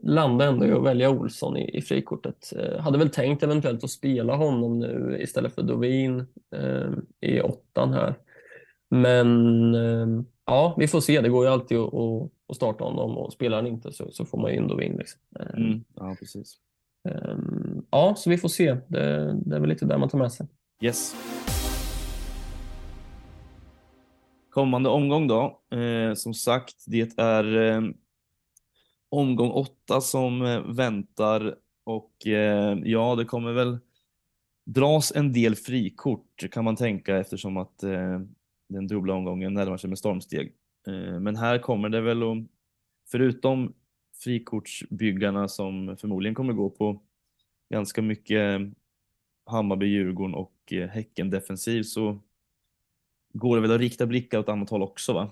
landade 0.04 0.52
ändå 0.52 0.66
i 0.66 0.72
att 0.72 0.84
välja 0.84 1.10
Olsson 1.10 1.58
i, 1.58 1.78
i 1.78 1.82
frikortet. 1.82 2.54
Eh, 2.56 2.80
hade 2.80 2.98
väl 2.98 3.10
tänkt 3.10 3.44
eventuellt 3.44 3.84
att 3.84 3.90
spela 3.90 4.36
honom 4.36 4.80
nu 4.80 5.18
istället 5.22 5.56
för 5.56 5.64
Dovin 5.64 6.26
ehm, 6.56 7.06
i 7.20 7.42
åttan 7.42 7.94
här. 7.94 8.16
Men 8.90 9.28
ehm, 9.76 10.26
ja, 10.46 10.76
vi 10.78 10.88
får 10.88 11.02
se. 11.02 11.22
Det 11.22 11.30
går 11.30 11.46
ju 11.46 11.52
alltid 11.52 11.78
att, 11.78 12.56
starta 12.56 12.84
honom 12.84 13.18
och 13.18 13.34
spelar 13.34 13.58
han 13.58 13.68
inte 13.68 13.92
så, 13.92 14.12
så 14.12 14.26
får 14.26 14.38
man 14.38 14.52
ju 14.52 14.58
in 14.58 14.68
Dovin. 14.68 14.98
Liksom. 14.98 15.22
Ehm, 15.40 15.64
Mm, 15.66 15.84
ja, 15.96 16.16
precis. 16.20 16.58
ehm, 17.10 17.86
ja, 17.92 18.16
så 18.18 18.30
vi 18.30 18.38
får 18.38 18.50
se. 18.50 18.78
Det, 18.88 19.34
det 19.46 19.56
är 19.56 19.60
väl 19.60 19.70
lite 19.70 19.86
där 19.86 19.98
man 19.98 20.10
tar 20.10 20.18
med 20.18 20.32
sig. 20.32 20.48
Yes. 20.82 21.16
Kommande 24.50 24.90
omgång 24.90 25.28
då, 25.28 25.60
eh, 25.78 26.14
som 26.14 26.34
sagt, 26.34 26.76
det 26.88 27.18
är 27.20 27.58
eh, 27.58 27.82
omgång 29.10 29.52
åtta 29.52 30.02
som 30.02 30.42
eh, 30.46 30.62
väntar 30.62 31.56
och 31.84 32.28
eh, 32.28 32.78
ja, 32.84 33.16
det 33.16 33.26
kommer 33.26 33.52
väl 33.54 33.78
dras 34.66 35.12
en 35.16 35.34
del 35.34 35.56
frikort 35.56 36.50
kan 36.52 36.64
man 36.66 36.76
tänka 36.76 37.18
eftersom 37.18 37.58
att 37.58 37.84
den 38.70 38.88
dubbla 38.88 39.13
omgången 39.13 39.53
närmar 39.53 39.78
sig 39.78 39.89
med 39.89 39.99
stormsteg. 39.99 40.53
Eh, 40.88 41.20
men 41.20 41.36
här 41.36 41.59
kommer 41.59 41.89
det 41.89 42.01
väl 42.01 42.24
att, 42.24 42.38
förutom 43.11 43.74
frikortsbyggarna 44.24 45.47
som 45.47 45.97
förmodligen 45.97 46.36
kommer 46.36 46.53
gå 46.53 46.70
på 46.70 47.01
ganska 47.70 48.01
mycket 48.01 48.61
Hammarby, 49.45 49.86
Djurgården 49.86 50.36
och 50.36 50.53
eh, 50.72 50.89
Häcken 50.89 51.30
defensiv 51.30 51.84
så 51.84 52.20
går 53.34 53.55
det 53.55 53.61
väl 53.61 53.72
att 53.72 53.82
rikta 53.82 54.05
blickar 54.05 54.39
åt 54.39 54.49
annat 54.49 54.70
håll 54.70 54.84
också 54.84 55.13
va? 55.13 55.32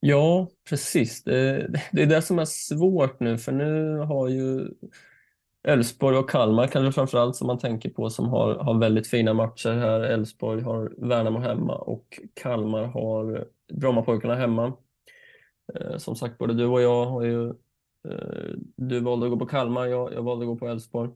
Ja, 0.00 0.48
precis. 0.68 1.24
Det, 1.24 1.66
det 1.92 2.02
är 2.02 2.06
det 2.06 2.22
som 2.22 2.38
är 2.38 2.44
svårt 2.44 3.20
nu, 3.20 3.38
för 3.38 3.52
nu 3.52 3.96
har 3.96 4.28
ju 4.28 4.68
Elfsborg 5.62 6.16
och 6.16 6.30
Kalmar 6.30 6.66
kanske 6.66 6.92
framförallt 6.92 7.36
som 7.36 7.46
man 7.46 7.58
tänker 7.58 7.90
på 7.90 8.10
som 8.10 8.28
har, 8.28 8.54
har 8.54 8.78
väldigt 8.78 9.08
fina 9.08 9.34
matcher 9.34 9.72
här. 9.72 10.00
Elfsborg 10.00 10.62
har 10.62 10.94
Värnamo 10.98 11.38
hemma 11.38 11.74
och 11.74 12.20
Kalmar 12.34 12.84
har 12.84 13.48
Brommapojkarna 13.72 14.34
hemma. 14.34 14.72
Eh, 15.74 15.96
som 15.96 16.16
sagt, 16.16 16.38
både 16.38 16.54
du 16.54 16.66
och 16.66 16.82
jag 16.82 17.06
har 17.06 17.22
ju 17.22 17.48
eh, 18.08 18.54
du 18.76 19.00
valde 19.00 19.26
att 19.26 19.32
gå 19.32 19.38
på 19.38 19.46
Kalmar, 19.46 19.86
jag, 19.86 20.12
jag 20.12 20.22
valde 20.22 20.44
att 20.44 20.48
gå 20.48 20.56
på 20.56 20.68
Elfsborg. 20.68 21.10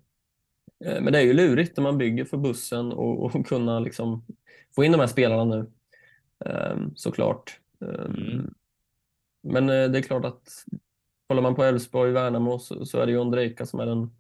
Eh, 0.85 1.03
men 1.03 1.13
det 1.13 1.19
är 1.19 1.23
ju 1.23 1.33
lurigt 1.33 1.77
när 1.77 1.83
man 1.85 1.99
bygger 1.99 2.25
för 2.25 2.37
bussen 2.37 2.93
och, 2.93 3.25
och 3.25 3.47
kunna 3.47 3.81
liksom 3.81 4.25
få 4.75 4.85
in 4.85 4.93
de 4.93 5.01
här 5.01 5.07
spelarna 5.07 5.45
nu. 5.45 5.71
Eh, 6.45 6.77
såklart. 6.95 7.61
Eh, 7.81 8.05
Mm. 8.05 8.55
Men 9.43 9.69
eh, 9.69 9.91
det 9.91 9.99
är 9.99 10.03
klart 10.03 10.25
att 10.25 10.49
kollar 11.29 11.43
man 11.43 11.55
på 11.55 11.65
Elfsborg, 11.65 12.13
Värnamo 12.13 12.59
så, 12.59 12.87
så 12.87 12.99
är 12.99 13.07
det 13.07 13.13
ju 13.13 13.19
Ondrejka 13.19 13.67
som 13.67 13.81
är 13.81 13.87
den 13.87 14.11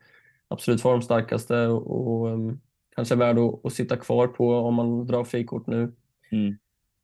absolut 0.54 0.80
formstarkaste 0.80 1.66
och, 1.66 2.20
och 2.20 2.28
um, 2.28 2.60
kanske 2.94 3.14
är 3.14 3.18
värd 3.18 3.38
att, 3.38 3.66
att 3.66 3.72
sitta 3.72 3.96
kvar 3.96 4.26
på 4.26 4.54
om 4.54 4.74
man 4.74 5.06
drar 5.06 5.24
frikort 5.24 5.66
nu. 5.66 5.92
Mm. 6.32 6.56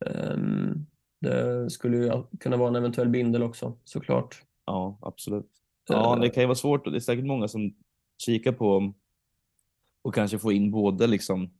Um, 0.07 0.87
det 1.21 1.71
skulle 1.71 1.97
ju 1.97 2.23
kunna 2.41 2.57
vara 2.57 2.69
en 2.69 2.77
eventuell 2.77 3.09
bindel 3.09 3.43
också 3.43 3.77
såklart. 3.85 4.43
Ja, 4.67 4.99
absolut. 5.03 5.51
Ja, 5.89 6.17
Eh, 6.17 6.21
det 6.21 6.31
kan 6.31 6.43
ju 6.43 6.47
vara 6.47 6.55
svårt 6.55 6.87
och 6.87 6.93
det 6.93 6.99
är 6.99 7.01
säkert 7.01 7.25
många 7.25 7.49
som 7.49 7.75
kikar 8.19 8.53
på 8.53 8.93
och 10.03 10.15
kanske 10.15 10.39
få 10.39 10.53
in 10.53 10.71
både 10.71 11.07
liksom 11.07 11.51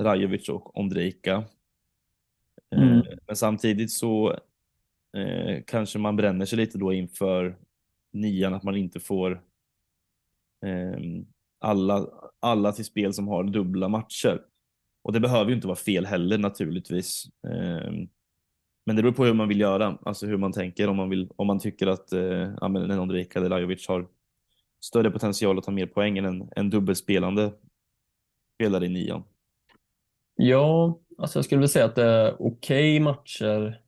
Rajovic 0.00 0.48
och 0.48 0.78
Ondrejka. 0.78 1.44
Eh, 2.70 2.82
Mm. 2.82 3.02
Men 3.26 3.36
samtidigt 3.36 3.92
så 3.92 4.32
eh, 5.16 5.62
kanske 5.66 5.98
man 5.98 6.16
bränner 6.16 6.46
sig 6.46 6.58
lite 6.58 6.78
då 6.78 6.92
inför 6.92 7.56
nian 8.12 8.54
att 8.54 8.62
man 8.62 8.76
inte 8.76 9.00
får 9.00 9.42
alla, 11.60 12.06
alla 12.40 12.72
till 12.72 12.84
spel 12.84 13.14
som 13.14 13.28
har 13.28 13.44
dubbla 13.44 13.88
matcher. 13.88 14.40
Och 15.02 15.12
det 15.12 15.20
behöver 15.20 15.50
ju 15.50 15.54
inte 15.54 15.66
vara 15.66 15.76
fel 15.76 16.06
heller 16.06 16.38
naturligtvis. 16.38 17.24
Ehm, 17.48 18.08
men 18.86 18.96
det 18.96 19.02
beror 19.02 19.12
på 19.12 19.24
hur 19.24 19.34
man 19.34 19.48
vill 19.48 19.60
göra, 19.60 19.98
alltså 20.02 20.26
hur 20.26 20.36
man 20.36 20.52
tänker. 20.52 20.88
Om 20.88 20.96
man, 20.96 21.08
vill, 21.08 21.28
om 21.36 21.46
man 21.46 21.58
tycker 21.58 21.86
att 21.86 22.12
eh, 22.12 22.20
ja, 22.60 22.66
en 22.66 22.98
Ondrejka 22.98 23.38
eller 23.38 23.48
Lajovic 23.48 23.88
har 23.88 24.06
större 24.80 25.10
potential 25.10 25.58
att 25.58 25.64
ta 25.64 25.70
mer 25.70 25.86
poäng 25.86 26.18
än 26.18 26.24
en, 26.24 26.50
en 26.56 26.70
dubbelspelande 26.70 27.52
spelare 28.54 28.86
i 28.86 28.88
nian. 28.88 29.22
Ja, 30.36 30.98
alltså 31.18 31.38
jag 31.38 31.44
skulle 31.44 31.58
väl 31.58 31.68
säga 31.68 31.84
att 31.84 31.94
det 31.94 32.04
är 32.04 32.42
okej 32.42 33.00
matcher 33.00 33.80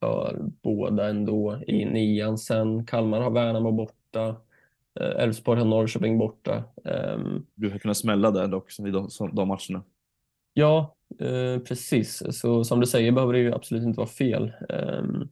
för 0.00 0.50
båda 0.62 1.08
ändå 1.08 1.60
i 1.66 1.84
nian. 1.84 2.38
Sen 2.38 2.86
Kalmar 2.86 3.20
har 3.20 3.30
Värnamo 3.30 3.72
borta, 3.72 4.36
Elfsborg 5.00 5.58
har 5.58 5.66
Norrköping 5.66 6.18
borta. 6.18 6.64
Ehm, 6.84 7.46
Du 7.54 7.60
brukar 7.60 7.78
kunna 7.78 7.94
smälla 7.94 8.30
där 8.30 8.48
dock 8.48 8.78
i 8.78 8.90
de, 8.90 9.08
de 9.32 9.48
matcherna. 9.48 9.84
Ja, 10.52 10.96
eh, 11.20 11.58
precis. 11.58 12.22
Så 12.40 12.64
som 12.64 12.80
du 12.80 12.86
säger 12.86 13.12
behöver 13.12 13.32
det 13.32 13.38
ju 13.38 13.54
absolut 13.54 13.82
inte 13.82 13.98
vara 13.98 14.08
fel. 14.08 14.52
Ehm, 14.68 15.28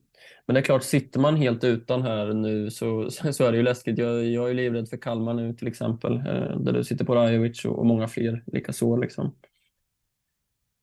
men 0.47 0.55
det 0.55 0.61
är 0.61 0.65
klart, 0.65 0.83
sitter 0.83 1.21
man 1.21 1.37
helt 1.37 1.65
utan 1.65 2.03
här 2.03 2.33
nu 2.33 2.71
så, 2.71 3.11
så 3.11 3.45
är 3.45 3.53
det 3.53 3.57
ju 3.57 3.63
läskigt. 3.63 3.99
Jag, 3.99 4.25
jag 4.25 4.51
är 4.51 4.55
livrädd 4.55 4.89
för 4.89 4.97
Kalmar 4.97 5.35
nu 5.35 5.55
till 5.55 5.69
exempel, 5.69 6.17
eh, 6.17 6.59
där 6.61 6.73
du 6.73 6.85
sitter 6.85 7.05
på 7.05 7.15
Rajovic 7.15 7.65
och, 7.65 7.87
många 7.87 8.09
fler 8.09 8.45
likaså. 8.47 8.97
Liksom. 8.97 9.27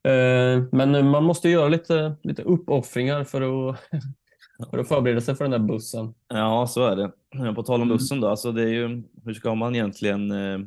Eh, 0.07 0.63
men 0.71 1.07
man 1.09 1.23
måste 1.23 1.47
ju 1.47 1.53
göra 1.53 1.69
lite, 1.69 2.15
lite 2.23 2.41
uppoffringar 2.43 3.23
för 3.23 3.41
att, 3.41 3.79
för 4.69 4.77
att 4.77 4.87
förbereda 4.87 5.21
sig 5.21 5.35
för 5.35 5.43
den 5.43 5.51
där 5.51 5.67
bussen. 5.73 6.13
Ja, 6.27 6.67
så 6.67 6.85
är 6.85 6.95
det. 6.95 7.11
På 7.55 7.63
tal 7.63 7.75
om 7.75 7.81
Mm. 7.81 7.97
bussen 7.97 8.21
då, 8.21 8.27
alltså 8.27 8.51
det 8.51 8.61
är 8.61 8.67
ju, 8.67 9.03
hur 9.25 9.33
ska 9.33 9.55
man 9.55 9.75
egentligen, 9.75 10.31
eh, 10.31 10.59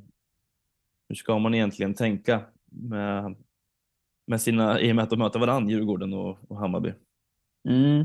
hur 1.09 1.15
ska 1.15 1.39
man 1.39 1.55
egentligen 1.55 1.95
tänka 1.95 2.41
med, 2.71 3.37
med 4.27 4.41
sina, 4.41 4.81
i 4.81 4.93
och 4.93 4.97
med 4.97 5.03
att 5.03 5.11
de 5.11 5.19
möter 5.19 5.39
varandra, 5.39 5.71
Djurgården 5.71 6.12
och, 6.12 6.39
och 6.49 6.59
Hammarby? 6.59 6.93
Mm. 7.69 8.05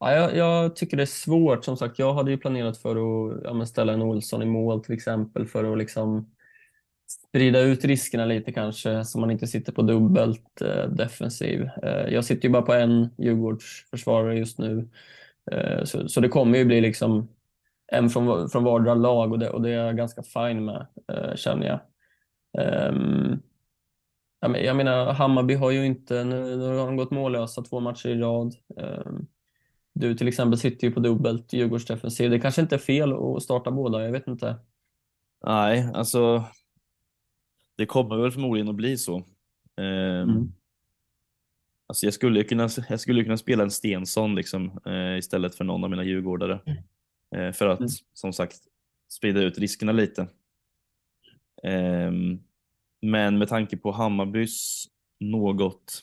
Ja, 0.00 0.12
jag, 0.12 0.36
jag 0.36 0.76
tycker 0.76 0.96
det 0.96 1.02
är 1.02 1.06
svårt. 1.06 1.64
Som 1.64 1.76
sagt, 1.76 1.98
jag 1.98 2.14
hade 2.14 2.30
ju 2.30 2.38
planerat 2.38 2.78
för 2.78 2.90
att 2.90 3.40
ja, 3.44 3.66
ställa 3.66 3.92
en 3.92 4.02
Olsson 4.02 4.42
i 4.42 4.46
mål 4.46 4.84
till 4.84 4.94
exempel 4.94 5.46
för 5.46 5.72
att 5.72 5.78
liksom 5.78 6.30
sprida 7.08 7.60
ut 7.60 7.84
riskerna 7.84 8.24
lite 8.24 8.52
kanske 8.52 9.04
så 9.04 9.20
man 9.20 9.30
inte 9.30 9.46
sitter 9.46 9.72
på 9.72 9.82
dubbelt 9.82 10.60
eh, 10.60 10.88
defensiv. 10.90 11.68
Eh, 11.82 12.14
jag 12.14 12.24
sitter 12.24 12.48
ju 12.48 12.52
bara 12.52 12.62
på 12.62 12.72
en 12.72 13.08
Djurgårdsförsvarare 13.18 14.38
just 14.38 14.58
nu. 14.58 14.88
Eh, 15.52 15.84
så, 15.84 16.08
så 16.08 16.20
det 16.20 16.28
kommer 16.28 16.58
ju 16.58 16.64
bli 16.64 16.80
liksom 16.80 17.28
en 17.92 18.10
från, 18.10 18.48
från 18.48 18.64
vardera 18.64 18.94
lag 18.94 19.32
och 19.32 19.38
det, 19.38 19.50
och 19.50 19.62
det 19.62 19.70
är 19.70 19.86
jag 19.86 19.96
ganska 19.96 20.22
fine 20.22 20.64
med 20.64 20.86
eh, 21.12 21.34
känner 21.34 21.66
jag. 21.66 21.80
Ja, 24.40 24.48
men 24.48 24.64
Jag 24.64 24.76
menar, 24.76 25.12
Hammarby 25.12 25.54
har 25.54 25.70
ju 25.70 25.86
inte, 25.86 26.24
nu, 26.24 26.56
nu 26.56 26.76
har 26.76 26.86
de 26.86 26.96
gått 26.96 27.10
mållösa 27.10 27.62
två 27.62 27.80
matcher 27.80 28.08
i 28.08 28.20
rad. 28.20 28.54
Ehm, 28.76 29.26
Du 29.92 30.14
till 30.14 30.28
exempel 30.28 30.58
sitter 30.58 30.86
ju 30.86 30.92
på 30.92 31.00
dubbelt 31.00 31.52
Djurgårdsdefensiv. 31.52 32.30
Det 32.30 32.40
kanske 32.40 32.60
inte 32.60 32.74
är 32.74 32.78
fel 32.78 33.12
att 33.12 33.42
starta 33.42 33.70
båda, 33.70 34.04
jag 34.04 34.12
vet 34.12 34.26
inte. 34.28 34.56
Nej, 35.46 35.90
alltså 35.94 36.44
det 37.76 37.86
kommer 37.86 38.16
väl 38.16 38.30
förmodligen 38.32 38.68
att 38.68 38.74
bli 38.74 38.96
så. 38.96 39.16
Eh, 39.76 40.22
Mm. 40.22 40.52
Alltså 41.86 42.06
jag 42.06 42.14
skulle 42.14 42.44
kunna, 42.44 42.68
jag 42.88 43.00
skulle 43.00 43.24
kunna 43.24 43.36
spela 43.36 43.62
en 43.62 43.70
Stensson 43.70 44.34
liksom, 44.34 44.80
eh, 44.86 45.18
istället 45.18 45.54
för 45.54 45.64
någon 45.64 45.84
av 45.84 45.90
mina 45.90 46.04
djurgårdare. 46.04 46.60
Eh, 46.66 46.74
för 47.52 47.66
att 47.66 47.78
Mm. 47.80 47.90
som 48.12 48.32
sagt 48.32 48.56
sprida 49.08 49.42
ut 49.42 49.58
riskerna 49.58 49.92
lite. 49.92 50.28
Ehm, 51.62 52.38
men 53.02 53.38
med 53.38 53.48
tanke 53.48 53.76
på 53.76 53.92
Hammarbys 53.92 54.84
något, 55.20 56.02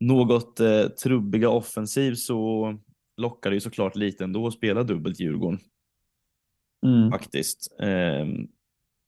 något 0.00 0.60
eh, 0.60 0.86
trubbiga 0.88 1.48
offensiv 1.50 2.14
så 2.14 2.74
lockar 3.16 3.50
det 3.50 3.56
ju 3.56 3.60
såklart 3.60 3.96
lite 3.96 4.24
ändå 4.24 4.46
att 4.46 4.54
spela 4.54 4.82
dubbelt 4.82 5.20
Djurgården 5.20 5.60
Mm. 6.86 7.10
faktiskt. 7.10 7.74
Ehm, 7.80 8.48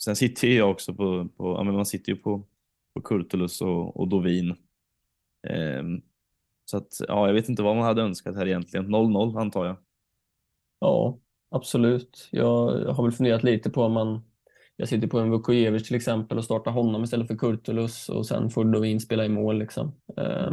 sen 0.02 0.16
sitter 0.16 0.48
jag 0.48 0.70
också 0.70 0.94
på, 0.94 1.28
på 1.28 1.44
ja, 1.52 1.62
men 1.62 1.74
man 1.74 1.86
sitter 1.86 2.12
ju 2.12 2.18
på, 2.18 2.46
på 2.94 3.00
Kurtulus 3.00 3.60
och, 3.62 3.96
och 4.00 4.08
Dovin. 4.08 4.54
Ehm, 5.48 6.00
så 6.64 6.76
att, 6.76 7.00
ja, 7.08 7.26
jag 7.26 7.34
vet 7.34 7.48
inte 7.48 7.62
vad 7.62 7.76
man 7.76 7.84
hade 7.84 8.02
önskat 8.02 8.36
här 8.36 8.46
egentligen. 8.46 8.86
0-0 8.94 9.38
antar 9.40 9.66
jag. 9.66 9.76
Ja, 10.80 11.18
absolut. 11.50 12.28
Jag 12.30 12.70
har 12.92 13.02
väl 13.02 13.12
funderat 13.12 13.42
lite 13.42 13.70
på 13.70 13.82
om 13.82 13.92
man, 13.92 14.24
jag 14.76 14.88
sitter 14.88 15.08
på 15.08 15.18
en 15.18 15.30
Vukojevic 15.30 15.86
till 15.86 15.96
exempel 15.96 16.38
och 16.38 16.44
startar 16.44 16.70
honom 16.70 17.04
istället 17.04 17.26
för 17.26 17.36
Kurtulus 17.36 18.08
och 18.08 18.26
sen 18.26 18.50
får 18.50 18.64
Dovin 18.64 19.00
spela 19.00 19.24
i 19.24 19.28
mål. 19.28 19.58
Liksom. 19.58 19.94
Eh, 20.16 20.50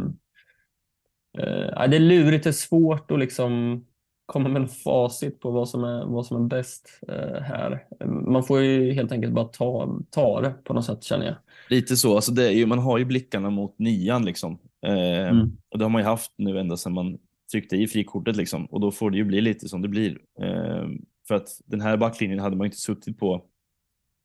ja, 1.72 1.86
det 1.86 1.96
är 1.96 2.00
lurigt, 2.00 2.44
det 2.44 2.50
är 2.50 2.52
svårt 2.52 3.10
att 3.10 3.18
liksom 3.18 3.84
komma 4.26 4.48
med 4.48 4.62
en 4.62 4.68
facit 4.68 5.40
på 5.40 5.50
vad 5.50 5.68
som 5.68 5.84
är, 5.84 6.04
vad 6.04 6.26
som 6.26 6.44
är 6.44 6.48
bäst 6.48 7.00
eh, 7.08 7.42
här. 7.42 7.86
Man 8.06 8.44
får 8.44 8.60
ju 8.60 8.92
helt 8.92 9.12
enkelt 9.12 9.32
bara 9.32 9.44
ta, 9.44 9.98
ta 10.10 10.40
det 10.40 10.50
på 10.50 10.74
något 10.74 10.84
sätt 10.84 11.04
känner 11.04 11.26
jag. 11.26 11.34
Lite 11.68 11.96
så, 11.96 12.14
alltså 12.14 12.32
det 12.32 12.46
är 12.46 12.50
ju, 12.50 12.66
man 12.66 12.78
har 12.78 12.98
ju 12.98 13.04
blickarna 13.04 13.50
mot 13.50 13.78
nian 13.78 14.24
liksom. 14.24 14.58
Ehm, 14.86 15.24
Mm. 15.24 15.56
Och 15.70 15.78
det 15.78 15.84
har 15.84 15.90
man 15.90 16.02
ju 16.02 16.06
haft 16.06 16.32
nu 16.36 16.58
ända 16.58 16.76
sedan 16.76 16.92
man 16.92 17.18
tryckte 17.54 17.76
i 17.76 17.88
frikortet 17.88 18.36
liksom. 18.36 18.66
Och 18.66 18.80
då 18.80 18.90
får 18.90 19.10
det 19.10 19.16
ju 19.16 19.24
bli 19.24 19.40
lite 19.40 19.68
som 19.68 19.82
det 19.82 19.88
blir. 19.88 20.18
Ehm, 20.40 21.04
för 21.28 21.34
att 21.34 21.48
den 21.66 21.80
här 21.80 21.96
backlinjen 21.96 22.38
hade 22.38 22.56
man 22.56 22.64
inte 22.64 22.76
suttit 22.76 23.18
på 23.18 23.44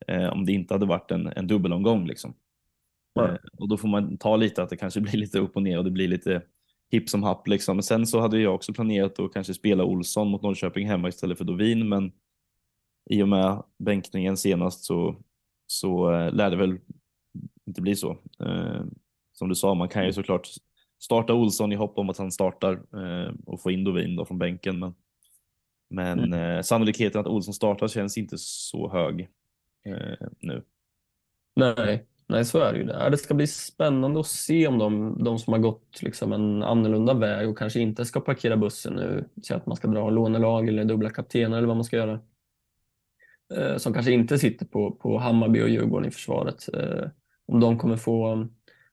eh, 0.07 0.29
om 0.29 0.45
det 0.45 0.51
inte 0.51 0.73
hade 0.73 0.85
varit 0.85 1.11
en, 1.11 1.27
en 1.27 1.47
dubbelomgång 1.47 2.07
liksom. 2.07 2.33
Nej. 3.15 3.25
Eh, 3.25 3.37
och 3.57 3.69
då 3.69 3.77
får 3.77 3.87
man 3.87 4.17
ta 4.17 4.35
lite 4.35 4.63
att 4.63 4.69
det 4.69 4.77
kanske 4.77 5.01
blir 5.01 5.17
lite 5.17 5.39
upp 5.39 5.55
och 5.55 5.63
ner 5.63 5.77
och 5.77 5.83
det 5.83 5.91
blir 5.91 6.07
lite 6.07 6.41
hipp 6.91 7.09
som 7.09 7.23
happ 7.23 7.47
liksom. 7.47 7.75
Men 7.75 7.83
sen 7.83 8.07
så 8.07 8.19
hade 8.19 8.39
jag 8.39 8.55
också 8.55 8.73
planerat 8.73 9.19
att 9.19 9.33
kanske 9.33 9.53
spela 9.53 9.83
Olsson 9.83 10.27
mot 10.27 10.41
Norrköping 10.41 10.87
hemma 10.87 11.09
istället 11.09 11.37
för 11.37 11.45
Dovin. 11.45 11.89
Men 11.89 12.11
i 13.09 13.23
och 13.23 13.29
med 13.29 13.63
bänkningen 13.79 14.37
senast 14.37 14.83
så, 14.83 15.15
så 15.67 16.13
eh, 16.13 16.33
lär 16.33 16.49
det 16.49 16.57
väl 16.57 16.77
inte 17.67 17.81
bli 17.81 17.95
så. 17.95 18.11
Eh, 18.39 18.83
som 19.33 19.49
du 19.49 19.55
sa, 19.55 19.73
man 19.73 19.89
kan 19.89 20.05
ju 20.05 20.13
såklart 20.13 20.47
starta 20.99 21.33
Olsson 21.33 21.71
i 21.71 21.75
hopp 21.75 21.97
om 21.97 22.09
att 22.09 22.17
han 22.17 22.31
startar 22.31 22.73
eh, 22.73 23.33
och 23.45 23.61
få 23.61 23.71
in 23.71 23.83
Dovin 23.83 24.15
då 24.15 24.25
från 24.25 24.39
bänken. 24.39 24.79
Men, 24.79 24.93
men 25.89 26.19
Mm. 26.19 26.55
eh, 26.57 26.61
sannolikheten 26.61 27.21
att 27.21 27.27
Olsson 27.27 27.53
startar 27.53 27.87
känns 27.87 28.17
inte 28.17 28.35
så 28.37 28.89
hög 28.91 29.29
eh, 29.85 30.27
nu. 30.39 30.63
Nej, 31.55 32.05
nej, 32.27 32.45
så 32.45 32.59
är 32.59 32.73
det 32.73 32.79
ju. 32.79 32.85
Det, 32.85 33.17
ska 33.17 33.33
bli 33.33 33.47
spännande 33.47 34.19
att 34.19 34.27
se 34.27 34.67
om 34.67 34.77
de, 34.77 35.17
de 35.23 35.39
som 35.39 35.53
har 35.53 35.59
gått 35.59 36.01
liksom 36.01 36.33
en 36.33 36.63
annorlunda 36.63 37.13
väg 37.13 37.49
och 37.49 37.57
kanske 37.57 37.79
inte 37.79 38.05
ska 38.05 38.19
parkera 38.19 38.57
bussen 38.57 38.93
nu, 38.93 39.25
säg 39.47 39.57
att 39.57 39.65
man 39.65 39.75
ska 39.75 39.87
dra 39.87 40.09
lånelag 40.09 40.67
eller 40.67 40.85
dubbla 40.85 41.09
kaptener 41.09 41.57
eller 41.57 41.67
vad 41.67 41.77
man 41.77 41.83
ska 41.83 41.97
göra, 41.97 42.19
som 43.77 43.93
kanske 43.93 44.11
inte 44.11 44.39
sitter 44.39 44.65
på, 44.65 44.91
på 44.91 45.17
Hammarby 45.17 45.61
och 45.61 45.69
Djurgården 45.69 46.07
i 46.07 46.11
försvaret, 46.11 46.69
om 47.45 47.59
de 47.59 47.77
kommer 47.77 47.97
få, 47.97 48.47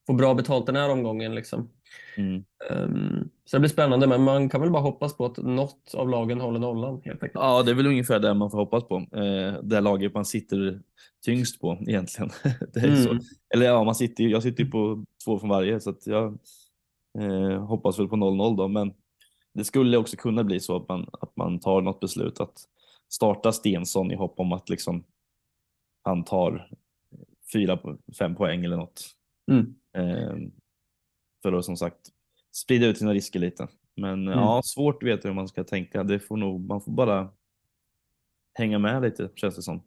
få 0.06 0.12
bra 0.12 0.34
betalt 0.34 0.66
den 0.66 0.76
här 0.76 0.90
omgången. 0.90 1.34
Liksom. 1.34 1.70
Mm. 2.16 2.44
Um, 2.70 3.30
så 3.44 3.56
det 3.56 3.60
blir 3.60 3.70
spännande, 3.70 4.06
men 4.06 4.22
man 4.22 4.48
kan 4.48 4.60
väl 4.60 4.70
bara 4.70 4.82
hoppas 4.82 5.16
på 5.16 5.24
att 5.24 5.36
något 5.36 5.94
av 5.94 6.08
lagen 6.08 6.40
håller 6.40 6.58
nollan 6.58 7.00
helt 7.04 7.22
enkelt. 7.22 7.42
Ja, 7.42 7.62
det 7.62 7.70
är 7.70 7.74
väl 7.74 7.86
ungefär 7.86 8.20
det 8.20 8.34
man 8.34 8.50
får 8.50 8.58
hoppas 8.58 8.84
på. 8.84 8.96
Eh, 8.96 9.62
det 9.62 9.80
laget 9.80 10.14
man 10.14 10.24
sitter 10.24 10.80
tyngst 11.24 11.60
på 11.60 11.78
egentligen. 11.86 12.30
det 12.74 12.80
är 12.80 12.96
så. 12.96 13.10
Mm. 13.10 13.22
Eller 13.54 13.66
ja, 13.66 13.84
man 13.84 13.94
sitter, 13.94 14.24
jag 14.24 14.42
sitter 14.42 14.64
ju 14.64 14.70
på 14.70 15.04
två 15.24 15.38
från 15.38 15.50
varje 15.50 15.80
så 15.80 15.90
att 15.90 16.06
jag 16.06 16.38
eh, 17.18 17.64
hoppas 17.64 17.98
väl 17.98 18.08
på 18.08 18.16
0-0 18.16 18.56
då. 18.56 18.68
Men 18.68 18.94
det 19.54 19.64
skulle 19.64 19.96
också 19.96 20.16
kunna 20.16 20.44
bli 20.44 20.60
så 20.60 20.76
att 20.76 20.88
man, 20.88 21.06
att 21.12 21.36
man 21.36 21.58
tar 21.58 21.80
något 21.80 22.00
beslut 22.00 22.40
att 22.40 22.64
starta 23.12 23.52
Stensson 23.52 24.10
i 24.10 24.16
hopp 24.16 24.40
om 24.40 24.52
att 24.52 24.68
liksom 24.68 25.04
han 26.02 26.24
tar 26.24 26.70
fyra, 27.52 27.78
fem 28.18 28.34
poäng 28.34 28.64
eller 28.64 28.76
något. 28.76 29.04
Mm. 29.50 29.74
Eh, 29.96 30.36
för 31.50 31.58
att 31.58 31.64
som 31.64 31.76
sagt 31.76 31.96
sprida 32.52 32.86
ut 32.86 32.98
sina 32.98 33.14
risker 33.14 33.38
lite. 33.40 33.68
Men 33.96 34.12
Mm. 34.28 34.38
ja, 34.38 34.60
svårt 34.64 35.02
att 35.02 35.08
veta 35.08 35.28
hur 35.28 35.34
man 35.34 35.48
ska 35.48 35.64
tänka. 35.64 36.04
Det 36.04 36.18
får 36.20 36.36
nog, 36.36 36.60
man 36.68 36.80
får 36.80 36.92
bara 36.92 37.28
hänga 38.54 38.78
med 38.78 39.02
lite 39.02 39.28
känns 39.34 39.56
det 39.56 39.62
som. 39.62 39.82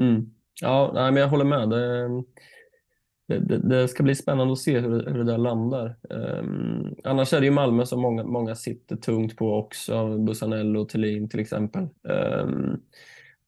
Mm. 0.00 0.30
Ja, 0.60 0.90
nej, 0.94 1.12
men 1.12 1.20
jag 1.22 1.28
håller 1.28 1.44
med. 1.44 1.68
Det, 1.70 3.38
det, 3.38 3.58
det, 3.58 3.88
ska 3.88 4.02
bli 4.02 4.14
spännande 4.14 4.52
att 4.52 4.58
se 4.58 4.78
hur, 4.78 5.02
det- 5.02 5.10
hur 5.10 5.18
det 5.18 5.24
där 5.32 5.38
landar. 5.38 5.96
Um, 6.10 6.94
annars 7.04 7.32
är 7.32 7.40
det 7.40 7.46
ju 7.46 7.52
Malmö 7.52 7.86
som 7.86 8.00
många, 8.00 8.24
många 8.24 8.54
sitter 8.54 8.96
tungt 8.96 9.36
på 9.36 9.54
också, 9.54 10.18
Busanello 10.18 10.80
och 10.80 10.88
Thelin 10.88 11.28
till 11.28 11.40
exempel. 11.40 11.88
Um, 12.42 12.80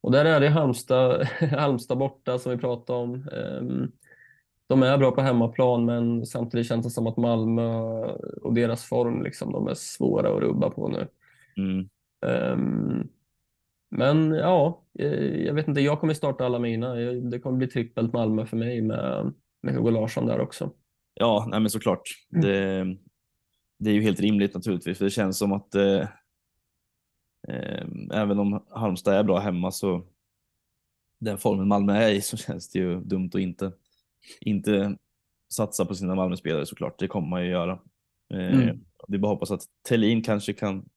och 0.00 0.12
där 0.12 0.24
är 0.24 0.40
det 0.40 0.48
Halmstad, 0.48 1.22
Halmstad 1.40 1.98
borta 1.98 2.38
som 2.38 2.52
vi 2.52 2.58
pratade 2.58 2.98
om. 2.98 3.28
Um, 3.32 3.92
de 4.70 4.82
är 4.82 4.98
bra 4.98 5.10
på 5.10 5.20
hemmaplan 5.20 5.84
men 5.84 6.26
samtidigt 6.26 6.66
känns 6.66 6.86
det 6.86 6.90
som 6.90 7.06
att 7.06 7.16
Malmö 7.16 7.72
och 8.42 8.54
deras 8.54 8.84
form, 8.84 9.22
liksom, 9.22 9.52
de 9.52 9.68
är 9.68 9.74
svåra 9.74 10.36
att 10.36 10.42
rubba 10.42 10.70
på 10.70 10.88
nu. 10.88 11.08
Mm. 11.56 11.88
Ehm, 12.26 13.08
men 13.90 14.32
ja, 14.32 14.84
eh, 14.98 15.44
jag 15.46 15.54
vet 15.54 15.68
inte, 15.68 15.80
jag 15.80 16.00
kommer 16.00 16.14
starta 16.14 16.46
alla 16.46 16.58
mina. 16.58 16.94
Det 16.94 17.38
kommer 17.38 17.58
bli 17.58 17.66
trippelt 17.66 18.12
Malmö 18.12 18.46
för 18.46 18.56
mig 18.56 18.82
med, 18.82 19.32
med 19.62 19.74
Hugo 19.74 19.90
Larsson 19.90 20.26
där 20.26 20.40
också. 20.40 20.72
Ja, 21.14 21.46
nej 21.50 21.60
men 21.60 21.70
såklart. 21.70 22.02
Mm. 22.32 22.46
Det, 22.46 22.96
det 23.78 23.90
är 23.90 23.94
ju 23.94 24.02
helt 24.02 24.20
rimligt 24.20 24.54
naturligtvis. 24.54 24.98
För 24.98 25.04
det 25.04 25.10
känns 25.10 25.38
som 25.38 25.52
att 25.52 25.74
eh, 25.74 26.00
eh, 27.48 27.86
även 28.12 28.38
om 28.38 28.64
Halmstad 28.70 29.14
är 29.14 29.22
bra 29.22 29.38
hemma 29.38 29.70
så 29.70 30.06
den 31.20 31.38
formen 31.38 31.68
Malmö 31.68 31.92
är 31.92 32.10
i 32.10 32.20
så 32.20 32.36
känns 32.36 32.70
det 32.70 32.78
ju 32.78 33.00
dumt 33.00 33.30
att 33.34 33.40
inte, 33.40 33.72
inte 34.40 34.96
satsa 35.52 35.84
på 35.84 35.94
sina 35.94 36.14
Malmöspelare 36.14 36.66
såklart. 36.66 36.98
Det 36.98 37.08
kommer 37.08 37.28
man 37.28 37.44
ju 37.44 37.50
göra. 37.50 37.72
Eh, 38.34 38.60
Mm. 38.60 38.80
Det 39.08 39.16
är 39.16 39.18
bara 39.18 39.32
att 39.32 39.36
hoppas 39.36 39.50
att 39.50 39.62
Thelin 39.88 40.22
kanske 40.22 40.52
kan 40.52 40.88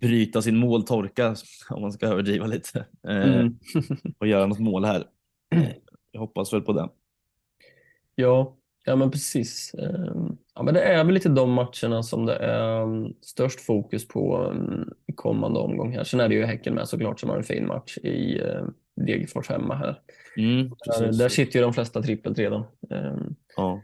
bryta 0.00 0.42
sin 0.42 0.56
måltorka 0.56 1.34
om 1.70 1.82
man 1.82 1.92
ska 1.92 2.06
överdriva 2.06 2.46
lite 2.46 2.86
eh, 3.08 3.34
Mm. 3.34 3.58
och 4.18 4.26
göra 4.26 4.46
något 4.46 4.58
mål 4.58 4.84
här. 4.84 5.04
Jag 6.10 6.20
hoppas 6.20 6.52
väl 6.52 6.60
på 6.60 6.72
det. 6.72 6.88
Ja, 8.14 8.56
ja 8.84 8.96
men 8.96 9.10
precis. 9.10 9.74
Ehm, 9.74 10.36
Ja, 10.54 10.62
men 10.62 10.74
det 10.74 10.80
är 10.80 11.04
väl 11.04 11.14
lite 11.14 11.28
de 11.28 11.50
matcherna 11.52 12.02
som 12.02 12.26
det 12.26 12.34
är 12.36 12.82
mm, 12.82 13.12
störst 13.20 13.60
fokus 13.60 14.08
på 14.08 14.36
mm, 14.36 14.88
i 15.06 15.12
kommande 15.12 15.60
omgång 15.60 15.92
här. 15.92 16.04
Sen 16.04 16.20
är 16.20 16.28
det 16.28 16.34
ju 16.34 16.44
Häcken 16.44 16.74
med 16.74 16.88
såklart 16.88 17.20
som 17.20 17.30
har 17.30 17.36
en 17.36 17.44
fin 17.44 17.66
match 17.66 17.98
i 17.98 18.40
eh, 18.40 18.64
Degerfors 19.06 19.48
hemma 19.48 19.74
här. 19.74 20.00
Mm, 20.36 20.70
Där, 20.86 21.12
där 21.18 21.28
sitter 21.28 21.58
ju 21.58 21.62
de 21.64 21.72
flesta 21.74 22.02
trippelt 22.02 22.38
redan. 22.38 22.64
Ehm, 22.90 23.34
Ja. 23.56 23.82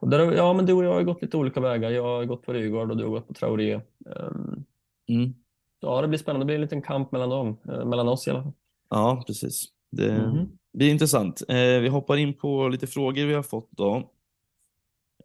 Och 0.00 0.08
där, 0.10 0.32
ja, 0.32 0.52
men 0.52 0.66
du 0.66 0.72
och 0.72 0.84
jag 0.84 0.94
har 0.94 1.02
gått 1.02 1.22
lite 1.22 1.36
olika 1.36 1.60
vägar. 1.60 1.90
Jag 1.90 2.02
har 2.02 2.24
gått 2.24 2.42
på 2.42 2.52
Rygaard 2.52 2.90
och 2.90 2.96
du 2.96 3.04
har 3.04 3.10
gått 3.10 3.28
på 3.28 3.34
Traoré. 3.34 3.72
Ehm, 4.16 4.64
Mm. 5.08 5.34
Ja, 5.80 6.02
det 6.02 6.08
blir 6.08 6.18
spännande. 6.18 6.44
Det 6.44 6.46
blir 6.46 6.54
en 6.54 6.60
liten 6.60 6.82
kamp 6.82 7.12
mellan 7.12 7.28
dem, 7.30 7.56
eh, 7.68 7.84
mellan 7.84 8.08
oss 8.08 8.26
i 8.26 8.30
alla 8.30 8.42
fall. 8.42 8.52
Ja, 8.90 9.24
precis. 9.26 9.64
Det 9.90 10.18
Mhm. 10.18 10.48
blir 10.72 10.90
intressant. 10.90 11.42
Eh, 11.48 11.56
vi 11.80 11.88
hoppar 11.88 12.16
in 12.16 12.34
på 12.34 12.68
lite 12.68 12.86
frågor 12.86 13.24
vi 13.26 13.34
har 13.34 13.42
fått 13.42 13.68
då. 13.70 14.10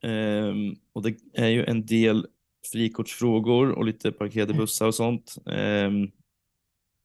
Ehm, 0.01 0.75
och 0.93 1.01
det 1.01 1.15
är 1.33 1.47
ju 1.47 1.65
en 1.65 1.85
del 1.85 2.27
frikortsfrågor 2.71 3.71
och 3.71 3.85
lite 3.85 4.11
parkerade 4.11 4.53
bussar 4.53 4.87
och 4.87 4.95
sånt. 4.95 5.35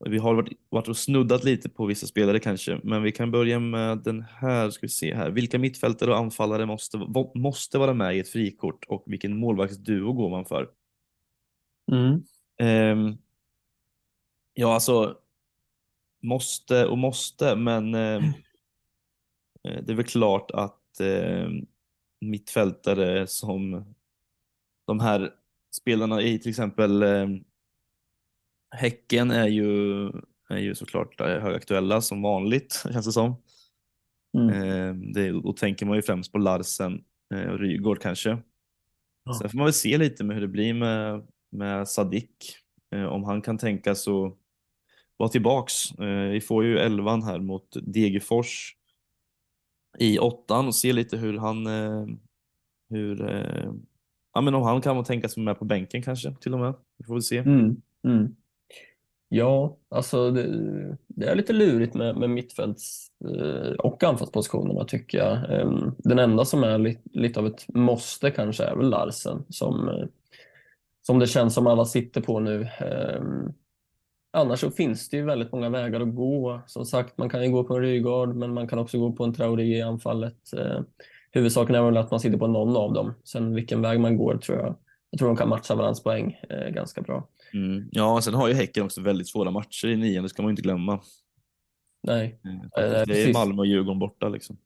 Vi 0.04 0.18
har 0.18 0.34
varit, 0.34 0.52
varit 0.68 0.88
och 0.88 0.96
snuddat 0.96 1.44
lite 1.44 1.68
på 1.68 1.86
vissa 1.86 2.06
spelare 2.06 2.40
kanske, 2.40 2.80
men 2.82 3.02
vi 3.02 3.12
kan 3.12 3.30
börja 3.30 3.58
med 3.58 3.98
den 3.98 4.22
här. 4.22 4.70
Ska 4.70 4.86
vi 4.86 4.88
se 4.88 5.14
här. 5.14 5.30
Vilka 5.30 5.58
mittfältare 5.58 6.10
och 6.10 6.18
anfallare 6.18 6.66
måste, 6.66 6.98
måste 7.34 7.78
vara 7.78 7.94
med 7.94 8.16
i 8.16 8.18
ett 8.18 8.28
frikort 8.28 8.84
och 8.88 9.04
vilken 9.06 9.36
målvaktsduo 9.36 10.12
går 10.12 10.30
man 10.30 10.44
för? 10.44 10.68
Mm. 11.92 12.22
Ehm, 12.58 13.16
ja, 14.54 14.74
alltså 14.74 15.16
måste 16.22 16.86
och 16.86 16.98
måste, 16.98 17.56
men 17.56 17.94
eh, 17.94 18.22
det 19.62 19.92
är 19.92 19.94
väl 19.94 20.04
klart 20.04 20.50
att 20.50 21.00
eh, 21.00 21.48
mittfältare 22.20 23.26
som 23.26 23.84
de 24.84 25.00
här 25.00 25.34
spelarna 25.70 26.22
i 26.22 26.38
till 26.38 26.50
exempel 26.50 27.02
Häcken 28.70 29.30
är 29.30 29.48
ju, 29.48 30.06
är 30.48 30.58
ju 30.58 30.74
såklart 30.74 31.20
eh, 31.20 31.26
högaktuella 31.26 32.00
som 32.00 32.22
vanligt, 32.22 32.84
känns 32.92 33.06
det 33.06 33.12
som. 33.12 33.36
Mm. 34.38 34.48
Eh, 34.48 34.94
det, 35.14 35.30
då 35.30 35.52
tänker 35.52 35.86
man 35.86 35.96
ju 35.96 36.02
främst 36.02 36.32
på 36.32 36.38
Larsen 36.38 37.04
eh, 37.34 37.46
och 37.46 37.58
Rygaard 37.58 38.00
kanske. 38.00 38.38
Ja. 39.24 39.34
Sen 39.34 39.50
får 39.50 39.56
man 39.56 39.64
väl 39.64 39.74
se 39.74 39.98
lite 39.98 40.24
med 40.24 40.36
hur 40.36 40.40
det 40.40 40.48
blir 40.48 40.74
med, 40.74 41.26
med 41.50 41.88
Sadik. 41.88 42.56
Eh, 42.94 43.04
om 43.04 43.24
han 43.24 43.42
kan 43.42 43.58
tänka 43.58 43.94
så 43.94 44.36
vara 45.16 45.28
tillbaks. 45.28 45.98
Vi 46.32 46.40
får 46.40 46.64
ju 46.64 46.78
elvan 46.78 47.22
här 47.22 47.38
mot 47.38 47.76
Degerfors 47.82 48.76
i 49.98 50.18
åttan 50.18 50.66
och 50.66 50.74
se 50.74 50.92
lite 50.92 51.16
hur 51.16 51.38
han 51.38 51.66
hur, 52.88 53.20
ja, 54.34 54.40
men 54.40 54.54
om 54.54 54.62
han 54.62 54.80
kan 54.80 55.04
tänka 55.04 55.28
sig 55.28 55.42
med 55.42 55.58
på 55.58 55.64
bänken 55.64 56.02
kanske 56.02 56.34
till 56.40 56.54
och 56.54 56.60
med. 56.60 56.74
Vi 56.98 57.04
får 57.04 57.14
väl 57.14 57.22
se. 57.22 57.38
Mm. 57.38 57.76
Mm. 58.04 58.36
Ja, 59.28 59.76
alltså 59.88 60.30
det, 60.30 60.46
det 61.06 61.26
är 61.26 61.34
lite 61.34 61.52
lurigt 61.52 61.94
med, 61.94 62.16
med 62.16 62.30
mittfälts 62.30 63.08
eh, 63.24 63.72
och 63.72 64.04
anfallspositionerna 64.04 64.84
tycker 64.84 65.18
jag. 65.18 65.60
Ehm, 65.60 65.94
den 65.98 66.18
enda 66.18 66.44
som 66.44 66.64
är 66.64 66.78
li, 66.78 66.98
lite 67.12 67.40
av 67.40 67.46
ett 67.46 67.74
måste 67.74 68.30
kanske 68.30 68.64
är 68.64 68.76
väl 68.76 68.90
Larsen 68.90 69.44
som, 69.48 69.88
eh, 69.88 70.04
som 71.06 71.18
det 71.18 71.26
känns 71.26 71.54
som 71.54 71.66
alla 71.66 71.84
sitter 71.84 72.20
på 72.20 72.40
nu. 72.40 72.68
Ehm, 72.78 73.52
annars 74.32 74.60
så 74.60 74.70
finns 74.70 75.08
det 75.08 75.16
ju 75.16 75.24
väldigt 75.24 75.52
många 75.52 75.68
vägar 75.70 76.00
att 76.00 76.14
gå. 76.14 76.60
Som 76.66 76.84
sagt, 76.84 77.18
man 77.18 77.28
kan 77.28 77.44
ju 77.44 77.50
gå 77.50 77.64
på 77.64 77.76
en 77.76 77.82
Rygaard, 77.82 78.36
men 78.36 78.54
man 78.54 78.68
kan 78.68 78.78
också 78.78 78.98
gå 78.98 79.12
på 79.12 79.24
en 79.24 79.34
Traoré 79.34 79.78
i 79.78 79.82
anfallet. 79.82 80.52
Eh, 80.56 80.80
huvudsaken 81.32 81.74
är 81.74 81.82
väl 81.82 81.96
att 81.96 82.10
man 82.10 82.20
sitter 82.20 82.38
på 82.38 82.46
någon 82.46 82.76
av 82.76 82.92
dem. 82.92 83.14
Sen 83.24 83.54
vilken 83.54 83.82
väg 83.82 84.00
man 84.00 84.16
går 84.16 84.36
tror 84.36 84.58
jag. 84.58 84.74
Jag 85.10 85.18
tror 85.18 85.28
de 85.28 85.36
kan 85.36 85.48
matcha 85.48 85.74
varandras 85.74 86.02
poäng 86.02 86.40
ganska 86.70 87.00
bra. 87.00 87.28
Mm. 87.54 87.88
Ja, 87.92 88.20
sen 88.22 88.34
har 88.34 88.48
ju 88.48 88.54
Häcken 88.54 88.84
också 88.84 89.00
väldigt 89.00 89.28
svåra 89.28 89.50
matcher 89.50 89.88
i 89.88 89.96
nian, 89.96 90.22
det 90.22 90.28
ska 90.28 90.42
man 90.42 90.50
inte 90.50 90.62
glömma. 90.62 91.00
Nej. 92.02 92.40
Eh, 92.44 92.52
det 92.76 92.96
är 92.96 93.06
precis. 93.06 93.34
Malmö 93.34 93.58
och 93.62 93.66
Djurgården 93.66 93.98
borta 93.98 94.28
liksom. 94.28 94.56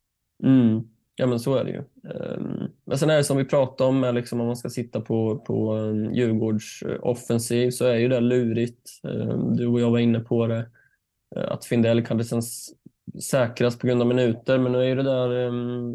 Mm. 0.43 0.81
Ja 1.16 1.26
men 1.26 1.41
så 1.41 1.55
är 1.55 1.64
det 1.64 1.70
ju. 1.70 1.78
Ehm, 2.11 2.70
Men 2.85 2.99
sen 2.99 3.11
är 3.11 3.16
det 3.16 3.24
som 3.24 3.37
vi 3.37 3.45
pratade 3.45 3.91
om, 3.91 4.05
är 4.05 4.12
liksom 4.12 4.41
om 4.41 4.47
man 4.47 4.57
ska 4.57 4.68
sitta 4.70 5.01
på, 5.01 5.39
på 5.39 5.70
en 5.72 6.14
Djurgårds 6.14 6.83
offensiv 7.01 7.70
så 7.70 7.85
är 7.85 7.95
ju 7.97 8.09
det 8.09 8.20
lurigt. 8.20 8.91
Ehm, 9.05 9.57
Du 9.57 9.66
och 9.66 9.81
jag 9.81 9.91
var 9.91 9.99
inne 9.99 10.20
på 10.20 10.47
det. 10.47 10.70
eh, 11.37 11.51
Att 11.53 11.64
Findell 11.64 12.07
kan 12.07 12.18
liksom 12.18 12.39
s- 12.39 12.68
säkras 13.22 13.78
på 13.78 13.87
grund 13.87 14.01
av 14.03 14.09
minuter, 14.09 14.59
men 14.59 14.72
nu 14.72 14.78
är 14.78 14.85
ju 14.89 14.95
det 14.95 15.03
där 15.03 15.51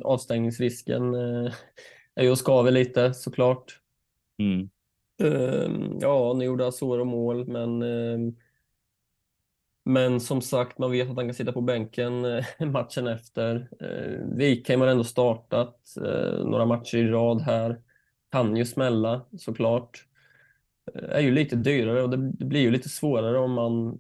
avstängningsrisken 0.07 1.13
eh, 1.15 1.51
är 2.15 2.23
ju 2.23 2.31
och 2.31 2.38
skaver 2.38 2.71
lite 2.71 3.13
såklart. 3.13 3.79
Mm. 4.39 4.69
Ehm, 5.24 5.99
Ja, 6.01 6.34
nu 6.34 6.45
gjorde 6.45 6.68
Asoro 6.68 7.05
mål, 7.05 7.47
men 7.47 7.82
ehm, 7.82 8.36
men 9.86 10.20
som 10.20 10.41
sagt, 10.41 10.78
man 10.78 10.91
vet 10.91 11.09
att 11.09 11.16
han 11.16 11.28
kan 11.28 11.34
sitta 11.34 11.51
på 11.51 11.61
bänken 11.61 12.26
eh, 12.26 12.45
matchen 12.72 13.07
efter. 13.07 13.70
Eh, 13.80 14.38
Wikheim 14.38 14.82
har 14.82 14.88
ändå 14.88 15.03
startat 15.03 15.97
eh, 15.97 16.45
några 16.45 16.66
matcher 16.66 16.97
i 16.97 17.07
rad 17.07 17.41
här. 17.41 17.82
kan 18.32 18.57
ju 18.57 18.66
smälla 18.66 19.26
såklart. 19.38 20.05
Är 20.93 21.20
ju 21.20 21.32
lite 21.32 21.55
dyrare 21.55 22.03
och 22.03 22.09
det, 22.09 22.18
blir 22.45 22.61
ju 22.61 22.72
lite 22.72 22.89
svårare 22.89 23.39
om 23.39 23.51
man 23.51 23.99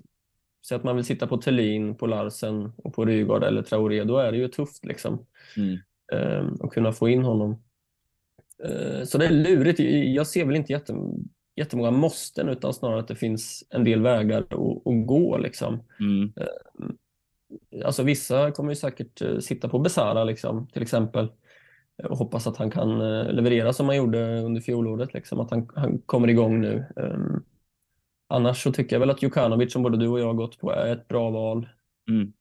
säger 0.67 0.79
att 0.79 0.83
man 0.83 0.95
vill 0.95 1.05
sitta 1.05 1.27
på 1.27 1.37
Thelin, 1.37 1.95
på 1.95 2.07
Larsen 2.07 2.71
och 2.77 2.93
på 2.93 3.05
Rygaard 3.05 3.43
eller 3.43 3.61
Traoré. 3.61 4.03
Då 4.03 4.17
är 4.17 4.31
det 4.31 4.37
ju 4.37 4.47
tufft 4.47 4.85
liksom. 4.85 5.25
Mm. 5.57 5.77
Eh, 6.11 6.51
att 6.59 6.71
kunna 6.71 6.91
få 6.91 7.09
in 7.09 7.23
honom. 7.23 7.63
Eh, 8.63 9.03
så 9.03 9.17
det 9.17 9.25
är 9.25 9.31
lurigt. 9.31 9.79
Jag 10.15 10.27
ser 10.27 10.45
väl 10.45 10.55
inte 10.55 10.71
jättem 10.71 10.97
jättemånga 11.55 11.91
måsten 11.91 12.49
utan 12.49 12.73
snarare 12.73 12.99
att 12.99 13.07
det 13.07 13.15
finns 13.15 13.63
en 13.69 13.83
del 13.83 14.01
vägar 14.01 14.41
att, 14.41 14.53
att 14.53 15.07
gå. 15.07 15.37
Liksom. 15.37 15.83
Mm. 15.99 16.33
Alltså 17.85 18.03
vissa 18.03 18.51
kommer 18.51 18.71
ju 18.71 18.75
säkert 18.75 19.21
eh, 19.21 19.39
sitta 19.39 19.69
på 19.69 19.79
Besara 19.79 20.23
liksom, 20.23 20.67
till 20.67 20.81
exempel 20.81 21.31
och 22.03 22.17
hoppas 22.17 22.47
att 22.47 22.57
han 22.57 22.71
kan 22.71 23.01
eh, 23.01 23.31
leverera 23.31 23.73
som 23.73 23.85
han 23.85 23.97
gjorde 23.97 24.41
under 24.41 24.61
fjolåret, 24.61 25.13
liksom, 25.13 25.39
att 25.39 25.51
han, 25.51 25.69
han 25.75 26.01
kommer 26.05 26.27
igång 26.27 26.61
nu. 26.61 26.85
Um, 26.95 27.43
annars 28.27 28.63
så 28.63 28.71
tycker 28.71 28.95
jag 28.95 28.99
väl 28.99 29.09
att 29.09 29.23
Jukanovic, 29.23 29.73
som 29.73 29.83
både 29.83 29.97
du 29.97 30.07
och 30.07 30.19
jag 30.19 30.37
gått 30.37 30.59
på, 30.59 30.71
är 30.71 30.93
ett 30.93 31.07
bra 31.07 31.29
val. 31.29 31.69
Mm. 32.09 32.33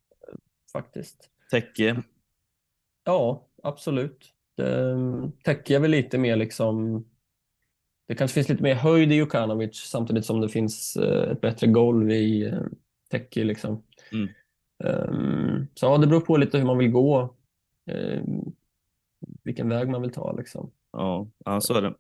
Faktiskt. 0.73 1.31
Täcke? 1.51 2.03
Ja, 3.05 3.47
absolut. 3.63 4.34
Täcke 5.45 5.77
är 5.77 5.81
väl 5.81 5.91
lite 5.91 6.19
mer 6.19 6.37
liksom 6.37 7.05
det 8.07 8.15
kanske 8.15 8.35
finns 8.35 8.49
lite 8.49 8.63
mer 8.63 8.75
höjd 8.75 9.13
i 9.13 9.15
Jukanovic 9.15 9.77
samtidigt 9.77 10.25
som 10.25 10.41
det 10.41 10.49
finns 10.49 10.97
eh, 10.97 11.31
ett 11.31 11.41
bättre 11.41 11.67
golv 11.67 12.11
i 12.11 12.47
eh, 12.47 12.61
Teki. 13.11 13.45
Liksom. 13.45 13.83
Mm. 14.13 14.29
Um, 14.85 15.67
så 15.75 15.87
ja, 15.87 15.99
det 15.99 16.07
beror 16.07 16.21
på 16.21 16.37
lite 16.37 16.59
hur 16.59 16.65
man 16.65 16.79
vill 16.79 16.91
gå. 16.91 17.35
Um, 17.91 18.55
vilken 19.43 19.69
väg 19.69 19.89
man 19.89 20.03
vill 20.03 20.13
ta. 20.13 20.33
Liksom. 20.33 20.71
Ja, 20.93 21.29
ja 21.45 21.61
så 21.61 21.75
är 21.75 21.83
det. 21.83 21.95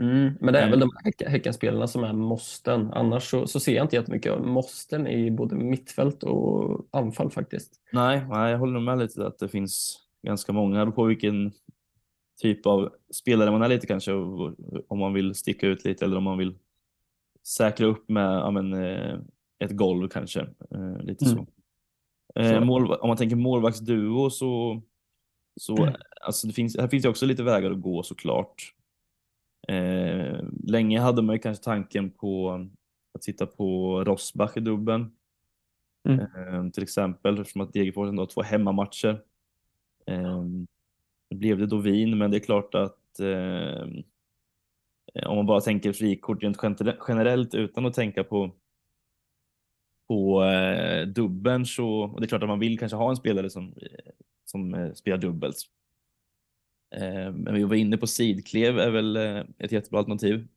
Mm, 0.00 0.34
men 0.40 0.54
det 0.54 0.60
är 0.60 0.70
väl 0.70 0.80
de 0.80 0.90
här 1.04 1.28
Häckenspelarna 1.30 1.86
som 1.86 2.04
är 2.04 2.12
måsten. 2.12 2.92
Annars 2.92 3.30
så, 3.30 3.46
så 3.46 3.60
ser 3.60 3.74
jag 3.74 3.84
inte 3.84 3.96
jättemycket 3.96 4.32
av 4.32 4.46
måsten 4.46 5.06
i 5.06 5.30
både 5.30 5.54
mittfält 5.54 6.22
och 6.22 6.86
anfall 6.90 7.30
faktiskt. 7.30 7.80
Nej, 7.92 8.24
nej 8.28 8.50
jag 8.50 8.58
håller 8.58 8.80
med 8.80 8.98
lite 8.98 9.26
att 9.26 9.38
det 9.38 9.48
finns 9.48 9.98
ganska 10.22 10.52
många. 10.52 10.90
på 10.90 11.04
vilken 11.04 11.52
typ 12.40 12.66
av 12.66 12.92
spelare 13.14 13.50
man 13.50 13.62
är 13.62 13.68
lite 13.68 13.86
kanske, 13.86 14.12
om 14.88 14.98
man 14.98 15.12
vill 15.12 15.34
sticka 15.34 15.66
ut 15.66 15.84
lite 15.84 16.04
eller 16.04 16.16
om 16.16 16.24
man 16.24 16.38
vill 16.38 16.58
säkra 17.46 17.86
upp 17.86 18.08
med 18.08 18.36
ja, 18.36 18.50
men, 18.50 18.72
eh, 18.72 19.18
ett 19.58 19.70
golv 19.70 20.08
kanske. 20.08 20.40
Eh, 20.70 20.98
lite 21.02 21.24
mm. 21.24 21.36
så. 21.36 21.46
Eh, 22.40 22.64
mål, 22.64 22.92
om 22.92 23.08
man 23.08 23.16
tänker 23.16 23.36
målvaktsduo 23.36 24.30
så, 24.30 24.82
så 25.60 25.76
mm. 25.76 25.94
alltså 26.20 26.46
det 26.46 26.52
finns, 26.52 26.76
här 26.76 26.88
finns 26.88 27.02
det 27.02 27.08
också 27.08 27.26
lite 27.26 27.42
vägar 27.42 27.70
att 27.70 27.80
gå 27.80 28.02
såklart. 28.02 28.74
Eh, 29.68 30.44
länge 30.64 31.00
hade 31.00 31.22
man 31.22 31.34
ju 31.34 31.38
kanske 31.38 31.64
tanken 31.64 32.10
på 32.10 32.50
att 33.14 33.24
sitta 33.24 33.46
på 33.46 34.00
Rosbach 34.04 34.56
i 34.56 34.60
dubben. 34.60 35.12
Mm. 36.08 36.20
Eh, 36.20 36.70
till 36.70 36.82
exempel 36.82 37.40
eftersom 37.40 37.60
att 37.60 37.72
Degerfors 37.72 38.08
ändå 38.08 38.22
har 38.22 38.26
två 38.26 38.42
hemmamatcher. 38.42 39.22
Eh, 40.06 40.44
blev 41.30 41.58
det 41.58 41.66
då 41.66 41.76
Wien, 41.76 42.18
men 42.18 42.30
det 42.30 42.36
är 42.36 42.40
klart 42.40 42.74
att 42.74 43.20
eh, 43.20 43.88
om 45.26 45.36
man 45.36 45.46
bara 45.46 45.60
tänker 45.60 45.92
frikort 45.92 46.42
rent 46.42 46.58
generellt 47.08 47.54
utan 47.54 47.86
att 47.86 47.94
tänka 47.94 48.24
på 48.24 48.50
på 50.10 50.44
eh, 50.44 51.06
dubbeln 51.06 51.66
så, 51.66 51.88
och 51.88 52.20
det 52.20 52.24
är 52.24 52.28
klart 52.28 52.42
att 52.42 52.48
man 52.48 52.58
vill 52.58 52.78
kanske 52.78 52.96
ha 52.96 53.10
en 53.10 53.16
spelare 53.16 53.50
som, 53.50 53.68
eh, 53.68 54.12
som 54.44 54.74
eh, 54.74 54.92
spelar 54.92 55.18
dubbelt. 55.18 55.56
Eh, 56.96 57.32
men 57.32 57.54
vi 57.54 57.64
var 57.64 57.74
inne 57.74 57.96
på 57.96 58.06
sidklev 58.06 58.78
är 58.78 58.90
väl 58.90 59.16
eh, 59.16 59.44
ett 59.58 59.72
jättebra 59.72 59.98
alternativ. 59.98 60.48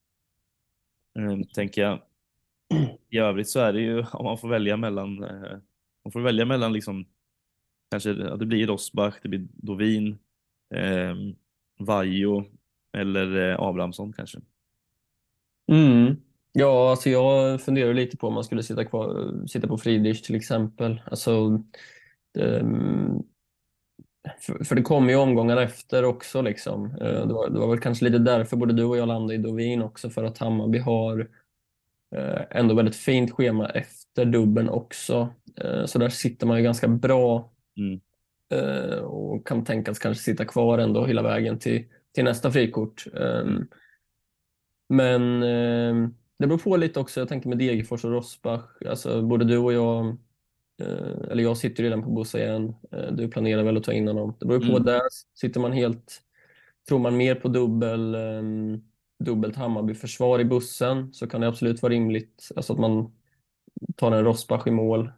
Eh, 1.19 1.47
tänker 1.55 1.81
jag. 1.81 2.01
I 3.09 3.17
övrigt 3.17 3.49
så 3.49 3.59
är 3.59 3.73
det 3.73 3.81
ju 3.81 3.99
om 4.13 4.25
man 4.25 4.37
får 4.37 4.49
välja 4.49 4.77
mellan, 4.77 5.23
eh, 5.23 5.57
man 6.03 6.11
får 6.11 6.21
välja 6.21 6.45
mellan 6.45 6.73
liksom, 6.73 7.05
kanske 7.91 8.31
att 8.31 8.39
det 8.39 8.45
blir 8.45 8.67
Rosbach, 8.67 9.15
det 9.23 9.29
blir 9.29 9.47
Dovin, 9.53 10.19
eh, 10.73 11.15
Vajo 11.79 12.45
eller 12.97 13.49
eh, 13.51 13.59
Abrahamsson 13.59 14.13
kanske. 14.13 14.39
Mm. 15.71 16.15
Ja, 16.51 16.89
alltså 16.89 17.09
jag 17.09 17.61
funderar 17.61 17.93
lite 17.93 18.17
på 18.17 18.27
om 18.27 18.33
man 18.33 18.43
skulle 18.43 18.63
sitta, 18.63 18.85
kvar, 18.85 19.33
sitta 19.47 19.67
på 19.67 19.77
Friedrich 19.77 20.21
till 20.21 20.35
exempel. 20.35 21.01
Alltså, 21.05 21.63
det, 22.33 22.59
ehm, 22.59 23.23
för, 24.39 24.63
för, 24.63 24.75
det 24.75 24.81
kommer 24.81 25.09
ju 25.09 25.15
omgångar 25.15 25.57
efter 25.57 26.05
också. 26.05 26.41
Liksom. 26.41 26.85
Eh, 26.85 27.27
det, 27.27 27.33
var, 27.33 27.49
det 27.49 27.59
var 27.59 27.67
väl 27.67 27.79
kanske 27.79 28.05
lite 28.05 28.17
därför 28.17 28.57
både 28.57 28.73
du 28.73 28.83
och 28.83 28.97
jag 28.97 29.07
landade 29.07 29.33
i 29.33 29.37
Dovin 29.37 29.81
också, 29.81 30.09
för 30.09 30.23
att 30.23 30.37
Hammarby 30.37 30.77
har 30.77 31.19
eh, 32.15 32.41
ändå 32.49 32.75
väldigt 32.75 32.95
fint 32.95 33.31
schema 33.31 33.69
efter 33.69 34.25
dubben 34.25 34.69
också. 34.69 35.29
Så 35.85 35.99
där 35.99 36.09
sitter 36.09 36.47
man 36.47 36.57
ju 36.57 36.63
ganska 36.63 36.87
bra. 36.87 37.51
Mm. 37.77 38.01
Eh, 38.53 38.99
och 38.99 39.47
kan 39.47 39.63
tänkas 39.63 39.99
kanske 39.99 40.23
sitta 40.23 40.45
kvar 40.45 40.77
ändå 40.77 41.05
hela 41.05 41.21
vägen 41.21 41.59
till, 41.59 41.85
till 42.13 42.23
nästa 42.23 42.51
frikort. 42.51 43.05
Ehm, 43.13 43.67
men 44.89 45.43
ehm, 45.43 46.13
det 46.39 46.47
beror 46.47 46.59
på 46.59 46.77
lite 46.77 46.99
också. 46.99 47.19
Jag 47.19 47.29
tänker 47.29 47.49
med 47.49 47.57
Degerfors 47.57 48.05
och 48.05 48.11
Rosbach. 48.11 48.65
Alltså, 48.89 49.21
både 49.21 49.45
du 49.45 49.57
och 49.57 49.73
jag, 49.73 50.05
eh, 50.81 51.31
eller 51.31 51.43
jag 51.43 51.57
sitter 51.57 51.83
redan 51.83 52.03
på 52.03 52.11
bussen 52.11 52.41
igen. 52.41 52.75
Eh, 52.91 53.11
du 53.11 53.27
planerar 53.27 53.63
väl 53.63 53.77
att 53.77 53.83
ta 53.83 53.93
in 53.93 54.07
honom. 54.07 54.35
Det 54.39 54.45
beror 54.45 54.59
på 54.59 54.65
mm. 54.65 54.83
där. 54.83 55.01
Sitter 55.33 55.59
man 55.59 55.71
helt, 55.71 56.21
tror 56.87 56.99
man 56.99 57.17
mer 57.17 57.35
på 57.35 57.47
dubbel, 57.47 58.15
ehm, 58.15 58.81
dubbelt 59.23 59.55
Hammarby-försvar 59.55 60.39
i 60.39 60.45
bussen 60.45 61.13
så 61.13 61.27
kan 61.27 61.41
det 61.41 61.47
absolut 61.47 61.81
vara 61.81 61.93
rimligt 61.93 62.49
alltså 62.55 62.73
att 62.73 62.79
man 62.79 63.11
tar 63.95 64.11
en 64.11 64.23
Rosbach 64.23 64.67
i 64.67 64.71
mål 64.71 65.11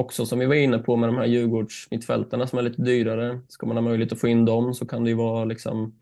också 0.00 0.26
som 0.26 0.38
vi 0.38 0.46
var 0.46 0.54
inne 0.54 0.78
på 0.78 0.96
med 0.96 1.08
de 1.08 1.16
här 1.16 1.26
Djurgårdsmittfältarna 1.26 2.46
som 2.46 2.58
är 2.58 2.62
lite 2.62 2.82
dyrare. 2.82 3.40
Ska 3.48 3.66
man 3.66 3.76
ha 3.76 3.82
möjlighet 3.82 4.12
att 4.12 4.20
få 4.20 4.28
in 4.28 4.44
dem 4.44 4.74
så 4.74 4.86
kan 4.86 5.04
det 5.04 5.10
ju 5.10 5.16
vara 5.16 5.44
liksom 5.44 5.94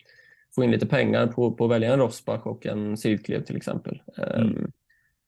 få 0.55 0.65
in 0.65 0.71
lite 0.71 0.87
pengar 0.87 1.27
på, 1.27 1.53
på 1.53 1.65
att 1.65 1.71
välja 1.71 1.93
en 1.93 1.99
Rosbach 1.99 2.47
och 2.47 2.67
en 2.67 2.97
Sidklev 2.97 3.45
till 3.45 3.57
exempel. 3.57 4.03
Mm. 4.17 4.43
Um, 4.43 4.73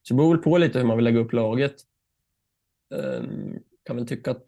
så 0.02 0.14
det 0.14 0.16
beror 0.16 0.34
väl 0.34 0.42
på 0.42 0.58
lite 0.58 0.78
hur 0.78 0.86
man 0.86 0.96
vill 0.96 1.04
lägga 1.04 1.18
upp 1.18 1.32
laget. 1.32 1.74
Um, 2.94 3.58
kan 3.84 3.96
väl 3.96 4.06
tycka 4.06 4.30
att 4.30 4.44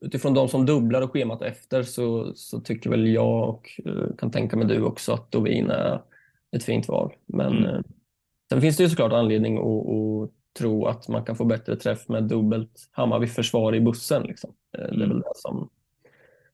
utifrån 0.00 0.34
de 0.34 0.48
som 0.48 0.66
dubblar 0.66 1.02
och 1.02 1.12
schemat 1.12 1.42
efter 1.42 1.82
så, 1.82 2.34
så 2.34 2.60
tycker 2.60 2.90
väl 2.90 3.08
jag 3.08 3.48
och 3.48 3.80
uh, 3.86 4.16
kan 4.16 4.30
tänka 4.30 4.56
mig 4.56 4.66
du 4.66 4.82
också 4.82 5.12
att 5.12 5.32
Dovin 5.32 5.70
är 5.70 6.02
ett 6.56 6.64
fint 6.64 6.88
val. 6.88 7.12
Men 7.26 7.56
mm. 7.56 7.64
uh, 7.64 7.80
sen 8.48 8.60
finns 8.60 8.76
det 8.76 8.82
ju 8.82 8.88
såklart 8.88 9.12
anledning 9.12 9.58
att, 9.58 9.64
att 9.64 10.39
tro 10.58 10.86
att 10.86 11.08
man 11.08 11.24
kan 11.24 11.36
få 11.36 11.44
bättre 11.44 11.76
träff 11.76 12.08
med 12.08 12.24
dubbelt 12.24 12.88
Hammarby-försvar 12.90 13.74
i 13.74 13.80
bussen. 13.80 14.22
Liksom. 14.22 14.52
Eh, 14.78 14.84
det 14.84 14.88
är 14.88 14.94
mm. 14.94 15.08
väl 15.08 15.20
det 15.20 15.32
som, 15.34 15.68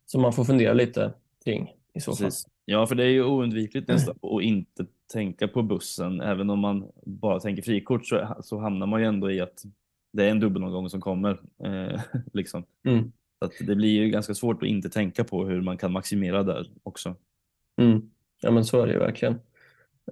som 0.07 0.23
man 0.23 0.33
får 0.33 0.45
fundera 0.45 0.73
lite 0.73 1.13
kring 1.45 1.75
i 1.95 2.01
så 2.01 2.11
Precis. 2.11 2.45
fall. 2.45 2.53
Ja, 2.65 2.87
för 2.87 2.95
det 2.95 3.05
är 3.05 3.09
ju 3.09 3.25
oundvikligt 3.25 3.89
nästan 3.89 4.19
att 4.23 4.43
inte 4.43 4.87
tänka 5.13 5.49
på 5.49 5.63
bussen. 5.63 6.21
Även 6.21 6.51
om 6.51 6.59
man 6.59 6.89
bara 7.05 7.41
tänker 7.41 7.63
frikort 7.63 8.07
så, 8.07 8.37
så 8.43 8.59
hamnar 8.59 8.87
man 8.87 9.01
ju 9.01 9.07
ändå 9.07 9.31
i 9.31 9.41
att 9.41 9.63
det 10.13 10.25
är 10.25 10.31
en 10.31 10.41
dubbelomgång 10.41 10.91
som 10.91 11.01
kommer. 11.01 11.41
Eh, 11.65 12.01
liksom. 12.33 12.65
Mm. 12.85 13.13
Så 13.39 13.45
att 13.45 13.53
det 13.67 13.77
blir 13.77 13.91
ju 13.91 14.09
ganska 14.11 14.35
svårt 14.35 14.63
att 14.63 14.69
inte 14.69 14.91
tänka 14.91 15.25
på 15.25 15.45
hur 15.45 15.61
man 15.61 15.79
kan 15.79 15.93
maximera 15.93 16.43
där 16.43 16.71
också. 16.83 17.15
Mm. 17.81 18.11
Ja, 18.41 18.51
men 18.51 18.65
så 18.65 18.83
är 18.83 18.87
det 18.87 18.93
ju 18.93 18.99
verkligen. 18.99 19.41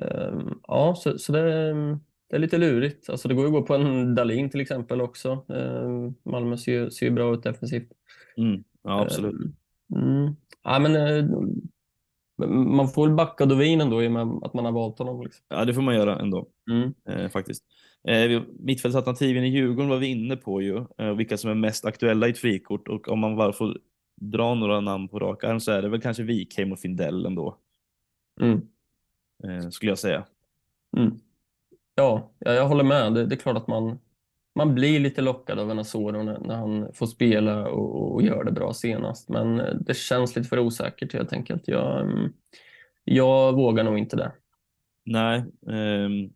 Um, 0.01 0.61
ja, 0.67 0.95
så, 0.95 1.19
så 1.19 1.33
det, 1.33 1.75
det 2.35 2.39
är 2.39 2.41
lite 2.41 2.59
lurigt. 2.59 3.11
Alltså 3.11 3.29
det 3.29 3.35
går 3.35 3.45
ju 3.45 3.47
att 3.47 3.53
gå 3.53 3.63
på 3.63 3.75
en 3.75 4.15
Dalin 4.15 4.51
till 4.51 4.61
exempel 4.61 5.01
också. 5.01 5.45
Eh, 5.49 6.31
Malmö 6.31 6.57
ser, 6.57 6.91
ser 6.91 7.11
bra 7.11 7.35
ut 7.35 7.43
defensivt. 7.43 7.93
Mm, 8.37 8.65
ja, 8.83 9.01
absolut. 9.01 9.35
Eh, 9.97 10.03
mm. 10.03 10.37
Ja, 10.63 10.79
men, 10.79 10.97
eh, 10.97 11.25
man 12.49 12.89
får 12.89 13.07
väl 13.07 13.17
backa 13.17 13.47
Dovin 13.47 13.81
ändå 13.81 14.03
i 14.03 14.07
och 14.07 14.13
med 14.13 14.23
att 14.43 14.55
man 14.55 14.65
har 14.65 14.73
valt 14.73 14.99
honom. 14.99 15.23
Liksom. 15.23 15.45
Ja, 15.49 15.65
det 15.65 15.75
får 15.75 15.83
man 15.83 15.95
göra 15.95 16.19
ändå 16.19 16.47
mm. 16.71 16.95
eh, 17.09 17.29
faktiskt. 17.29 17.65
Eh, 18.09 18.43
mittfältsalternativen 18.59 19.45
i 19.45 19.49
Djurgården 19.49 19.91
var 19.91 19.99
vi 19.99 20.07
inne 20.07 20.37
på 20.37 20.63
ju, 20.63 20.85
eh, 20.99 21.15
vilka 21.15 21.37
som 21.37 21.51
är 21.51 21.55
mest 21.55 21.85
aktuella 21.85 22.27
i 22.27 22.31
ett 22.31 22.39
frikort 22.39 22.89
och 22.89 23.09
om 23.09 23.19
man 23.19 23.37
bara 23.37 23.53
får 23.53 23.79
dra 24.21 24.55
några 24.55 24.81
namn 24.81 25.09
på 25.09 25.19
rak 25.19 25.45
arm 25.45 25.61
så 25.61 25.73
är 25.73 25.83
det 25.83 25.89
väl 25.89 26.01
kanske 26.01 26.23
Wikheim 26.23 26.73
och 26.73 26.79
Findell 26.79 27.27
ändå. 27.27 27.59
Mm. 28.41 28.61
Eh, 29.45 29.69
skulle 29.69 29.91
jag 29.91 29.99
säga. 29.99 30.25
Mm. 30.97 31.19
Ja, 31.95 32.35
jag 32.39 32.69
håller 32.69 32.85
med. 32.85 33.15
Det, 33.15 33.27
det, 33.27 33.35
är 33.35 33.39
klart 33.39 33.57
att 33.57 33.67
man, 33.67 33.99
man 34.55 34.75
blir 34.75 35.01
lite 35.01 35.23
lockad 35.23 35.59
av 35.59 35.71
Enasoro 35.71 36.23
när, 36.23 36.39
när 36.39 36.57
han 36.57 36.93
får 36.95 37.07
spela 37.07 37.69
och, 37.69 38.15
och 38.15 38.23
gör 38.23 38.45
det 38.45 38.53
bra 38.53 38.75
senast. 38.75 39.29
Men 39.29 39.61
eh, 39.61 39.75
det 39.75 39.95
känns 39.95 40.37
lite 40.37 40.49
för 40.49 40.59
osäkert 40.59 41.13
helt 41.13 41.33
enkelt. 41.33 41.69
Jag, 41.69 42.01
mm, 42.01 42.33
jag 43.05 43.53
vågar 43.53 43.85
nog 43.85 43.99
inte 43.99 44.17
det. 44.17 44.33
Nej, 45.07 45.45
um, 45.67 46.33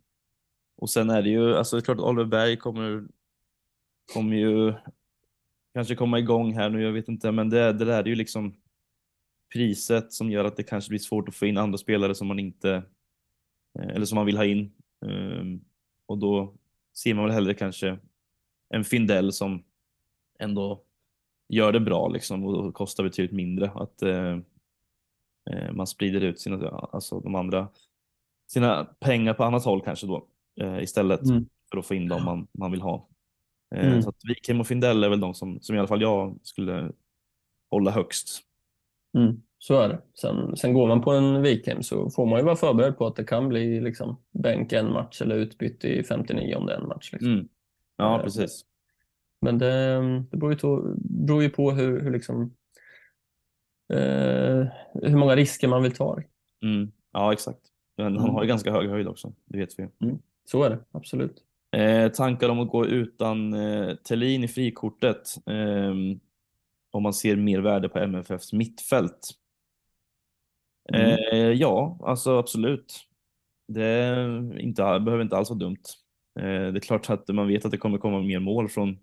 och 0.77 0.91
sen 0.91 1.11
är 1.11 1.23
det 1.23 1.29
ju, 1.29 1.55
alltså 1.55 1.77
det 1.77 1.81
är 1.81 1.85
klart 1.85 1.99
att 1.99 2.05
Oliver 2.05 2.25
Berg 2.25 2.57
kommer, 2.57 3.09
kommer 4.15 4.37
ju 4.37 4.75
kanske 5.75 5.95
komma 5.95 6.19
igång 6.19 6.55
här 6.55 6.71
nu, 6.71 6.83
jag 6.83 6.93
vet 6.93 7.09
inte, 7.09 7.33
men 7.33 7.51
det, 7.51 7.73
det 7.73 7.85
där 7.85 8.03
är 8.03 8.05
ju 8.05 8.15
liksom 8.15 8.57
priset 9.53 10.13
som 10.13 10.31
gör 10.31 10.45
att 10.45 10.57
det 10.57 10.63
kanske 10.63 10.89
blir 10.89 10.99
svårt 10.99 11.29
att 11.29 11.35
få 11.35 11.47
in 11.47 11.59
andra 11.59 11.79
spelare 11.79 12.15
som 12.15 12.27
man 12.29 12.39
inte 12.39 12.83
eh, 13.79 13.89
eller 13.89 14.07
som 14.07 14.17
man 14.17 14.27
vill 14.27 14.37
ha 14.37 14.45
in. 14.45 14.73
Um, 15.01 15.64
och 16.07 16.18
då 16.18 16.55
ser 16.94 17.14
man 17.14 17.24
väl 17.24 17.34
hellre 17.34 17.55
kanske 17.55 17.99
en 18.68 18.84
Findell 18.84 19.32
som 19.32 19.64
ändå 20.38 20.82
gör 21.49 21.72
det 21.72 21.80
bra 21.80 22.09
liksom 22.09 22.44
och 22.44 22.74
kostar 22.74 23.05
betydligt 23.05 23.36
mindre. 23.36 23.70
Att 23.74 24.03
eh, 24.03 24.38
eh, 25.51 25.72
man 25.72 25.86
sprider 25.86 26.20
ut 26.20 26.40
sina, 26.40 26.68
alltså 26.68 27.20
de 27.20 27.34
andra, 27.34 27.68
sina 28.46 28.84
pengar 28.84 29.34
på 29.34 29.44
annat 29.44 29.64
håll 29.64 29.82
kanske 29.82 30.07
då 30.07 30.26
eh, 30.61 30.82
istället 30.82 31.22
mm. 31.22 31.46
för 31.70 31.78
att 31.78 31.86
få 31.86 31.94
in 31.94 32.09
dem 32.09 32.24
man, 32.24 32.46
man 32.53 32.70
vill 32.70 32.80
ha. 32.80 33.09
Eh, 33.74 33.88
mm. 33.88 34.03
Så 34.03 34.09
att 34.09 34.24
Wikheim 34.24 34.61
och 34.61 34.66
Findell 34.66 35.05
är 35.05 35.09
väl 35.09 35.20
de 35.20 35.34
som, 35.34 35.61
som 35.61 35.76
i 35.76 35.78
alla 35.78 35.88
fall 35.88 36.03
jag 36.03 36.38
skulle 36.42 36.92
hålla 37.70 37.90
högst. 37.90 38.42
Mm. 39.18 39.42
Så 39.59 39.81
är 39.81 39.89
det. 39.89 39.99
Sen, 40.15 40.57
sen 40.57 40.75
går 40.75 40.89
man 40.89 41.01
på 41.01 41.11
en 41.11 41.43
Wikheim 41.43 41.83
så 41.83 42.11
får 42.11 42.27
man 42.27 42.39
ju 42.39 42.45
vara 42.45 42.57
förberedd 42.57 42.99
på 42.99 43.07
att 43.07 43.17
det 43.17 43.25
kan 43.25 43.49
bli 43.49 43.81
liksom 43.81 44.17
bänk 44.31 44.73
en 44.73 44.93
match 44.93 45.23
eller 45.23 45.37
utbyte 45.37 45.89
i 45.89 46.05
59 46.05 46.55
om 46.55 46.67
det 46.67 46.73
är 46.73 46.81
en 46.81 46.89
match. 46.89 47.13
Liksom. 47.13 47.33
Mm. 47.33 47.49
Ja, 47.97 48.17
eh, 48.17 48.23
precis. 48.23 48.65
Men 49.41 49.59
det, 49.59 50.01
det 50.31 50.37
beror, 50.37 50.53
ju 50.53 50.59
to, 50.59 50.95
beror 50.97 51.43
ju 51.43 51.51
på 51.51 51.71
hur, 51.71 52.01
hur, 52.01 52.11
liksom, 52.11 52.43
eh, 53.93 54.67
hur 54.95 55.17
många 55.17 55.37
risker 55.37 55.69
man 55.69 55.83
vill 55.83 55.93
ta. 55.93 56.23
Mm. 56.63 56.93
Ja, 57.13 57.33
exakt. 57.33 57.61
Men 57.97 58.07
han 58.07 58.17
mm. 58.17 58.35
har 58.35 58.43
ju 58.43 58.49
ganska 58.49 58.73
hög 58.73 58.91
höjd 58.91 59.09
också, 59.09 59.33
det 59.45 59.59
vet 59.59 59.79
vi. 59.79 60.07
Mm. 60.07 60.19
Så 60.45 60.63
är 60.63 60.71
det, 60.71 60.79
absolut. 60.93 61.45
Eh, 61.77 62.09
tankar 62.09 62.49
om 62.49 62.61
att 62.61 62.69
gå 62.69 62.87
utan 62.87 63.55
eh, 63.55 63.95
Tellin 63.95 64.45
i 64.45 64.49
frikortet. 64.49 65.37
Eh, 65.47 65.95
om 66.91 67.03
man 67.03 67.13
ser 67.13 67.37
mer 67.37 67.61
värde 67.61 67.89
på 67.89 67.99
MFFs 67.99 68.53
mittfält. 68.53 69.31
Mm. 70.93 71.18
Eh, 71.32 71.53
ja, 71.53 71.99
alltså 72.03 72.39
absolut. 72.39 73.05
Det 73.68 74.16
inte, 74.59 74.82
behöver 74.82 75.22
inte 75.22 75.36
alls 75.36 75.51
vara 75.51 75.59
dumt. 75.59 75.82
Eh, 76.41 76.45
det 76.45 76.78
är 76.78 76.80
klart 76.80 77.11
att 77.11 77.28
man 77.28 77.49
vet 77.49 77.64
att 77.64 77.70
det 77.70 77.78
kommer 77.78 77.99
komma 77.99 78.20
mer 78.20 78.41
mål 78.41 78.68
från, 78.68 78.99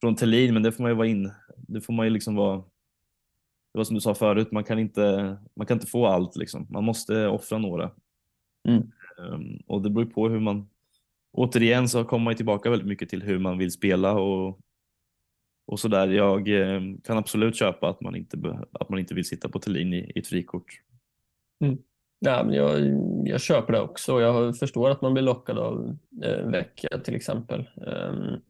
från 0.00 0.16
Thelin, 0.16 0.54
men 0.54 0.62
det 0.62 0.72
får 0.72 0.82
man 0.82 0.90
ju 0.90 0.96
vara 0.96 1.06
in. 1.06 1.32
Det 1.56 1.80
får 1.80 1.92
man 1.92 2.06
ju 2.06 2.10
liksom 2.10 2.34
vara. 2.34 2.56
Det 3.72 3.78
var 3.78 3.84
som 3.84 3.94
du 3.94 4.00
sa 4.00 4.14
förut, 4.14 4.52
man 4.52 4.64
kan 4.64 4.78
inte, 4.78 5.36
man 5.56 5.66
kan 5.66 5.76
inte 5.76 5.86
få 5.86 6.06
allt 6.06 6.36
liksom. 6.36 6.66
Man 6.70 6.84
måste 6.84 7.26
offra 7.26 7.58
några. 7.58 7.90
Mm. 8.68 8.82
Um, 9.18 9.62
och 9.66 9.82
det 9.82 9.90
beror 9.90 10.06
på 10.06 10.28
hur 10.28 10.40
man, 10.40 10.68
återigen 11.32 11.88
så 11.88 12.04
kommer 12.04 12.24
man 12.24 12.34
tillbaka 12.34 12.70
väldigt 12.70 12.88
mycket 12.88 13.08
till 13.08 13.22
hur 13.22 13.38
man 13.38 13.58
vill 13.58 13.72
spela 13.72 14.12
och, 14.12 14.60
och 15.66 15.80
så 15.80 15.88
där. 15.88 16.08
Jag 16.08 16.48
eh, 16.48 16.80
kan 17.04 17.18
absolut 17.18 17.56
köpa 17.56 17.88
att 17.88 18.00
man 18.00 18.16
inte, 18.16 18.58
att 18.72 18.88
man 18.88 18.98
inte 18.98 19.14
vill 19.14 19.24
sitta 19.24 19.48
på 19.48 19.58
Thelin 19.58 19.92
i, 19.92 20.12
i 20.14 20.18
ett 20.18 20.26
frikort. 20.26 20.66
Mm. 21.64 21.78
Ja, 22.18 22.42
men 22.44 22.54
jag, 22.54 22.80
jag 23.24 23.40
köper 23.40 23.72
det 23.72 23.80
också. 23.80 24.20
Jag 24.20 24.58
förstår 24.58 24.90
att 24.90 25.02
man 25.02 25.12
blir 25.12 25.22
lockad 25.22 25.58
av 25.58 25.96
eh, 26.22 26.46
Vecchia 26.46 26.98
till 27.04 27.14
exempel. 27.14 27.60
Um, 27.76 28.40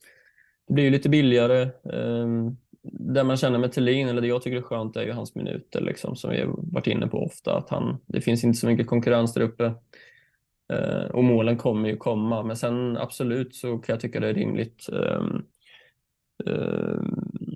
det 0.67 0.75
blir 0.75 0.85
ju 0.85 0.91
lite 0.91 1.09
billigare. 1.09 1.63
Ehm, 1.93 2.47
um, 2.47 2.57
det 2.83 3.25
man 3.25 3.37
känner 3.37 3.59
med 3.59 3.73
Thelin, 3.73 4.09
eller 4.09 4.21
det 4.21 4.29
jag 4.29 4.43
tycker 4.43 4.57
är 4.57 4.63
skönt, 4.63 4.97
är 4.97 5.03
ju 5.03 5.13
hans 5.13 5.35
minuter 5.35 5.81
liksom, 5.81 6.17
som 6.17 6.31
vi 6.31 6.41
har 6.41 6.55
varit 6.73 6.87
inne 6.87 7.07
på 7.07 7.19
ofta. 7.19 7.57
Att 7.57 7.71
han, 7.71 7.97
det 8.07 8.21
finns 8.21 8.45
inte 8.45 8.59
så 8.59 8.67
mycket 8.67 8.87
konkurrens 8.87 9.35
där 9.35 9.41
uppe. 9.41 9.65
Uh, 10.73 11.11
och 11.11 11.25
målen 11.25 11.57
kommer 11.57 11.89
ju 11.89 11.97
komma, 11.97 12.43
men 12.43 12.57
sen 12.57 12.97
absolut 12.97 13.55
så 13.55 13.79
kan 13.79 13.93
jag 13.93 14.01
tycka 14.01 14.21
det 14.21 14.29
är 14.29 14.35
rimligt 14.35 14.89
um, 14.93 15.45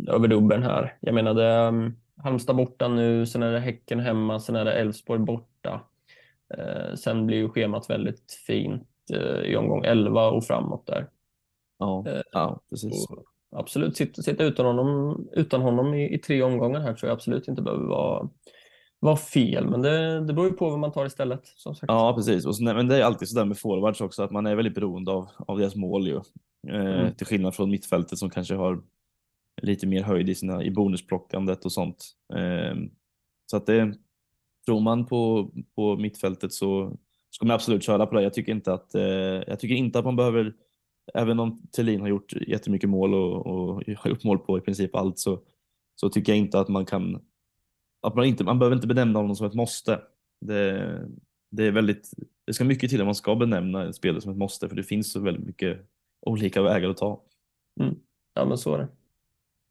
över 0.08 0.28
dubbeln 0.28 0.62
här. 0.62 0.96
Jag 1.00 1.14
menar, 1.14 1.34
det, 1.34 1.68
um, 1.68 1.96
Halmstad 2.22 2.56
borta 2.56 2.88
nu, 2.88 3.26
sen 3.26 3.42
är 3.42 3.52
det 3.52 3.60
Häcken 3.60 4.00
hemma, 4.00 4.40
sen 4.40 4.56
är 4.56 4.64
det 4.64 4.72
Elfsborg 4.72 5.20
borta. 5.20 5.80
Eh, 6.54 6.94
sen 6.94 7.26
blir 7.26 7.36
ju 7.36 7.48
schemat 7.48 7.90
väldigt 7.90 8.32
fint 8.46 8.88
eh, 9.12 9.50
i 9.50 9.56
omgång 9.56 9.84
11 9.84 10.30
och 10.30 10.44
framåt 10.44 10.86
där. 10.86 11.08
Ja, 11.78 12.04
eh, 12.06 12.22
ja 12.32 12.60
precis. 12.70 13.06
absolut, 13.56 13.96
sitta, 13.96 14.22
sitta 14.22 14.44
utan 14.44 14.66
honom, 14.66 15.28
utan 15.32 15.62
honom 15.62 15.94
i, 15.94 16.14
i, 16.14 16.18
tre 16.18 16.42
omgångar 16.42 16.80
här 16.80 16.94
tror 16.94 17.08
jag 17.08 17.16
absolut 17.16 17.48
inte 17.48 17.62
behöver 17.62 17.86
vara, 17.86 18.28
vara 19.00 19.16
fel, 19.16 19.68
men 19.68 19.82
det, 19.82 20.20
det 20.26 20.32
beror 20.32 20.48
ju 20.48 20.56
på 20.56 20.70
vad 20.70 20.78
man 20.78 20.92
tar 20.92 21.06
istället. 21.06 21.42
Som 21.44 21.74
sagt. 21.74 21.92
Ja, 21.92 22.14
precis. 22.16 22.46
Och 22.46 22.56
så, 22.56 22.64
men 22.64 22.88
det 22.88 22.96
är 22.96 23.02
alltid 23.02 23.28
sådär 23.28 23.44
med 23.44 23.58
forwards 23.58 24.00
också, 24.00 24.22
att 24.22 24.30
man 24.30 24.46
är 24.46 24.54
väldigt 24.54 24.74
beroende 24.74 25.12
av, 25.12 25.28
av 25.38 25.58
deras 25.58 25.74
mål 25.74 26.06
ju. 26.06 26.20
Mm. 26.68 26.86
Eh, 26.86 27.00
mm. 27.00 27.14
Till 27.14 27.26
skillnad 27.26 27.54
från 27.54 27.70
mittfältet 27.70 28.18
som 28.18 28.30
kanske 28.30 28.54
har 28.54 28.82
lite 29.62 29.86
mer 29.86 30.02
höjd 30.02 30.28
i, 30.28 30.34
sina, 30.34 30.64
i 30.64 30.70
bonusplockandet 30.70 31.64
och 31.64 31.72
sånt. 31.72 32.04
Eh, 32.34 32.74
så 33.50 33.56
att 33.56 33.66
det, 33.66 33.94
tror 34.66 34.80
man 34.80 35.06
på, 35.06 35.50
på 35.74 35.96
mittfältet 35.96 36.52
så 36.52 36.96
ska 37.30 37.46
man 37.46 37.54
absolut 37.54 37.82
köra 37.82 38.06
på 38.06 38.14
det. 38.14 38.22
Jag 38.22 38.34
tycker 38.34 38.52
inte 38.52 38.72
att, 38.72 38.94
eh, 38.94 39.02
jag 39.46 39.60
tycker 39.60 39.74
inte 39.74 39.98
att 39.98 40.04
man 40.04 40.16
behöver, 40.16 40.54
även 41.14 41.40
om 41.40 41.62
Thelin 41.76 42.00
har 42.00 42.08
gjort 42.08 42.32
jättemycket 42.32 42.90
mål 42.90 43.14
och, 43.14 43.46
och 43.46 43.84
har 43.96 44.10
gjort 44.10 44.24
mål 44.24 44.38
på 44.38 44.58
i 44.58 44.60
princip 44.60 44.94
allt 44.94 45.18
så, 45.18 45.40
så 45.94 46.08
tycker 46.08 46.32
jag 46.32 46.38
inte 46.38 46.60
att 46.60 46.68
man 46.68 46.86
kan, 46.86 47.22
att 48.02 48.14
man 48.14 48.24
inte, 48.24 48.44
man 48.44 48.58
behöver 48.58 48.76
inte 48.76 48.86
benämna 48.86 49.18
honom 49.18 49.36
som 49.36 49.46
ett 49.46 49.54
måste. 49.54 50.00
Det, 50.40 50.98
det 51.50 51.64
är 51.64 51.70
väldigt, 51.70 52.10
det 52.46 52.52
ska 52.54 52.64
mycket 52.64 52.90
till 52.90 53.00
om 53.00 53.06
man 53.06 53.14
ska 53.14 53.34
benämna 53.34 53.82
en 53.82 53.94
spelare 53.94 54.20
som 54.20 54.32
ett 54.32 54.38
måste 54.38 54.68
för 54.68 54.76
det 54.76 54.82
finns 54.82 55.12
så 55.12 55.20
väldigt 55.20 55.46
mycket 55.46 55.88
olika 56.26 56.62
vägar 56.62 56.88
att 56.88 56.96
ta. 56.96 57.22
Mm. 57.80 57.94
Ja 58.34 58.44
men 58.44 58.58
så 58.58 58.74
är 58.74 58.78
det. 58.78 58.88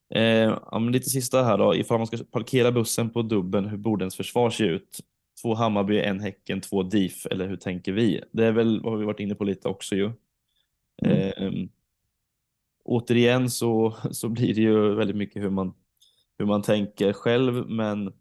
Eh, 0.10 0.60
ja, 0.72 0.80
men 0.80 0.92
lite 0.92 1.10
sista 1.10 1.44
här 1.44 1.58
då. 1.58 1.76
Ifall 1.76 1.98
man 1.98 2.08
ska 2.08 2.18
parkera 2.32 2.72
bussen 2.72 3.10
på 3.10 3.22
dubben, 3.22 3.66
hur 3.66 3.78
borde 3.78 4.04
ens 4.04 4.16
försvar 4.16 4.50
se 4.50 4.64
ut? 4.64 5.00
Två 5.42 5.54
Hammarby, 5.54 6.00
en 6.00 6.20
Häcken, 6.20 6.62
två 6.62 6.84
DIF, 6.84 7.26
eller 7.26 7.48
hur 7.48 7.56
tänker 7.56 7.92
vi? 7.92 8.22
Det 8.32 8.46
är 8.46 8.52
väl 8.52 8.82
vad 8.82 9.00
vi 9.00 9.06
varit 9.06 9.20
inne 9.20 9.36
på 9.36 9.44
lite 9.44 9.68
också 9.68 9.96
ju. 9.96 10.12
Mm. 11.06 11.32
Eh, 11.38 11.70
återigen 12.84 13.50
så, 13.50 13.96
så 14.12 14.30
blir 14.30 14.54
det 14.54 14.62
ju 14.62 14.96
väldigt 14.96 15.18
mycket 15.18 15.44
hur 15.44 15.50
man, 15.50 15.74
hur 16.38 16.46
man 16.46 16.62
tänker 16.62 17.14
själv, 17.14 17.70
men 17.70 18.14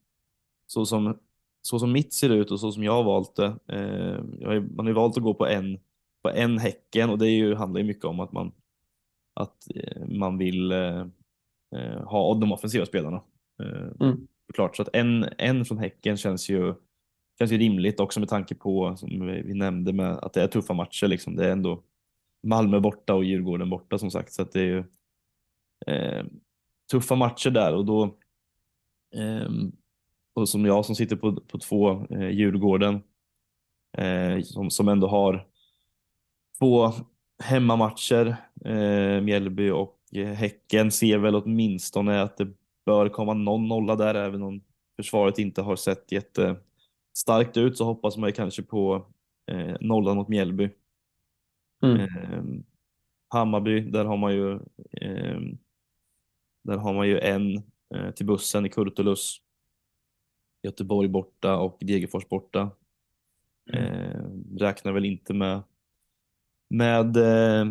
så 0.66 0.87
som, 0.87 1.18
så 1.62 1.79
som 1.79 1.93
mitt 1.93 2.12
ser 2.12 2.31
ut 2.31 2.51
och 2.51 2.61
så 2.61 2.72
som 2.72 2.85
jag 2.85 2.93
har 2.93 3.05
valt 3.05 3.37
det. 3.37 3.47
Eh, 3.47 4.47
har, 4.47 4.61
man 4.61 4.87
har 4.87 4.91
ju 4.91 4.93
valt 4.93 5.16
att 5.16 5.22
gå 5.22 5.35
på 5.35 5.47
en, 5.47 5.79
på 6.27 6.31
en 6.31 6.59
Häcken 6.59 7.11
och 7.11 7.18
det 7.18 7.29
är 7.29 7.37
ju, 7.37 7.55
handlar 7.55 7.81
ju 7.81 7.87
mycket 7.87 8.05
om 8.05 8.20
att 8.20 8.33
man, 8.33 8.53
att 9.35 9.57
eh, 9.74 10.07
man 10.07 10.39
vill 10.39 10.72
eh, 10.72 11.07
eh, 11.77 12.03
ha 12.05 12.35
de 12.35 12.53
offensiva 12.53 12.87
spelarna. 12.87 13.22
Mm. 14.01 14.27
Klart, 14.55 14.77
så 14.77 14.83
att 14.83 14.89
en, 14.93 15.27
en 15.39 15.64
från 15.64 15.79
Häcken 15.79 16.16
känns 16.16 16.49
ju, 16.49 16.74
känns 17.39 17.53
ju 17.53 17.59
rimligt 17.59 18.01
också 18.01 18.20
med 18.20 18.29
tanke 18.29 18.55
på, 18.55 18.97
som 18.97 19.27
vi 19.27 19.55
nämnde, 19.55 19.93
med 19.93 20.11
att 20.12 20.33
det 20.33 20.43
är 20.43 20.49
tuffa 20.49 20.74
matcher. 20.74 21.07
Liksom. 21.07 21.37
Det 21.37 21.47
är 21.47 21.51
ändå 21.51 21.83
Malmö 22.43 22.81
borta 22.81 23.14
och 23.14 23.24
Djurgården 23.24 23.70
borta 23.70 23.99
som 23.99 24.11
sagt, 24.11 24.33
så 24.33 24.43
att 24.43 24.53
det 24.53 24.61
är 24.61 24.64
ju 24.64 24.85
eh, 25.87 26.24
tuffa 26.91 27.14
matcher 27.14 27.51
där 27.51 27.74
och 27.74 27.85
då 27.85 28.05
eh, 29.14 29.51
och 30.35 30.49
som 30.49 30.64
jag 30.64 30.85
som 30.85 30.95
sitter 30.95 31.16
på, 31.16 31.41
på 31.41 31.59
två 31.59 32.07
eh, 32.11 32.29
Djurgården 32.29 33.03
eh, 33.99 34.43
som, 34.43 34.70
som 34.70 34.89
ändå 34.89 35.07
har 35.07 35.47
två 36.59 36.92
hemmamatcher, 37.42 38.36
eh, 38.64 39.20
Mjällby 39.20 39.70
och 39.70 39.96
Eh, 40.12 40.32
häcken 40.32 40.92
ser 40.92 41.18
väl 41.18 41.34
åtminstone 41.34 42.22
att 42.22 42.36
det 42.36 42.48
bör 42.84 43.09
komma 43.09 43.34
någon 43.34 43.68
nolla 43.68 43.96
där, 43.96 44.14
även 44.14 44.42
om 44.42 44.61
försvaret 44.96 45.38
inte 45.38 45.62
har 45.62 45.76
sett 45.76 46.12
jättestarkt 46.12 47.57
ut 47.57 47.76
så 47.76 47.84
hoppas 47.84 48.16
man 48.16 48.28
ju 48.28 48.32
kanske 48.32 48.62
på 48.62 49.07
eh, 49.46 49.76
nollan 49.80 50.16
mot 50.16 50.28
Mjällby. 50.28 50.70
Mm. 51.82 52.00
Eh, 52.00 52.44
Hammarby, 53.28 53.80
där 53.80 54.04
har 54.04 54.16
man 54.16 54.32
ju 54.32 54.52
eh, 54.92 55.40
där 56.62 56.76
har 56.76 56.94
man 56.94 57.09
ju 57.09 57.18
en 57.18 57.57
eh, 57.94 58.11
till 58.14 58.26
bussen 58.26 58.66
i 58.66 58.68
Kurtulus. 58.68 59.40
Göteborg 60.62 61.09
borta 61.09 61.57
och 61.57 61.78
Degerfors 61.80 62.28
borta. 62.28 62.70
Mm. 63.72 63.84
Eh, 63.84 64.20
räknar 64.59 64.92
väl 64.92 65.04
inte 65.04 65.34
med 65.34 65.62
med 66.70 67.16
eh, 67.16 67.66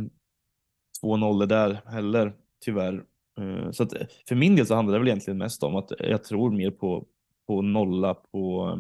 två 1.02 1.18
nollor 1.18 1.46
där 1.46 1.82
heller, 1.86 2.34
tyvärr. 2.66 3.04
Eh, 3.40 3.72
så 3.72 3.84
att 3.84 3.94
för 4.28 4.36
min 4.36 4.56
del 4.56 4.66
så 4.66 4.76
handlar 4.76 4.94
det 4.94 5.00
väl 5.00 5.08
egentligen 5.08 5.38
mest 5.38 5.64
om 5.64 5.76
att 5.76 5.92
jag 6.00 6.24
tror 6.24 6.52
mer 6.52 6.72
på, 6.72 7.06
på 7.48 7.62
nolla 7.62 8.14
på, 8.14 8.78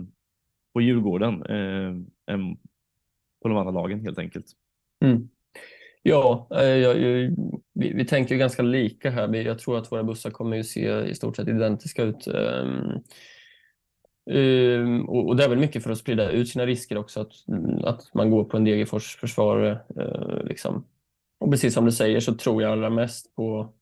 på 0.73 0.81
Djurgården 0.81 1.45
eh, 1.45 2.33
än 2.33 2.57
på 3.41 3.49
de 3.49 3.57
andra 3.57 3.71
lagen 3.71 4.01
helt 4.01 4.19
enkelt. 4.19 4.45
Mm. 5.05 5.29
Ja, 6.07 6.47
eh, 6.51 6.63
jag, 6.63 7.01
jag, 7.01 7.35
vi, 7.73 7.93
vi, 7.93 8.05
tänker 8.05 8.35
ganska 8.35 8.63
lika 8.63 9.09
här. 9.09 9.35
Jag 9.35 9.59
tror 9.59 9.77
att 9.77 9.91
våra 9.91 10.03
bussar 10.03 10.31
kommer 10.31 10.59
att 10.59 10.65
se 10.65 11.05
i 11.05 11.15
stort 11.15 11.35
sett 11.35 11.47
identiska 11.47 12.03
ut. 12.03 12.27
Ehm, 12.27 13.03
Um, 14.25 14.35
um, 14.35 15.09
och, 15.09 15.27
och, 15.27 15.35
det 15.35 15.43
är 15.43 15.49
väl 15.49 15.59
mycket 15.59 15.83
för 15.83 15.91
att 15.91 15.97
sprida 15.97 16.31
ut 16.31 16.49
sina 16.49 16.65
risker 16.65 16.97
också, 16.97 17.21
att, 17.21 17.33
att 17.83 18.13
man 18.13 18.31
går 18.31 18.43
på 18.43 18.57
en 18.57 18.63
Degerfors 18.63 19.15
försvarare. 19.15 19.79
Uh, 19.97 20.43
liksom. 20.43 20.85
Och 21.39 21.51
precis 21.51 21.73
som 21.73 21.85
du 21.85 21.91
säger 21.91 22.19
så 22.19 22.33
tror 22.33 22.61
jag 22.61 22.71
allra 22.71 22.89
mest 22.89 23.35
på 23.35 23.73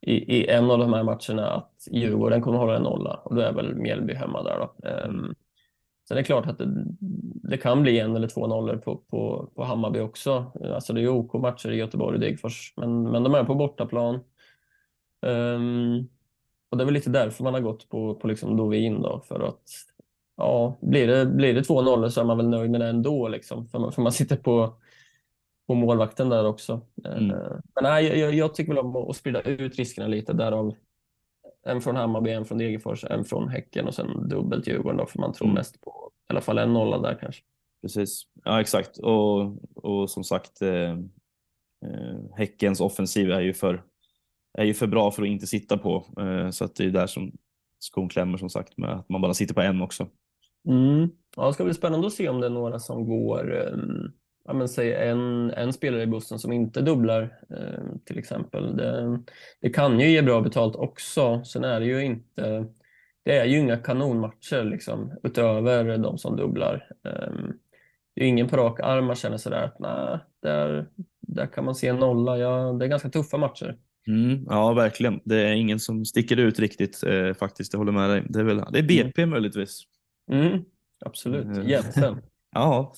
i, 0.00 0.36
i 0.36 0.48
en 0.48 0.70
av 0.70 0.78
de 0.78 0.92
här 0.92 1.02
matcherna 1.02 1.50
att 1.50 1.88
Djurgården 1.90 2.42
kommer 2.42 2.58
hålla 2.58 2.76
en 2.76 2.82
nolla 2.82 3.14
och 3.14 3.34
då 3.34 3.40
är 3.40 3.52
väl 3.52 3.74
Mjällby 3.74 4.14
hemma 4.14 4.42
där. 4.42 4.58
Då. 4.58 4.88
Um, 4.88 5.34
Sen 6.10 6.16
är 6.16 6.20
det 6.20 6.26
klart 6.26 6.46
att 6.46 6.58
det, 6.58 6.66
det 7.50 7.56
kan 7.56 7.82
bli 7.82 7.98
en 7.98 8.16
eller 8.16 8.28
två 8.28 8.46
nollor 8.46 8.76
på, 8.76 8.96
på, 8.96 9.50
på 9.54 9.64
Hammarby 9.64 10.00
också. 10.00 10.52
Alltså 10.74 10.92
det 10.92 11.02
är 11.02 11.08
OK 11.08 11.32
matcher 11.32 11.70
i 11.70 11.76
Göteborg 11.76 12.14
och 12.14 12.20
Degerfors, 12.20 12.74
men, 12.76 13.02
men 13.02 13.22
de 13.22 13.34
är 13.34 13.44
på 13.44 13.54
bortaplan. 13.54 14.14
Um, 15.22 16.08
och 16.70 16.76
det 16.76 16.82
är 16.82 16.84
väl 16.84 16.94
lite 16.94 17.10
därför 17.10 17.44
man 17.44 17.54
har 17.54 17.60
gått 17.60 17.88
på, 17.88 18.14
på 18.14 18.28
liksom 18.28 18.56
Dovin 18.56 19.02
då, 19.02 19.20
för 19.28 19.40
att 19.40 19.62
ja, 20.40 20.78
blir 20.80 21.06
det, 21.06 21.26
blir 21.26 21.54
det 21.54 21.64
två 21.64 21.82
nollor 21.82 22.08
så 22.08 22.20
är 22.20 22.24
man 22.24 22.36
väl 22.36 22.48
nöjd 22.48 22.70
med 22.70 22.80
det 22.80 22.86
ändå, 22.86 23.28
liksom, 23.28 23.68
för, 23.68 23.78
man, 23.78 23.92
för 23.92 24.02
man 24.02 24.12
sitter 24.12 24.36
på, 24.36 24.74
på 25.66 25.74
målvakten 25.74 26.28
där 26.28 26.46
också. 26.46 26.80
Mm. 27.04 27.30
Uh, 27.30 27.58
men 27.74 27.84
nej, 27.84 28.18
jag, 28.18 28.34
jag, 28.34 28.54
tycker 28.54 28.74
väl 28.74 28.84
om 28.84 28.96
att 28.96 29.16
sprida 29.16 29.40
ut 29.40 29.76
riskerna 29.76 30.06
lite, 30.06 30.32
därav 30.32 30.74
en 31.66 31.80
från 31.80 31.96
Hammarby, 31.96 32.30
en 32.30 32.44
från 32.44 32.58
Degerfors, 32.58 33.04
en 33.04 33.24
från 33.24 33.48
Häcken 33.48 33.86
och 33.86 33.94
sen 33.94 34.28
dubbelt 34.28 34.66
Djurgården 34.66 34.96
då, 34.96 35.06
för 35.06 35.18
man 35.18 35.32
tror 35.32 35.46
mm. 35.46 35.54
mest 35.54 35.80
på 35.80 36.10
i 36.30 36.32
alla 36.32 36.40
fall 36.40 36.58
en 36.58 36.72
nolla 36.72 36.98
där 36.98 37.18
kanske. 37.20 37.42
Precis, 37.82 38.22
ja 38.44 38.60
exakt. 38.60 38.98
Och, 38.98 39.56
och 39.84 40.10
som 40.10 40.24
sagt, 40.24 40.62
eh, 40.62 40.90
eh, 41.86 42.36
Häckens 42.36 42.80
offensiv 42.80 43.30
är 43.30 43.40
ju, 43.40 43.54
för, 43.54 43.82
är 44.58 44.64
ju 44.64 44.74
för 44.74 44.86
bra 44.86 45.10
för 45.10 45.22
att 45.22 45.28
inte 45.28 45.46
sitta 45.46 45.78
på. 45.78 46.06
Eh, 46.20 46.50
så 46.50 46.64
att 46.64 46.74
det 46.74 46.84
är 46.84 46.90
där 46.90 47.06
som 47.06 47.32
skon 47.78 48.08
klämmer 48.08 48.38
som 48.38 48.50
sagt, 48.50 48.78
med 48.78 48.90
att 48.90 49.08
man 49.08 49.20
bara 49.20 49.34
sitter 49.34 49.54
på 49.54 49.60
en 49.60 49.82
också. 49.82 50.08
Mm. 50.68 51.10
Ja, 51.36 51.46
det 51.46 51.52
ska 51.52 51.64
bli 51.64 51.74
spännande 51.74 52.06
att 52.06 52.12
se 52.12 52.28
om 52.28 52.40
det 52.40 52.46
är 52.46 52.50
några 52.50 52.78
som 52.78 53.06
går 53.06 53.50
um 53.72 54.12
ja, 54.50 54.54
men 54.54 54.68
säg 54.68 54.94
en, 54.94 55.50
en 55.50 55.72
spelare 55.72 56.02
i 56.02 56.06
bussen 56.06 56.38
som 56.38 56.52
inte 56.52 56.80
dubblar 56.80 57.38
eh, 57.50 57.82
till 58.04 58.18
exempel. 58.18 58.76
Det, 58.76 59.18
det, 59.60 59.70
kan 59.70 60.00
ju 60.00 60.10
ge 60.10 60.22
bra 60.22 60.40
betalt 60.40 60.76
också. 60.76 61.44
Sen 61.44 61.64
är 61.64 61.80
det 61.80 61.86
ju 61.86 62.04
inte, 62.04 62.66
det 63.24 63.38
är 63.38 63.44
ju 63.44 63.58
inga 63.58 63.76
kanonmatcher 63.76 64.64
liksom, 64.64 65.12
utöver 65.22 65.98
de 65.98 66.18
som 66.18 66.36
dubblar. 66.36 66.88
Eh, 67.04 67.32
det 68.14 68.24
är 68.24 68.28
ingen 68.28 68.48
på 68.48 68.56
rak 68.56 68.80
arm 68.80 69.04
man 69.04 69.16
känner 69.16 69.36
sådär 69.36 69.64
att 69.64 69.78
nej, 69.78 70.18
där, 70.42 70.86
där 71.20 71.46
kan 71.46 71.64
man 71.64 71.74
se 71.74 71.88
en 71.88 71.96
nolla. 71.96 72.38
Ja, 72.38 72.72
det 72.72 72.84
är 72.84 72.88
ganska 72.88 73.10
tuffa 73.10 73.36
matcher. 73.36 73.76
Mm, 74.06 74.44
ja, 74.48 74.72
verkligen. 74.72 75.20
Det 75.24 75.36
är 75.36 75.52
ingen 75.52 75.80
som 75.80 76.04
sticker 76.04 76.36
ut 76.36 76.58
riktigt 76.58 77.02
eh, 77.02 77.34
faktiskt. 77.34 77.72
Jag 77.72 77.78
håller 77.78 77.92
med 77.92 78.10
dig. 78.10 78.22
Det 78.28 78.40
är, 78.40 78.44
väl, 78.44 78.64
det 78.72 78.78
är 78.78 78.82
BP 78.82 79.22
mm. 79.22 79.30
möjligtvis. 79.30 79.82
Mm, 80.32 80.64
absolut. 81.04 81.58
Eh, 81.58 81.68
Jensen. 81.68 82.22
ja, 82.54 82.92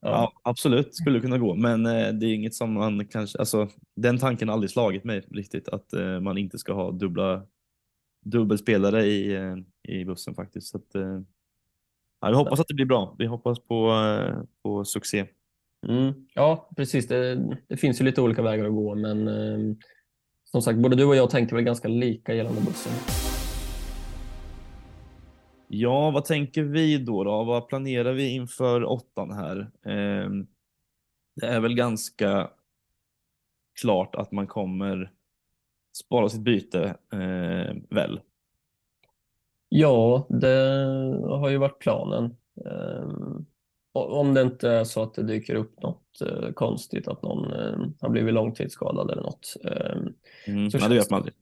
Ja, 0.00 0.32
absolut 0.42 0.94
skulle 0.94 1.20
kunna 1.20 1.38
gå, 1.38 1.54
men 1.54 1.86
eh, 1.86 2.08
det 2.12 2.26
är 2.26 2.34
inget 2.34 2.54
som 2.54 2.72
man 2.72 3.06
kanske, 3.06 3.38
alltså 3.38 3.68
den 3.96 4.18
tanken 4.18 4.48
har 4.48 4.52
aldrig 4.52 4.70
slagit 4.70 5.04
mig 5.04 5.26
riktigt 5.30 5.68
att 5.68 5.92
eh, 5.92 6.20
man 6.20 6.38
inte 6.38 6.58
ska 6.58 6.72
ha 6.72 6.90
dubbla 6.90 7.46
dubbelspelare 8.24 9.04
i, 9.04 9.34
eh, 9.34 9.56
i 9.88 10.04
bussen 10.04 10.34
faktiskt. 10.34 10.68
Så 10.68 10.76
att, 10.76 10.94
eh, 10.94 11.20
ja, 12.20 12.28
vi 12.28 12.34
hoppas 12.34 12.60
att 12.60 12.68
det 12.68 12.74
blir 12.74 12.86
bra. 12.86 13.16
Vi 13.18 13.26
hoppas 13.26 13.58
på, 13.58 13.90
eh, 13.90 14.42
på 14.62 14.84
succé. 14.84 15.26
Mm. 15.88 16.14
Ja, 16.34 16.70
precis. 16.76 17.08
Det, 17.08 17.34
det, 17.68 17.76
finns 17.76 18.00
ju 18.00 18.04
lite 18.04 18.22
olika 18.22 18.42
vägar 18.42 18.64
att 18.64 18.72
gå, 18.72 18.94
men 18.94 19.28
som 20.44 20.62
sagt, 20.62 20.78
både 20.78 20.96
du 20.96 21.04
och 21.04 21.16
jag 21.16 21.30
tänker 21.30 21.56
väl 21.56 21.64
ganska 21.64 21.88
lika 21.88 22.34
gällande 22.34 22.60
bussen. 22.60 22.92
Ja, 25.68 26.10
vad 26.10 26.24
tänker 26.24 26.62
vi 26.62 26.98
då? 26.98 27.24
då? 27.24 27.44
Vad 27.44 27.68
planerar 27.68 28.12
vi 28.12 28.28
inför 28.28 28.84
åttan 28.84 29.30
här? 29.30 29.58
Eh, 29.82 30.30
det 31.40 31.46
är 31.46 31.60
väl 31.60 31.74
ganska 31.74 32.50
klart 33.80 34.14
att 34.14 34.32
man 34.32 34.46
kommer 34.46 35.12
spara 35.96 36.28
sitt 36.28 36.40
byte, 36.40 36.96
eh, 37.12 37.76
väl? 37.90 38.20
Ja, 39.68 40.26
det 40.28 40.56
har 41.28 41.48
ju 41.48 41.56
varit 41.56 41.78
planen. 41.78 42.36
Eh, 42.66 43.08
om 43.92 44.34
det 44.34 44.42
inte 44.42 44.70
är 44.70 44.84
så 44.84 45.02
att 45.02 45.14
det 45.14 45.22
dyker 45.22 45.54
upp 45.54 45.82
något 45.82 46.20
eh, 46.20 46.52
konstigt, 46.52 47.08
att 47.08 47.22
någon 47.22 47.52
har 48.00 48.08
blivit 48.08 48.34
långtidsskadad 48.34 49.10
eller 49.10 49.22
något. 49.22 49.56
Ehm, 49.64 50.14
mm, 50.46 50.70
så 50.70 50.78
ja, 50.78 50.88
det 50.88 50.94
vet 50.94 51.10
man 51.10 51.16
aldrig. 51.16 51.34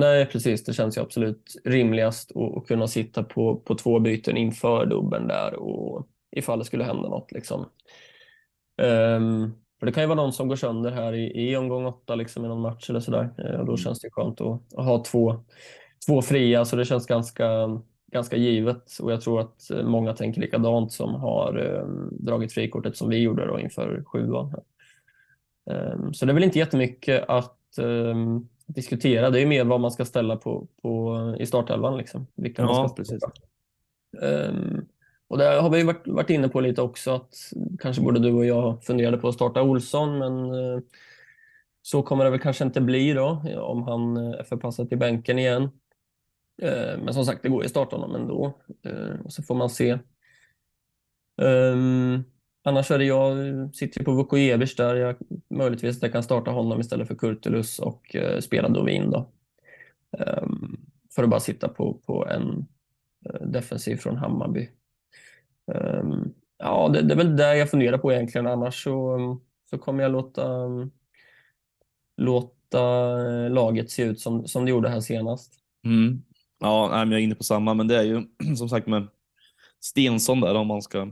Nej, 0.00 0.26
precis. 0.26 0.64
Det 0.64 0.72
känns 0.72 0.96
ju 0.96 1.00
absolut 1.00 1.54
rimligast 1.64 2.32
att, 2.36 2.66
kunna 2.66 2.88
sitta 2.88 3.22
på, 3.22 3.56
på 3.56 3.74
två 3.74 3.98
byten 3.98 4.36
inför 4.36 4.86
dubben 4.86 5.28
där 5.28 5.54
och 5.54 6.08
ifall 6.36 6.58
det 6.58 6.64
skulle 6.64 6.84
hända 6.84 7.08
något. 7.08 7.32
Liksom. 7.32 7.60
Um, 8.82 9.54
för 9.78 9.86
det 9.86 9.92
kan 9.92 10.02
ju 10.02 10.06
vara 10.06 10.16
någon 10.16 10.32
som 10.32 10.48
går 10.48 10.56
sönder 10.56 10.90
här 10.90 11.12
i, 11.12 11.50
i 11.50 11.56
omgång 11.56 11.86
åtta 11.86 12.14
liksom, 12.14 12.44
i 12.44 12.48
någon 12.48 12.60
match 12.60 12.90
eller 12.90 13.00
sådär. 13.00 13.34
Uh, 13.38 13.60
och 13.60 13.66
då 13.66 13.72
mm. 13.72 13.76
känns 13.76 14.00
det 14.00 14.10
skönt 14.10 14.40
att, 14.40 14.74
att, 14.76 14.84
ha 14.84 15.04
två, 15.04 15.44
två 16.06 16.22
fria, 16.22 16.64
så 16.64 16.76
det 16.76 16.84
känns 16.84 17.06
ganska, 17.06 17.48
ganska 18.12 18.36
givet. 18.36 18.98
Och 19.00 19.12
jag 19.12 19.20
tror 19.20 19.40
att 19.40 19.70
många 19.84 20.12
tänker 20.12 20.40
likadant 20.40 20.92
som 20.92 21.14
har 21.14 21.58
um, 21.58 22.08
dragit 22.12 22.52
frikortet 22.52 22.96
som 22.96 23.08
vi 23.08 23.18
gjorde 23.18 23.46
då 23.46 23.60
inför 23.60 24.02
sjuan. 24.06 24.54
Um, 25.70 26.14
så 26.14 26.26
det 26.26 26.32
är 26.32 26.34
väl 26.34 26.44
inte 26.44 26.58
jättemycket 26.58 27.24
att 27.28 27.78
um, 27.78 28.48
diskutera. 28.74 29.30
Det 29.30 29.40
är 29.40 29.46
mer 29.46 29.64
vad 29.64 29.80
man 29.80 29.90
ska 29.90 30.04
ställa 30.04 30.36
på, 30.36 30.66
på 30.82 31.36
i 31.38 31.46
startelvan. 31.46 31.96
Liksom. 31.96 32.26
Vilka 32.34 32.62
ja, 32.62 32.66
man 32.66 32.88
ska 32.88 32.96
precis. 32.96 33.22
Um, 34.20 34.86
och 35.28 35.38
det 35.38 35.44
har 35.44 35.70
vi 35.70 35.82
varit, 35.82 36.06
varit 36.06 36.30
inne 36.30 36.48
på 36.48 36.60
lite 36.60 36.82
också, 36.82 37.10
att 37.10 37.34
kanske 37.78 38.02
både 38.02 38.20
du 38.20 38.32
och 38.32 38.46
jag 38.46 38.84
funderade 38.84 39.16
på 39.16 39.28
att 39.28 39.34
starta 39.34 39.62
Olsson, 39.62 40.18
men 40.18 40.50
uh, 40.50 40.80
så 41.82 42.02
kommer 42.02 42.24
det 42.24 42.30
väl 42.30 42.40
kanske 42.40 42.64
inte 42.64 42.80
bli 42.80 43.12
då, 43.12 43.42
om 43.58 43.82
han 43.82 44.16
är 44.16 44.38
eh, 44.38 44.44
förpassad 44.44 44.88
till 44.88 44.98
bänken 44.98 45.38
igen. 45.38 45.62
Uh, 46.62 47.04
men 47.04 47.14
som 47.14 47.24
sagt, 47.24 47.42
det 47.42 47.48
går 47.48 47.62
ju 47.62 47.64
att 47.64 47.70
starta 47.70 47.96
honom 47.96 48.14
ändå. 48.14 48.58
Uh, 48.86 49.20
och 49.24 49.32
så 49.32 49.42
får 49.42 49.54
man 49.54 49.70
se. 49.70 49.98
Um, 51.42 52.24
Annars 52.62 52.90
är 52.90 52.98
det 52.98 53.04
jag, 53.04 53.36
sitter 53.74 54.04
på 54.04 54.12
Vukojevic 54.12 54.76
där. 54.76 54.94
Jag, 54.94 55.16
möjligtvis 55.50 55.96
att 55.96 56.02
jag 56.02 56.12
kan 56.12 56.22
starta 56.22 56.50
honom 56.50 56.80
istället 56.80 57.08
för 57.08 57.14
Kurtulus 57.14 57.78
och 57.78 58.16
eh, 58.16 58.40
spela 58.40 58.68
Dovin 58.68 59.10
då. 59.10 59.30
Um, 60.42 60.80
för 61.14 61.22
att 61.22 61.30
bara 61.30 61.40
sitta 61.40 61.68
på, 61.68 61.94
på 61.94 62.26
en 62.26 62.66
eh, 63.26 63.46
defensiv 63.46 63.96
från 63.96 64.16
Hammarby. 64.16 64.68
Um, 65.66 66.34
ja, 66.58 66.88
det, 66.88 67.02
det, 67.02 67.14
är 67.14 67.16
väl 67.16 67.36
det 67.36 67.56
jag 67.56 67.70
funderar 67.70 67.98
på 67.98 68.12
egentligen. 68.12 68.46
Annars 68.46 68.84
så, 68.84 69.18
så 69.70 69.78
kommer 69.78 70.02
jag 70.02 70.12
låta, 70.12 70.68
låta 72.16 72.80
eh, 73.26 73.50
laget 73.50 73.90
se 73.90 74.02
ut 74.02 74.20
som, 74.20 74.46
som 74.46 74.64
det 74.64 74.70
gjorde 74.70 74.88
här 74.88 75.00
senast. 75.00 75.54
Mm. 75.84 76.22
Ja, 76.58 76.98
jag 76.98 77.12
är 77.12 77.18
inne 77.18 77.34
på 77.34 77.44
samma, 77.44 77.74
men 77.74 77.88
det 77.88 77.98
är 77.98 78.04
ju 78.04 78.22
som 78.56 78.68
sagt 78.68 78.86
med 78.86 79.08
Stensson 79.80 80.40
där 80.40 80.54
om 80.54 80.66
man 80.66 80.82
ska 80.82 81.10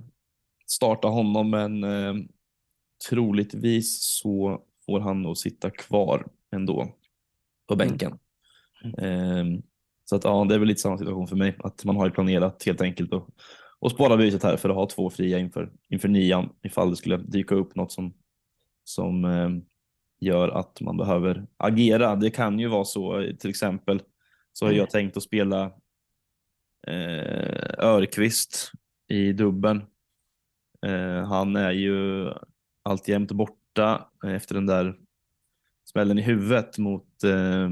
starta 0.70 1.08
honom, 1.08 1.50
men 1.50 1.84
eh, 1.84 2.14
troligtvis 3.08 4.02
så 4.02 4.62
får 4.86 5.00
han 5.00 5.22
nog 5.22 5.38
sitta 5.38 5.70
kvar 5.70 6.26
ändå 6.52 6.94
på 7.68 7.74
mm. 7.74 7.88
bänken. 7.88 8.18
Mm. 8.84 8.94
Eh, 9.04 9.60
så 10.04 10.16
att, 10.16 10.24
ja, 10.24 10.46
det 10.48 10.54
är 10.54 10.58
väl 10.58 10.68
lite 10.68 10.80
samma 10.80 10.98
situation 10.98 11.28
för 11.28 11.36
mig, 11.36 11.56
att 11.58 11.84
man 11.84 11.96
har 11.96 12.10
planerat 12.10 12.64
helt 12.64 12.80
enkelt 12.80 13.12
och, 13.12 13.28
och 13.78 13.90
spara 13.90 14.16
bytet 14.16 14.42
här 14.42 14.56
för 14.56 14.68
att 14.68 14.76
ha 14.76 14.86
två 14.86 15.10
fria 15.10 15.38
inför, 15.38 15.72
inför 15.88 16.08
nian 16.08 16.48
ifall 16.62 16.90
det 16.90 16.96
skulle 16.96 17.16
dyka 17.16 17.54
upp 17.54 17.76
något 17.76 17.92
som, 17.92 18.14
som 18.84 19.24
eh, 19.24 19.48
gör 20.20 20.48
att 20.48 20.80
man 20.80 20.96
behöver 20.96 21.46
agera. 21.56 22.16
Det 22.16 22.30
kan 22.30 22.58
ju 22.58 22.68
vara 22.68 22.84
så, 22.84 23.32
till 23.38 23.50
exempel 23.50 24.02
så 24.52 24.64
har 24.64 24.72
jag 24.72 24.78
mm. 24.78 24.90
tänkt 24.90 25.16
att 25.16 25.22
spela 25.22 25.64
eh, 26.86 27.84
Örqvist 27.84 28.72
i 29.08 29.32
dubben 29.32 29.82
Eh, 29.82 29.84
han 31.26 31.56
är 31.56 31.70
ju 31.70 32.30
alltjämt 32.82 33.32
borta 33.32 34.08
efter 34.24 34.54
den 34.54 34.66
där 34.66 34.96
smällen 35.90 36.18
i 36.18 36.22
huvudet 36.22 36.78
mot, 36.78 37.24
eh, 37.24 37.64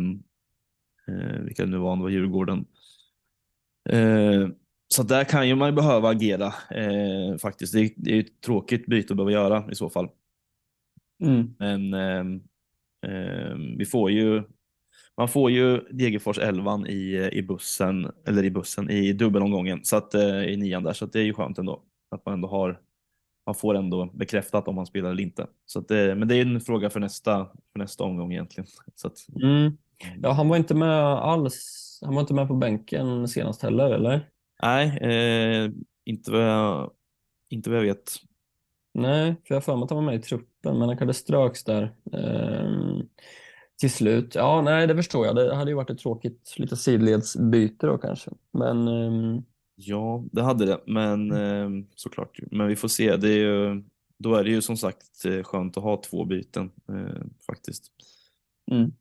eh, 1.09 1.41
vilka 1.41 1.65
det 1.65 1.71
nu 1.71 1.79
var, 1.79 1.97
det 1.97 2.03
var 2.03 2.11
Djurgården. 2.11 2.67
Eh, 3.89 4.49
så 4.89 5.03
där 5.03 5.25
kan 5.25 5.49
ju 5.49 5.55
man 5.55 5.75
behöva 5.75 6.09
agera 6.09 6.47
eh, 6.71 7.39
faktiskt. 7.39 7.73
Det 7.73 7.81
är, 7.81 7.91
det 7.97 8.17
är 8.17 8.21
ett 8.21 8.41
tråkigt 8.41 8.87
byte 8.87 9.13
att 9.13 9.17
behöva 9.17 9.33
göra 9.33 9.71
i 9.71 9.75
så 9.75 9.91
fall. 9.91 10.09
Mm. 11.25 11.55
Men 11.59 11.95
ehm, 11.95 12.43
ehm, 13.07 13.79
vi 13.79 13.85
får 13.85 14.11
ju 14.11 14.43
man 15.17 15.29
får 15.29 15.51
ju 15.51 15.79
Degerfors 15.91 16.39
11 16.39 16.87
i, 16.89 17.31
i 17.33 17.43
bussen, 17.43 18.11
eller 18.27 18.45
i 18.45 18.51
bussen, 18.51 18.91
i 18.91 19.13
dubbelomgången, 19.13 19.85
så 19.85 19.97
att, 19.97 20.15
eh, 20.15 20.43
i 20.43 20.57
nian 20.57 20.83
där, 20.83 20.93
så 20.93 21.07
det 21.07 21.21
är 21.21 21.25
ju 21.25 21.35
skönt 21.35 21.59
ändå 21.59 21.83
att 22.11 22.27
man 22.27 22.35
ändå 22.35 22.49
har 22.49 22.81
man 23.47 23.55
får 23.55 23.75
ändå 23.75 24.07
bekräftat 24.15 24.69
om 24.69 24.75
man 24.75 24.87
spelar 24.87 25.11
eller 25.11 25.23
inte. 25.23 25.47
Så 25.67 25.81
det, 25.81 26.15
men 26.15 26.29
det 26.29 26.37
är 26.37 26.43
en 26.43 26.61
fråga 26.61 26.91
för 26.91 27.01
nästa, 27.01 27.45
för 27.73 27.79
nästa 27.79 28.05
omgång 28.05 28.33
egentligen. 28.33 28.69
Så 28.95 29.07
att, 29.07 29.19
mm. 29.43 29.77
Ja, 30.23 30.33
han 30.33 30.49
var 30.49 30.57
inte 30.57 30.75
med 30.75 31.05
alls. 31.05 31.99
Han 32.05 32.15
var 32.15 32.21
inte 32.21 32.35
med 32.35 32.49
på 32.49 32.55
bänken 32.55 33.29
senast 33.29 33.63
heller, 33.63 33.91
eller? 33.91 34.31
Nej, 34.63 34.99
eh, 34.99 35.71
inte, 36.05 36.33
vad 36.33 36.43
jag, 36.43 36.91
inte 37.51 37.71
vad 37.71 37.79
jag 37.79 37.85
vet. 37.85 38.13
Nej, 38.95 39.35
för 39.45 39.55
jag 39.55 39.57
har 39.57 39.61
för 39.61 39.77
mig 39.77 39.85
att 39.85 39.91
han 39.91 40.05
var 40.05 40.13
med 40.13 40.15
i 40.15 40.23
truppen, 40.23 40.79
men 40.79 40.89
han 40.89 40.99
kanske 40.99 41.15
ströks 41.15 41.65
där 41.65 41.95
eh, 42.13 43.01
till 43.81 43.91
slut. 43.91 44.35
Ja, 44.35 44.63
nej, 44.63 44.87
det 44.87 44.97
förstår 44.97 45.27
jag. 45.27 45.37
Det 45.37 45.55
hade 45.55 45.71
ju 45.71 45.77
varit 45.77 45.91
ett 45.91 45.99
tråkigt 45.99 46.55
lite 46.57 46.77
sidledsbyte 46.77 47.87
då 47.87 47.99
kanske. 47.99 48.31
Men 48.53 48.89
eh, 48.89 49.43
Ja, 49.77 50.25
det 50.33 50.43
hade 50.43 50.67
det, 50.67 50.81
men 50.87 51.33
eh, 51.33 51.85
såklart. 51.95 52.39
Men 52.51 52.69
vi 52.69 52.77
får 52.77 52.89
se. 52.89 53.17
Det 53.17 53.29
är 53.29 53.39
ju, 53.39 53.83
då 54.19 54.35
är 54.35 54.45
det 54.45 54.51
ju 54.51 54.63
som 54.63 54.77
sagt 54.77 55.25
eh, 55.25 55.43
skönt 55.43 55.77
att 55.77 55.83
ha 55.83 56.03
två 56.03 56.25
byten 56.25 56.71
eh, 56.89 57.23
faktiskt. 57.47 57.93
Mm. 58.71 58.93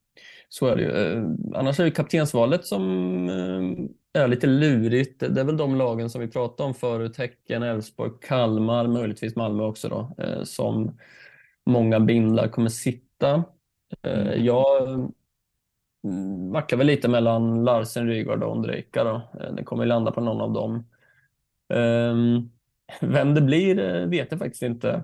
Så 0.50 0.68
är 0.68 0.76
det 0.76 0.82
ju. 0.82 0.92
Eh, 0.92 1.24
annars 1.54 1.80
är 1.80 1.84
det 1.84 1.92
kaptensvalet 1.92 2.66
som 2.66 2.84
eh, 3.30 4.22
är 4.22 4.28
lite 4.28 4.48
lurigt. 4.48 5.20
Det 5.20 5.42
är 5.42 5.46
väl 5.46 5.58
de 5.58 5.76
lagen 5.76 6.10
som 6.10 6.22
vi 6.22 6.28
pratade 6.28 6.68
om 6.68 6.74
förut, 6.74 7.18
Häcken, 7.18 7.64
Elfsborg, 7.64 8.12
Kalmar, 8.22 8.88
möjligtvis 8.88 9.36
Malmö 9.36 9.64
också 9.64 9.90
då, 9.90 10.16
eh, 10.24 10.44
som 10.44 10.98
många 11.66 12.00
bindlar 12.00 12.48
kommer 12.48 12.70
sitta. 12.70 13.44
Mm. 14.02 14.46
Jag 14.46 15.12
vacklar 16.52 16.78
väl 16.78 16.88
lite 16.88 17.08
mellan 17.08 17.64
Larsen, 17.64 18.08
Rygaard 18.08 18.44
och 18.44 18.52
Ondrejka 18.52 19.04
då. 19.04 19.22
Det 19.58 19.64
kommer 19.64 19.86
landa 19.86 20.12
på 20.12 20.22
någon 20.22 20.42
av 20.42 20.54
dem. 20.54 20.86
Ehm, 21.74 22.50
vem 23.02 23.34
det 23.34 23.42
blir 23.42 24.06
vet 24.06 24.32
jag 24.32 24.40
faktiskt 24.40 24.64
inte. 24.64 25.04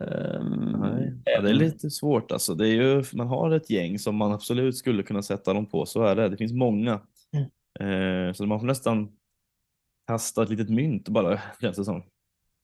Um, 0.00 1.22
ja, 1.24 1.40
det 1.40 1.50
är 1.50 1.54
lite 1.54 1.90
svårt 1.90 2.32
alltså. 2.32 2.54
Det 2.54 2.68
är 2.68 2.72
ju, 2.72 3.04
man 3.12 3.26
har 3.26 3.50
ett 3.50 3.70
gäng 3.70 3.98
som 3.98 4.16
man 4.16 4.32
absolut 4.32 4.76
skulle 4.76 5.02
kunna 5.02 5.22
sätta 5.22 5.52
dem 5.52 5.66
på, 5.66 5.86
så 5.86 6.02
är 6.02 6.16
det. 6.16 6.28
Det 6.28 6.36
finns 6.36 6.52
många. 6.52 7.00
Mm. 7.32 8.28
Uh, 8.28 8.32
så 8.32 8.46
man 8.46 8.60
får 8.60 8.66
nästan 8.66 9.12
kasta 10.06 10.42
ett 10.42 10.50
litet 10.50 10.70
mynt 10.70 11.08
bara, 11.08 11.40
känns 11.60 11.76
det 11.76 11.84
som. 11.84 12.02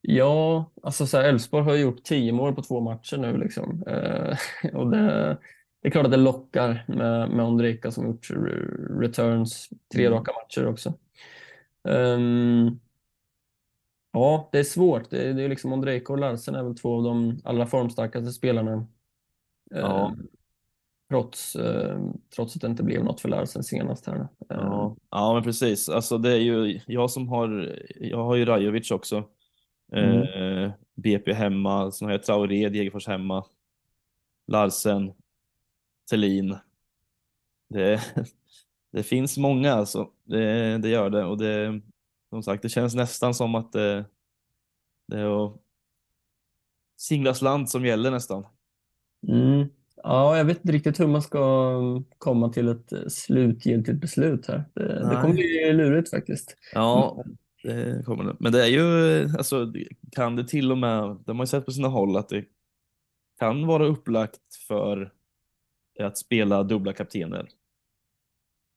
Ja, 0.01 0.71
alltså 0.83 1.07
så 1.07 1.17
Elfsborg 1.17 1.63
har 1.63 1.75
gjort 1.75 2.03
tio 2.03 2.31
mål 2.31 2.55
på 2.55 2.61
två 2.61 2.79
matcher 2.79 3.17
nu. 3.17 3.37
Liksom. 3.37 3.83
Och 4.73 4.91
det, 4.91 5.37
det, 5.81 5.87
är 5.87 5.91
klart 5.91 6.05
att 6.05 6.11
det 6.11 6.17
lockar 6.17 6.85
med, 6.87 7.29
med 7.29 7.45
Ondrejka 7.45 7.91
som 7.91 8.07
gjort 8.07 8.27
returns 8.99 9.69
tre 9.93 10.05
mm. 10.05 10.17
raka 10.17 10.31
matcher 10.31 10.67
också. 10.67 10.93
Um, 11.83 12.79
Ja, 14.11 14.49
det 14.51 14.59
är 14.59 14.63
svårt. 14.63 15.09
Det 15.09 15.29
är, 15.29 15.33
det 15.33 15.43
är 15.43 15.49
liksom 15.49 15.73
Ondrejka 15.73 16.13
och 16.13 16.19
Larsen 16.19 16.55
är 16.55 16.63
väl 16.63 16.75
två 16.75 16.97
av 16.97 17.03
de 17.03 17.41
allra 17.43 17.65
formstarkaste 17.65 18.31
spelarna. 18.31 18.87
Ja. 19.69 20.05
Eh, 20.05 20.11
trots, 21.09 21.55
eh, 21.55 21.99
trots 22.35 22.55
att 22.55 22.61
det 22.61 22.67
inte 22.67 22.83
blev 22.83 23.03
något 23.03 23.21
för 23.21 23.29
Larsen 23.29 23.63
senast 23.63 24.07
här. 24.07 24.27
Ja. 24.47 24.95
Ja, 25.09 25.33
men 25.33 25.43
precis. 25.43 25.89
Alltså 25.89 26.17
det 26.17 26.31
är 26.31 26.39
ju 26.39 26.79
jag 26.87 27.11
som 27.11 27.27
har, 27.27 27.77
jag 27.95 28.23
har 28.23 28.35
ju 28.35 28.45
Rajovic 28.45 28.91
också. 28.91 29.23
Mm. 29.91 30.21
Eh, 30.21 30.71
BP 30.95 31.33
hemma, 31.33 31.91
sen 31.91 32.05
har 32.05 32.11
jag 32.11 32.23
Traoré, 32.23 32.69
Degerfors 32.69 33.07
hemma. 33.07 33.45
Larsen, 34.47 35.13
Thelin. 36.09 36.57
Det, 37.69 38.01
det 38.91 39.03
finns 39.03 39.37
många 39.37 39.73
alltså. 39.73 40.09
Det, 40.23 40.77
det 40.77 40.89
gör 40.89 41.09
det 41.09 41.25
och 41.25 41.37
det, 41.37 41.81
som 42.29 42.43
sagt, 42.43 42.63
det 42.63 42.69
känns 42.69 42.95
nästan 42.95 43.33
som 43.33 43.55
att 43.55 43.71
det, 43.71 44.05
det 45.07 45.19
är 45.19 45.45
att 45.45 45.61
singlas 46.97 47.41
land 47.41 47.69
som 47.69 47.85
gäller 47.85 48.11
nästan. 48.11 48.45
Mm. 49.27 49.67
Ja, 50.03 50.37
jag 50.37 50.45
vet 50.45 50.57
inte 50.57 50.71
riktigt 50.71 50.99
hur 50.99 51.07
man 51.07 51.21
ska 51.21 52.03
komma 52.17 52.49
till 52.49 52.67
ett 52.67 53.11
slutgiltigt 53.11 54.01
beslut 54.01 54.47
här. 54.47 54.63
Det, 54.73 55.09
det 55.09 55.21
kommer 55.21 55.33
bli 55.33 55.73
lurigt 55.73 56.09
faktiskt. 56.09 56.57
Ja, 56.73 57.23
det 57.63 58.05
kommer 58.05 58.23
det. 58.23 58.35
Men 58.39 58.51
det 58.51 58.63
är 58.63 58.67
ju, 58.67 59.23
alltså, 59.37 59.73
kan 60.11 60.35
det 60.35 60.47
till 60.47 60.71
och 60.71 60.77
med, 60.77 61.01
det 61.03 61.23
har 61.27 61.33
man 61.33 61.43
ju 61.43 61.47
sett 61.47 61.65
på 61.65 61.71
sina 61.71 61.87
håll, 61.87 62.17
att 62.17 62.29
det 62.29 62.45
kan 63.39 63.67
vara 63.67 63.85
upplagt 63.85 64.55
för 64.67 65.13
att 66.05 66.17
spela 66.17 66.63
dubbla 66.63 66.93
kaptener. 66.93 67.49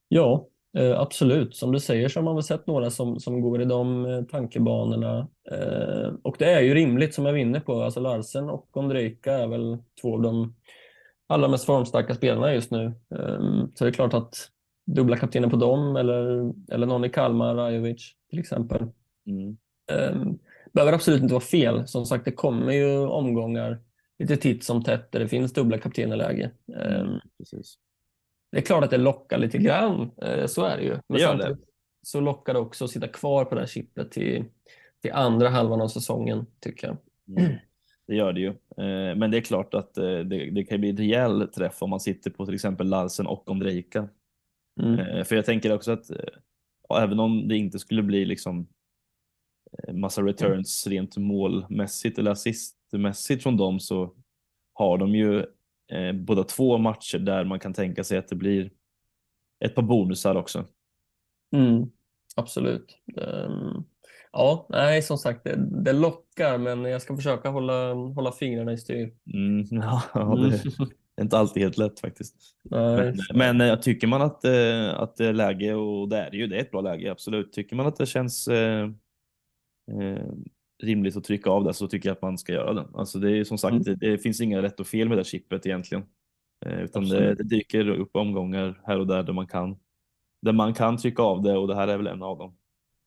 Ja, 0.08 0.48
Eh, 0.78 1.00
absolut, 1.00 1.56
som 1.56 1.72
du 1.72 1.80
säger 1.80 2.08
så 2.08 2.20
har 2.20 2.24
man 2.24 2.34
väl 2.34 2.44
sett 2.44 2.66
några 2.66 2.90
som, 2.90 3.20
som 3.20 3.40
går 3.40 3.62
i 3.62 3.64
de 3.64 4.06
eh, 4.06 4.22
tankebanorna. 4.22 5.28
Eh, 5.50 6.12
och 6.22 6.36
det 6.38 6.52
är 6.52 6.60
ju 6.60 6.74
rimligt 6.74 7.14
som 7.14 7.26
jag 7.26 7.32
vinner 7.32 7.60
på. 7.60 7.82
Alltså 7.82 8.00
Larsen 8.00 8.50
och 8.50 8.76
Ondrejka 8.76 9.32
är 9.32 9.46
väl 9.46 9.78
två 10.00 10.14
av 10.14 10.22
de 10.22 10.54
allra 11.26 11.48
mest 11.48 11.64
formstarka 11.64 12.14
spelarna 12.14 12.54
just 12.54 12.70
nu. 12.70 12.84
Eh, 13.14 13.66
så 13.74 13.84
det 13.84 13.90
är 13.90 13.92
klart 13.92 14.14
att 14.14 14.34
dubbla 14.86 15.16
kaptenen 15.16 15.50
på 15.50 15.56
dem 15.56 15.96
eller, 15.96 16.52
eller 16.72 16.86
någon 16.86 17.04
i 17.04 17.08
Kalmar, 17.08 17.54
Rajovic 17.54 18.12
till 18.30 18.38
exempel. 18.38 18.82
Mm. 19.26 19.56
Eh, 19.92 20.32
behöver 20.72 20.92
absolut 20.92 21.22
inte 21.22 21.34
vara 21.34 21.44
fel. 21.44 21.88
Som 21.88 22.06
sagt, 22.06 22.24
det 22.24 22.32
kommer 22.32 22.72
ju 22.72 22.98
omgångar 22.98 23.80
lite 24.22 24.36
titt 24.36 24.64
som 24.64 24.84
tätt 24.84 25.12
där 25.12 25.20
det 25.20 25.28
finns 25.28 25.52
dubbla 25.52 25.78
kaptener-läge. 25.78 26.50
Mm, 26.76 27.20
precis 27.38 27.78
det 28.52 28.58
är 28.58 28.62
klart 28.62 28.84
att 28.84 28.90
det 28.90 28.96
lockar 28.96 29.38
lite 29.38 29.58
grann, 29.58 30.10
eh, 30.22 30.46
så 30.46 30.64
är 30.64 30.76
det 30.76 30.82
ju. 30.82 30.96
Men 31.08 31.38
det 31.38 31.48
det. 31.48 31.56
så 32.02 32.20
lockar 32.20 32.54
det 32.54 32.60
också 32.60 32.84
att 32.84 32.90
sitta 32.90 33.08
kvar 33.08 33.44
på 33.44 33.54
det 33.54 33.60
här 33.60 33.68
chippet 33.68 34.10
till, 34.10 34.44
till 35.02 35.12
andra 35.12 35.48
halvan 35.48 35.80
av 35.80 35.88
säsongen, 35.88 36.46
tycker 36.60 36.86
jag. 36.86 36.96
Mm. 37.38 37.58
Det 38.06 38.14
gör 38.14 38.32
det 38.32 38.40
ju. 38.40 38.48
Eh, 38.48 39.16
men 39.16 39.30
det 39.30 39.36
är 39.36 39.40
klart 39.40 39.74
att 39.74 39.98
eh, 39.98 40.18
det, 40.18 40.50
det 40.50 40.64
kan 40.64 40.80
bli 40.80 40.90
en 40.90 40.96
rejäl 40.96 41.48
träff 41.48 41.82
om 41.82 41.90
man 41.90 42.00
sitter 42.00 42.30
på 42.30 42.44
till 42.46 42.54
exempel 42.54 42.88
Larsen 42.88 43.26
och 43.26 43.50
Ondrejka. 43.50 44.08
Mm. 44.82 45.24
För 45.24 45.36
jag 45.36 45.44
tänker 45.44 45.72
också 45.72 45.92
att 45.92 46.10
även 46.98 47.20
om 47.20 47.48
det 47.48 47.56
inte 47.56 47.78
skulle 47.78 48.02
bli 48.02 48.24
liksom 48.24 48.68
massa 49.92 50.22
returns 50.22 50.86
rent 50.86 51.16
målmässigt 51.16 52.18
eller 52.18 52.30
assistmässigt 52.30 53.42
från 53.42 53.56
dem 53.56 53.80
så 53.80 54.14
har 54.72 54.98
de 54.98 55.14
ju 55.14 55.38
eh, 55.92 56.12
båda 56.14 56.44
två 56.44 56.78
matcher 56.78 57.18
där 57.18 57.44
man 57.44 57.60
kan 57.60 57.72
tänka 57.72 58.04
sig 58.04 58.18
att 58.18 58.28
det 58.28 58.36
blir 58.36 58.70
ett 59.64 59.74
par 59.74 59.82
bonusar 59.82 60.34
också. 60.34 60.64
Mm, 61.56 61.90
absolut. 62.36 62.98
Um, 63.16 63.84
ja, 64.32 64.66
nej, 64.70 65.02
som 65.02 65.18
sagt, 65.18 65.44
det, 65.44 65.56
det, 65.84 65.92
lockar, 65.92 66.58
men 66.58 66.84
jag 66.84 67.02
ska 67.02 67.16
försöka 67.16 67.48
hålla, 67.48 67.94
hålla 67.94 68.32
fingrarna 68.32 68.72
i 68.72 68.78
styr. 68.78 69.12
Mm, 69.34 69.66
ja, 69.70 70.02
det 71.16 71.20
är 71.20 71.24
inte 71.24 71.38
alltid 71.38 71.62
helt 71.62 71.78
lätt 71.78 72.00
faktiskt. 72.00 72.34
Nej, 72.62 73.14
men, 73.34 73.56
men 73.56 73.68
jag 73.68 73.82
tycker 73.82 74.06
man 74.06 74.22
att, 74.22 74.44
eh, 74.44 75.00
att 75.00 75.16
det 75.16 75.26
är 75.26 75.32
läge, 75.32 75.74
och 75.74 76.08
det 76.08 76.16
är 76.16 76.30
det 76.30 76.36
ju, 76.36 76.46
det 76.46 76.56
är 76.56 76.60
ett 76.60 76.70
bra 76.70 76.80
läge, 76.80 77.10
absolut. 77.12 77.52
Tycker 77.52 77.76
man 77.76 77.86
att 77.86 77.96
det 77.96 78.06
känns 78.06 78.48
eh, 78.48 78.90
eh, 79.90 80.26
rimligt 80.82 81.16
att 81.16 81.24
trycka 81.24 81.50
av 81.50 81.64
det 81.64 81.74
så 81.74 81.88
tycker 81.88 82.08
jag 82.08 82.14
att 82.14 82.22
man 82.22 82.38
ska 82.38 82.52
göra 82.52 82.74
det. 82.74 82.86
Alltså 82.94 83.18
det 83.18 83.38
är 83.38 83.44
som 83.44 83.58
sagt, 83.58 83.72
mm. 83.72 83.82
det, 83.82 83.94
det, 83.94 84.18
finns 84.18 84.40
inga 84.40 84.62
rätt 84.62 84.80
och 84.80 84.86
fel 84.86 85.08
med 85.08 85.18
det 85.18 85.24
chippet 85.24 85.66
egentligen. 85.66 86.04
Eh, 86.66 86.80
utan 86.80 87.08
det, 87.08 87.34
det, 87.34 87.44
dyker 87.44 87.88
upp 87.88 88.16
omgångar 88.16 88.80
här 88.84 88.98
och 88.98 89.06
där 89.06 89.22
där 89.22 89.32
man 89.32 89.46
kan 89.46 89.76
där 90.42 90.52
man 90.52 90.74
kan 90.74 90.96
trycka 90.96 91.22
av 91.22 91.42
det 91.42 91.56
och 91.56 91.68
det 91.68 91.74
här 91.74 91.88
är 91.88 91.96
väl 91.96 92.06
en 92.06 92.22
av 92.22 92.38
dem. 92.38 92.56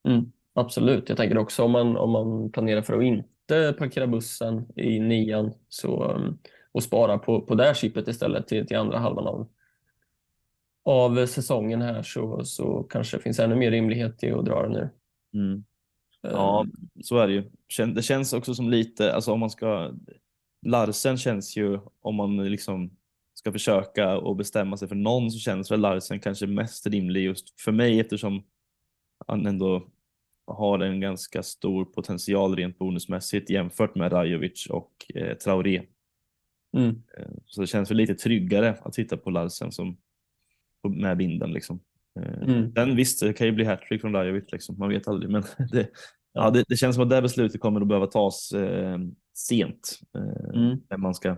Mm, 0.07 0.31
absolut, 0.53 1.09
jag 1.09 1.17
tänker 1.17 1.37
också 1.37 1.63
om 1.63 1.71
man, 1.71 1.97
om 1.97 2.11
man 2.11 2.51
planerar 2.51 2.81
för 2.81 2.97
att 2.97 3.03
inte 3.03 3.75
parkera 3.77 4.07
bussen 4.07 4.65
i 4.75 4.99
nian 4.99 5.53
så, 5.69 6.21
och 6.71 6.83
spara 6.83 7.17
på, 7.17 7.41
på 7.41 7.55
det 7.55 7.63
här 7.63 7.73
chippet 7.73 8.07
istället 8.07 8.47
till, 8.47 8.67
till 8.67 8.77
andra 8.77 8.97
halvan 8.97 9.27
av, 9.27 9.47
av 10.83 11.25
säsongen 11.25 11.81
här 11.81 12.03
så, 12.03 12.43
så 12.43 12.83
kanske 12.83 13.17
det 13.17 13.23
finns 13.23 13.39
ännu 13.39 13.55
mer 13.55 13.71
rimlighet 13.71 14.23
i 14.23 14.31
att 14.31 14.45
dra 14.45 14.67
det 14.67 14.69
nu. 14.69 14.89
Mm. 15.33 15.63
Ja, 16.31 16.65
så 17.03 17.17
är 17.17 17.27
det 17.27 17.33
ju. 17.33 17.43
Det 17.93 18.01
känns 18.01 18.33
också 18.33 18.55
som 18.55 18.69
lite, 18.69 19.13
alltså 19.13 19.31
om 19.31 19.39
man 19.39 19.49
ska, 19.49 19.91
Larsen 20.65 21.17
känns 21.17 21.57
ju, 21.57 21.79
om 22.01 22.15
man 22.15 22.49
liksom 22.49 22.97
ska 23.33 23.51
försöka 23.51 24.17
och 24.17 24.35
bestämma 24.35 24.77
sig 24.77 24.87
för 24.87 24.95
någon 24.95 25.31
så 25.31 25.39
känns 25.39 25.71
väl 25.71 25.79
Larsen 25.79 26.19
kanske 26.19 26.47
mest 26.47 26.87
rimlig 26.87 27.23
just 27.23 27.61
för 27.61 27.71
mig 27.71 27.99
eftersom 27.99 28.43
han 29.27 29.45
ändå 29.45 29.87
har 30.47 30.79
en 30.79 30.99
ganska 30.99 31.43
stor 31.43 31.85
potential 31.85 32.55
rent 32.55 32.77
bonusmässigt 32.77 33.49
jämfört 33.49 33.95
med 33.95 34.11
Rajovic 34.11 34.67
och 34.69 34.91
eh, 35.15 35.37
Traoré. 35.37 35.83
Mm. 36.77 37.03
Eh, 37.17 37.31
så 37.45 37.61
det 37.61 37.67
känns 37.67 37.91
väl 37.91 37.97
lite 37.97 38.15
tryggare 38.15 38.77
att 38.81 38.93
titta 38.93 39.17
på 39.17 39.29
Larsen 39.29 39.71
som 39.71 39.97
med 40.89 41.17
binden 41.17 41.53
liksom. 41.53 41.79
Eh, 42.19 42.49
mm. 42.49 42.73
Sen 42.73 42.95
visst, 42.95 43.19
det 43.19 43.33
kan 43.33 43.47
ju 43.47 43.53
bli 43.53 43.65
hattrick 43.65 44.01
från 44.01 44.13
Rajovic, 44.13 44.51
liksom. 44.51 44.75
man 44.79 44.89
vet 44.89 45.07
aldrig. 45.07 45.31
Men 45.31 45.43
det, 45.71 45.89
ja, 46.33 46.49
det, 46.49 46.63
det, 46.67 46.75
känns 46.75 46.95
som 46.95 47.03
att 47.03 47.09
det 47.09 47.21
beslutet 47.21 47.61
kommer 47.61 47.81
att 47.81 47.87
behöva 47.87 48.07
tas 48.07 48.51
eh, 48.51 48.97
sent. 49.37 49.99
Eh, 50.17 50.61
mm. 50.61 50.77
vem, 50.89 51.01
man 51.01 51.15
ska, 51.15 51.37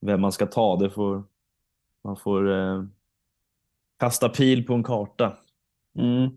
vem 0.00 0.20
man 0.20 0.32
ska 0.32 0.46
ta, 0.46 0.76
det 0.76 0.90
får 0.90 1.24
man 2.04 2.16
får 2.16 2.50
eh, 2.50 2.84
kasta 3.98 4.28
pil 4.28 4.66
på 4.66 4.74
en 4.74 4.84
karta. 4.84 5.38
Mm. 5.98 6.30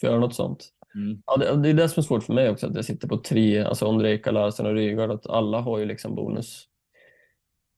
Får 0.00 0.08
göra 0.08 0.20
något 0.20 0.34
sånt. 0.34 0.68
Mm. 0.94 1.22
Ja, 1.26 1.36
det, 1.36 1.62
det, 1.62 1.68
är 1.68 1.74
det 1.74 1.88
som 1.88 2.00
är 2.00 2.04
svårt 2.04 2.24
för 2.24 2.32
mig 2.32 2.50
också, 2.50 2.66
att 2.66 2.74
jag 2.74 2.84
sitter 2.84 3.08
på 3.08 3.16
tre, 3.16 3.64
alltså 3.64 3.86
Ondrejka, 3.86 4.30
Larsen 4.30 4.66
och 4.66 4.74
Rygaard, 4.74 5.10
att 5.10 5.26
alla 5.26 5.60
har 5.60 5.78
ju 5.78 5.84
liksom 5.84 6.14
bonus 6.14 6.68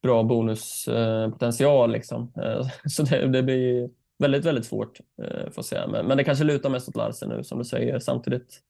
bra 0.02 0.22
bonuspotential. 0.22 1.92
Liksom. 1.92 2.32
Eh, 2.42 2.66
så 2.84 3.02
det, 3.02 3.26
det 3.26 3.42
blir 3.42 3.90
väldigt, 4.20 4.44
väldigt 4.44 4.66
svårt 4.66 5.00
eh, 5.22 5.50
får 5.50 5.62
säga. 5.62 5.86
Men, 5.86 6.06
men 6.06 6.16
det 6.16 6.24
kanske 6.24 6.44
lutar 6.44 6.70
mest 6.70 6.88
åt 6.88 6.96
Larsen 6.96 7.28
nu 7.28 7.44
som 7.44 7.58
du 7.58 7.64
säger 7.64 7.98
samtidigt. 7.98 8.60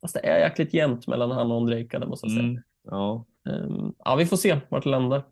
Fast 0.00 0.14
det 0.14 0.26
är 0.26 0.38
jäkligt 0.38 0.74
jämnt 0.74 1.06
mellan 1.06 1.30
han 1.30 1.50
och 1.50 1.56
Ondrejka, 1.56 1.98
det 1.98 2.06
måste 2.06 2.26
jag 2.26 2.32
säga. 2.32 2.44
Mm, 2.44 2.62
ja. 2.84 3.26
Um, 3.48 3.94
ja, 3.98 4.16
vi 4.16 4.26
får 4.26 4.36
se 4.36 4.60
vart 4.68 4.84
det 4.84 4.90
landar. 4.90 5.22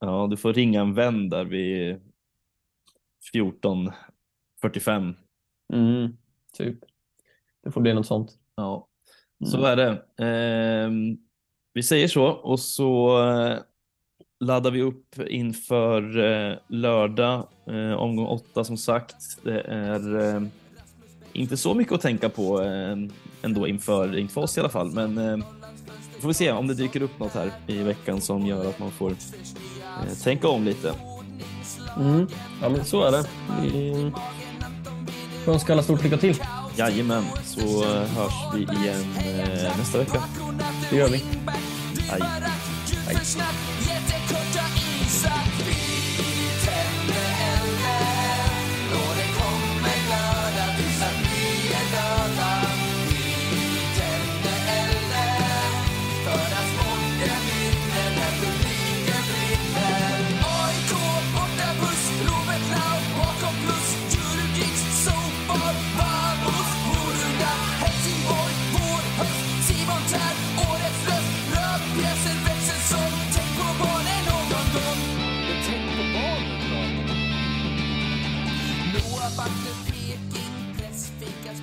Ja, 0.00 0.26
du 0.30 0.36
får 0.36 0.52
ringa 0.52 0.80
en 0.80 0.94
vän 0.94 1.28
där 1.28 1.44
vid 1.44 2.00
14.45. 3.34 5.14
Mm, 5.72 6.16
typ. 6.52 6.78
det 7.62 7.70
får 7.70 7.80
bli 7.80 7.94
något 7.94 8.06
sånt. 8.06 8.38
Ja, 8.54 8.88
så 9.44 9.64
är 9.64 9.76
det. 9.76 9.90
Eh, 10.24 10.90
vi 11.72 11.82
säger 11.82 12.08
så 12.08 12.26
och 12.26 12.60
så 12.60 13.22
eh, 13.28 13.58
laddar 14.40 14.70
vi 14.70 14.82
upp 14.82 15.20
inför 15.28 16.18
eh, 16.18 16.56
lördag, 16.68 17.46
eh, 17.66 17.92
omgång 17.92 18.26
åtta 18.26 18.64
som 18.64 18.76
sagt. 18.76 19.16
Det 19.42 19.60
är 19.60 20.34
eh, 20.36 20.42
inte 21.32 21.56
så 21.56 21.74
mycket 21.74 21.92
att 21.92 22.00
tänka 22.00 22.28
på 22.28 22.62
eh, 22.62 22.96
ändå 23.42 23.68
inför, 23.68 24.18
inför 24.18 24.40
oss 24.40 24.56
i 24.56 24.60
alla 24.60 24.68
fall, 24.68 24.90
men 24.90 25.18
eh, 25.18 25.46
får 26.20 26.28
vi 26.28 26.34
se 26.34 26.52
om 26.52 26.66
det 26.66 26.74
dyker 26.74 27.02
upp 27.02 27.18
något 27.18 27.34
här 27.34 27.50
i 27.66 27.82
veckan 27.82 28.20
som 28.20 28.46
gör 28.46 28.68
att 28.68 28.78
man 28.78 28.90
får 28.90 29.10
eh, 29.10 30.14
tänka 30.24 30.48
om 30.48 30.64
lite. 30.64 30.94
Mm. 31.96 32.26
Ja, 32.62 32.68
men 32.68 32.84
så 32.84 33.02
är 33.02 33.12
det. 33.12 33.24
Vi 33.62 34.12
får 35.44 35.52
önska 35.52 35.72
alla 35.72 35.82
stort 35.82 36.02
lycka 36.02 36.16
till. 36.16 36.42
Jajamän, 36.76 37.24
så 37.44 37.84
eh, 37.84 38.02
hörs 38.02 38.54
vi 38.54 38.60
igen 38.60 39.04
eh, 39.16 39.78
nästa 39.78 39.98
vecka. 39.98 40.22
Det 40.90 40.96
gör 40.96 41.08
vi. 41.08 41.22
Hej. 42.08 42.22
Hej. 43.06 43.16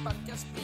Noah 0.07 0.56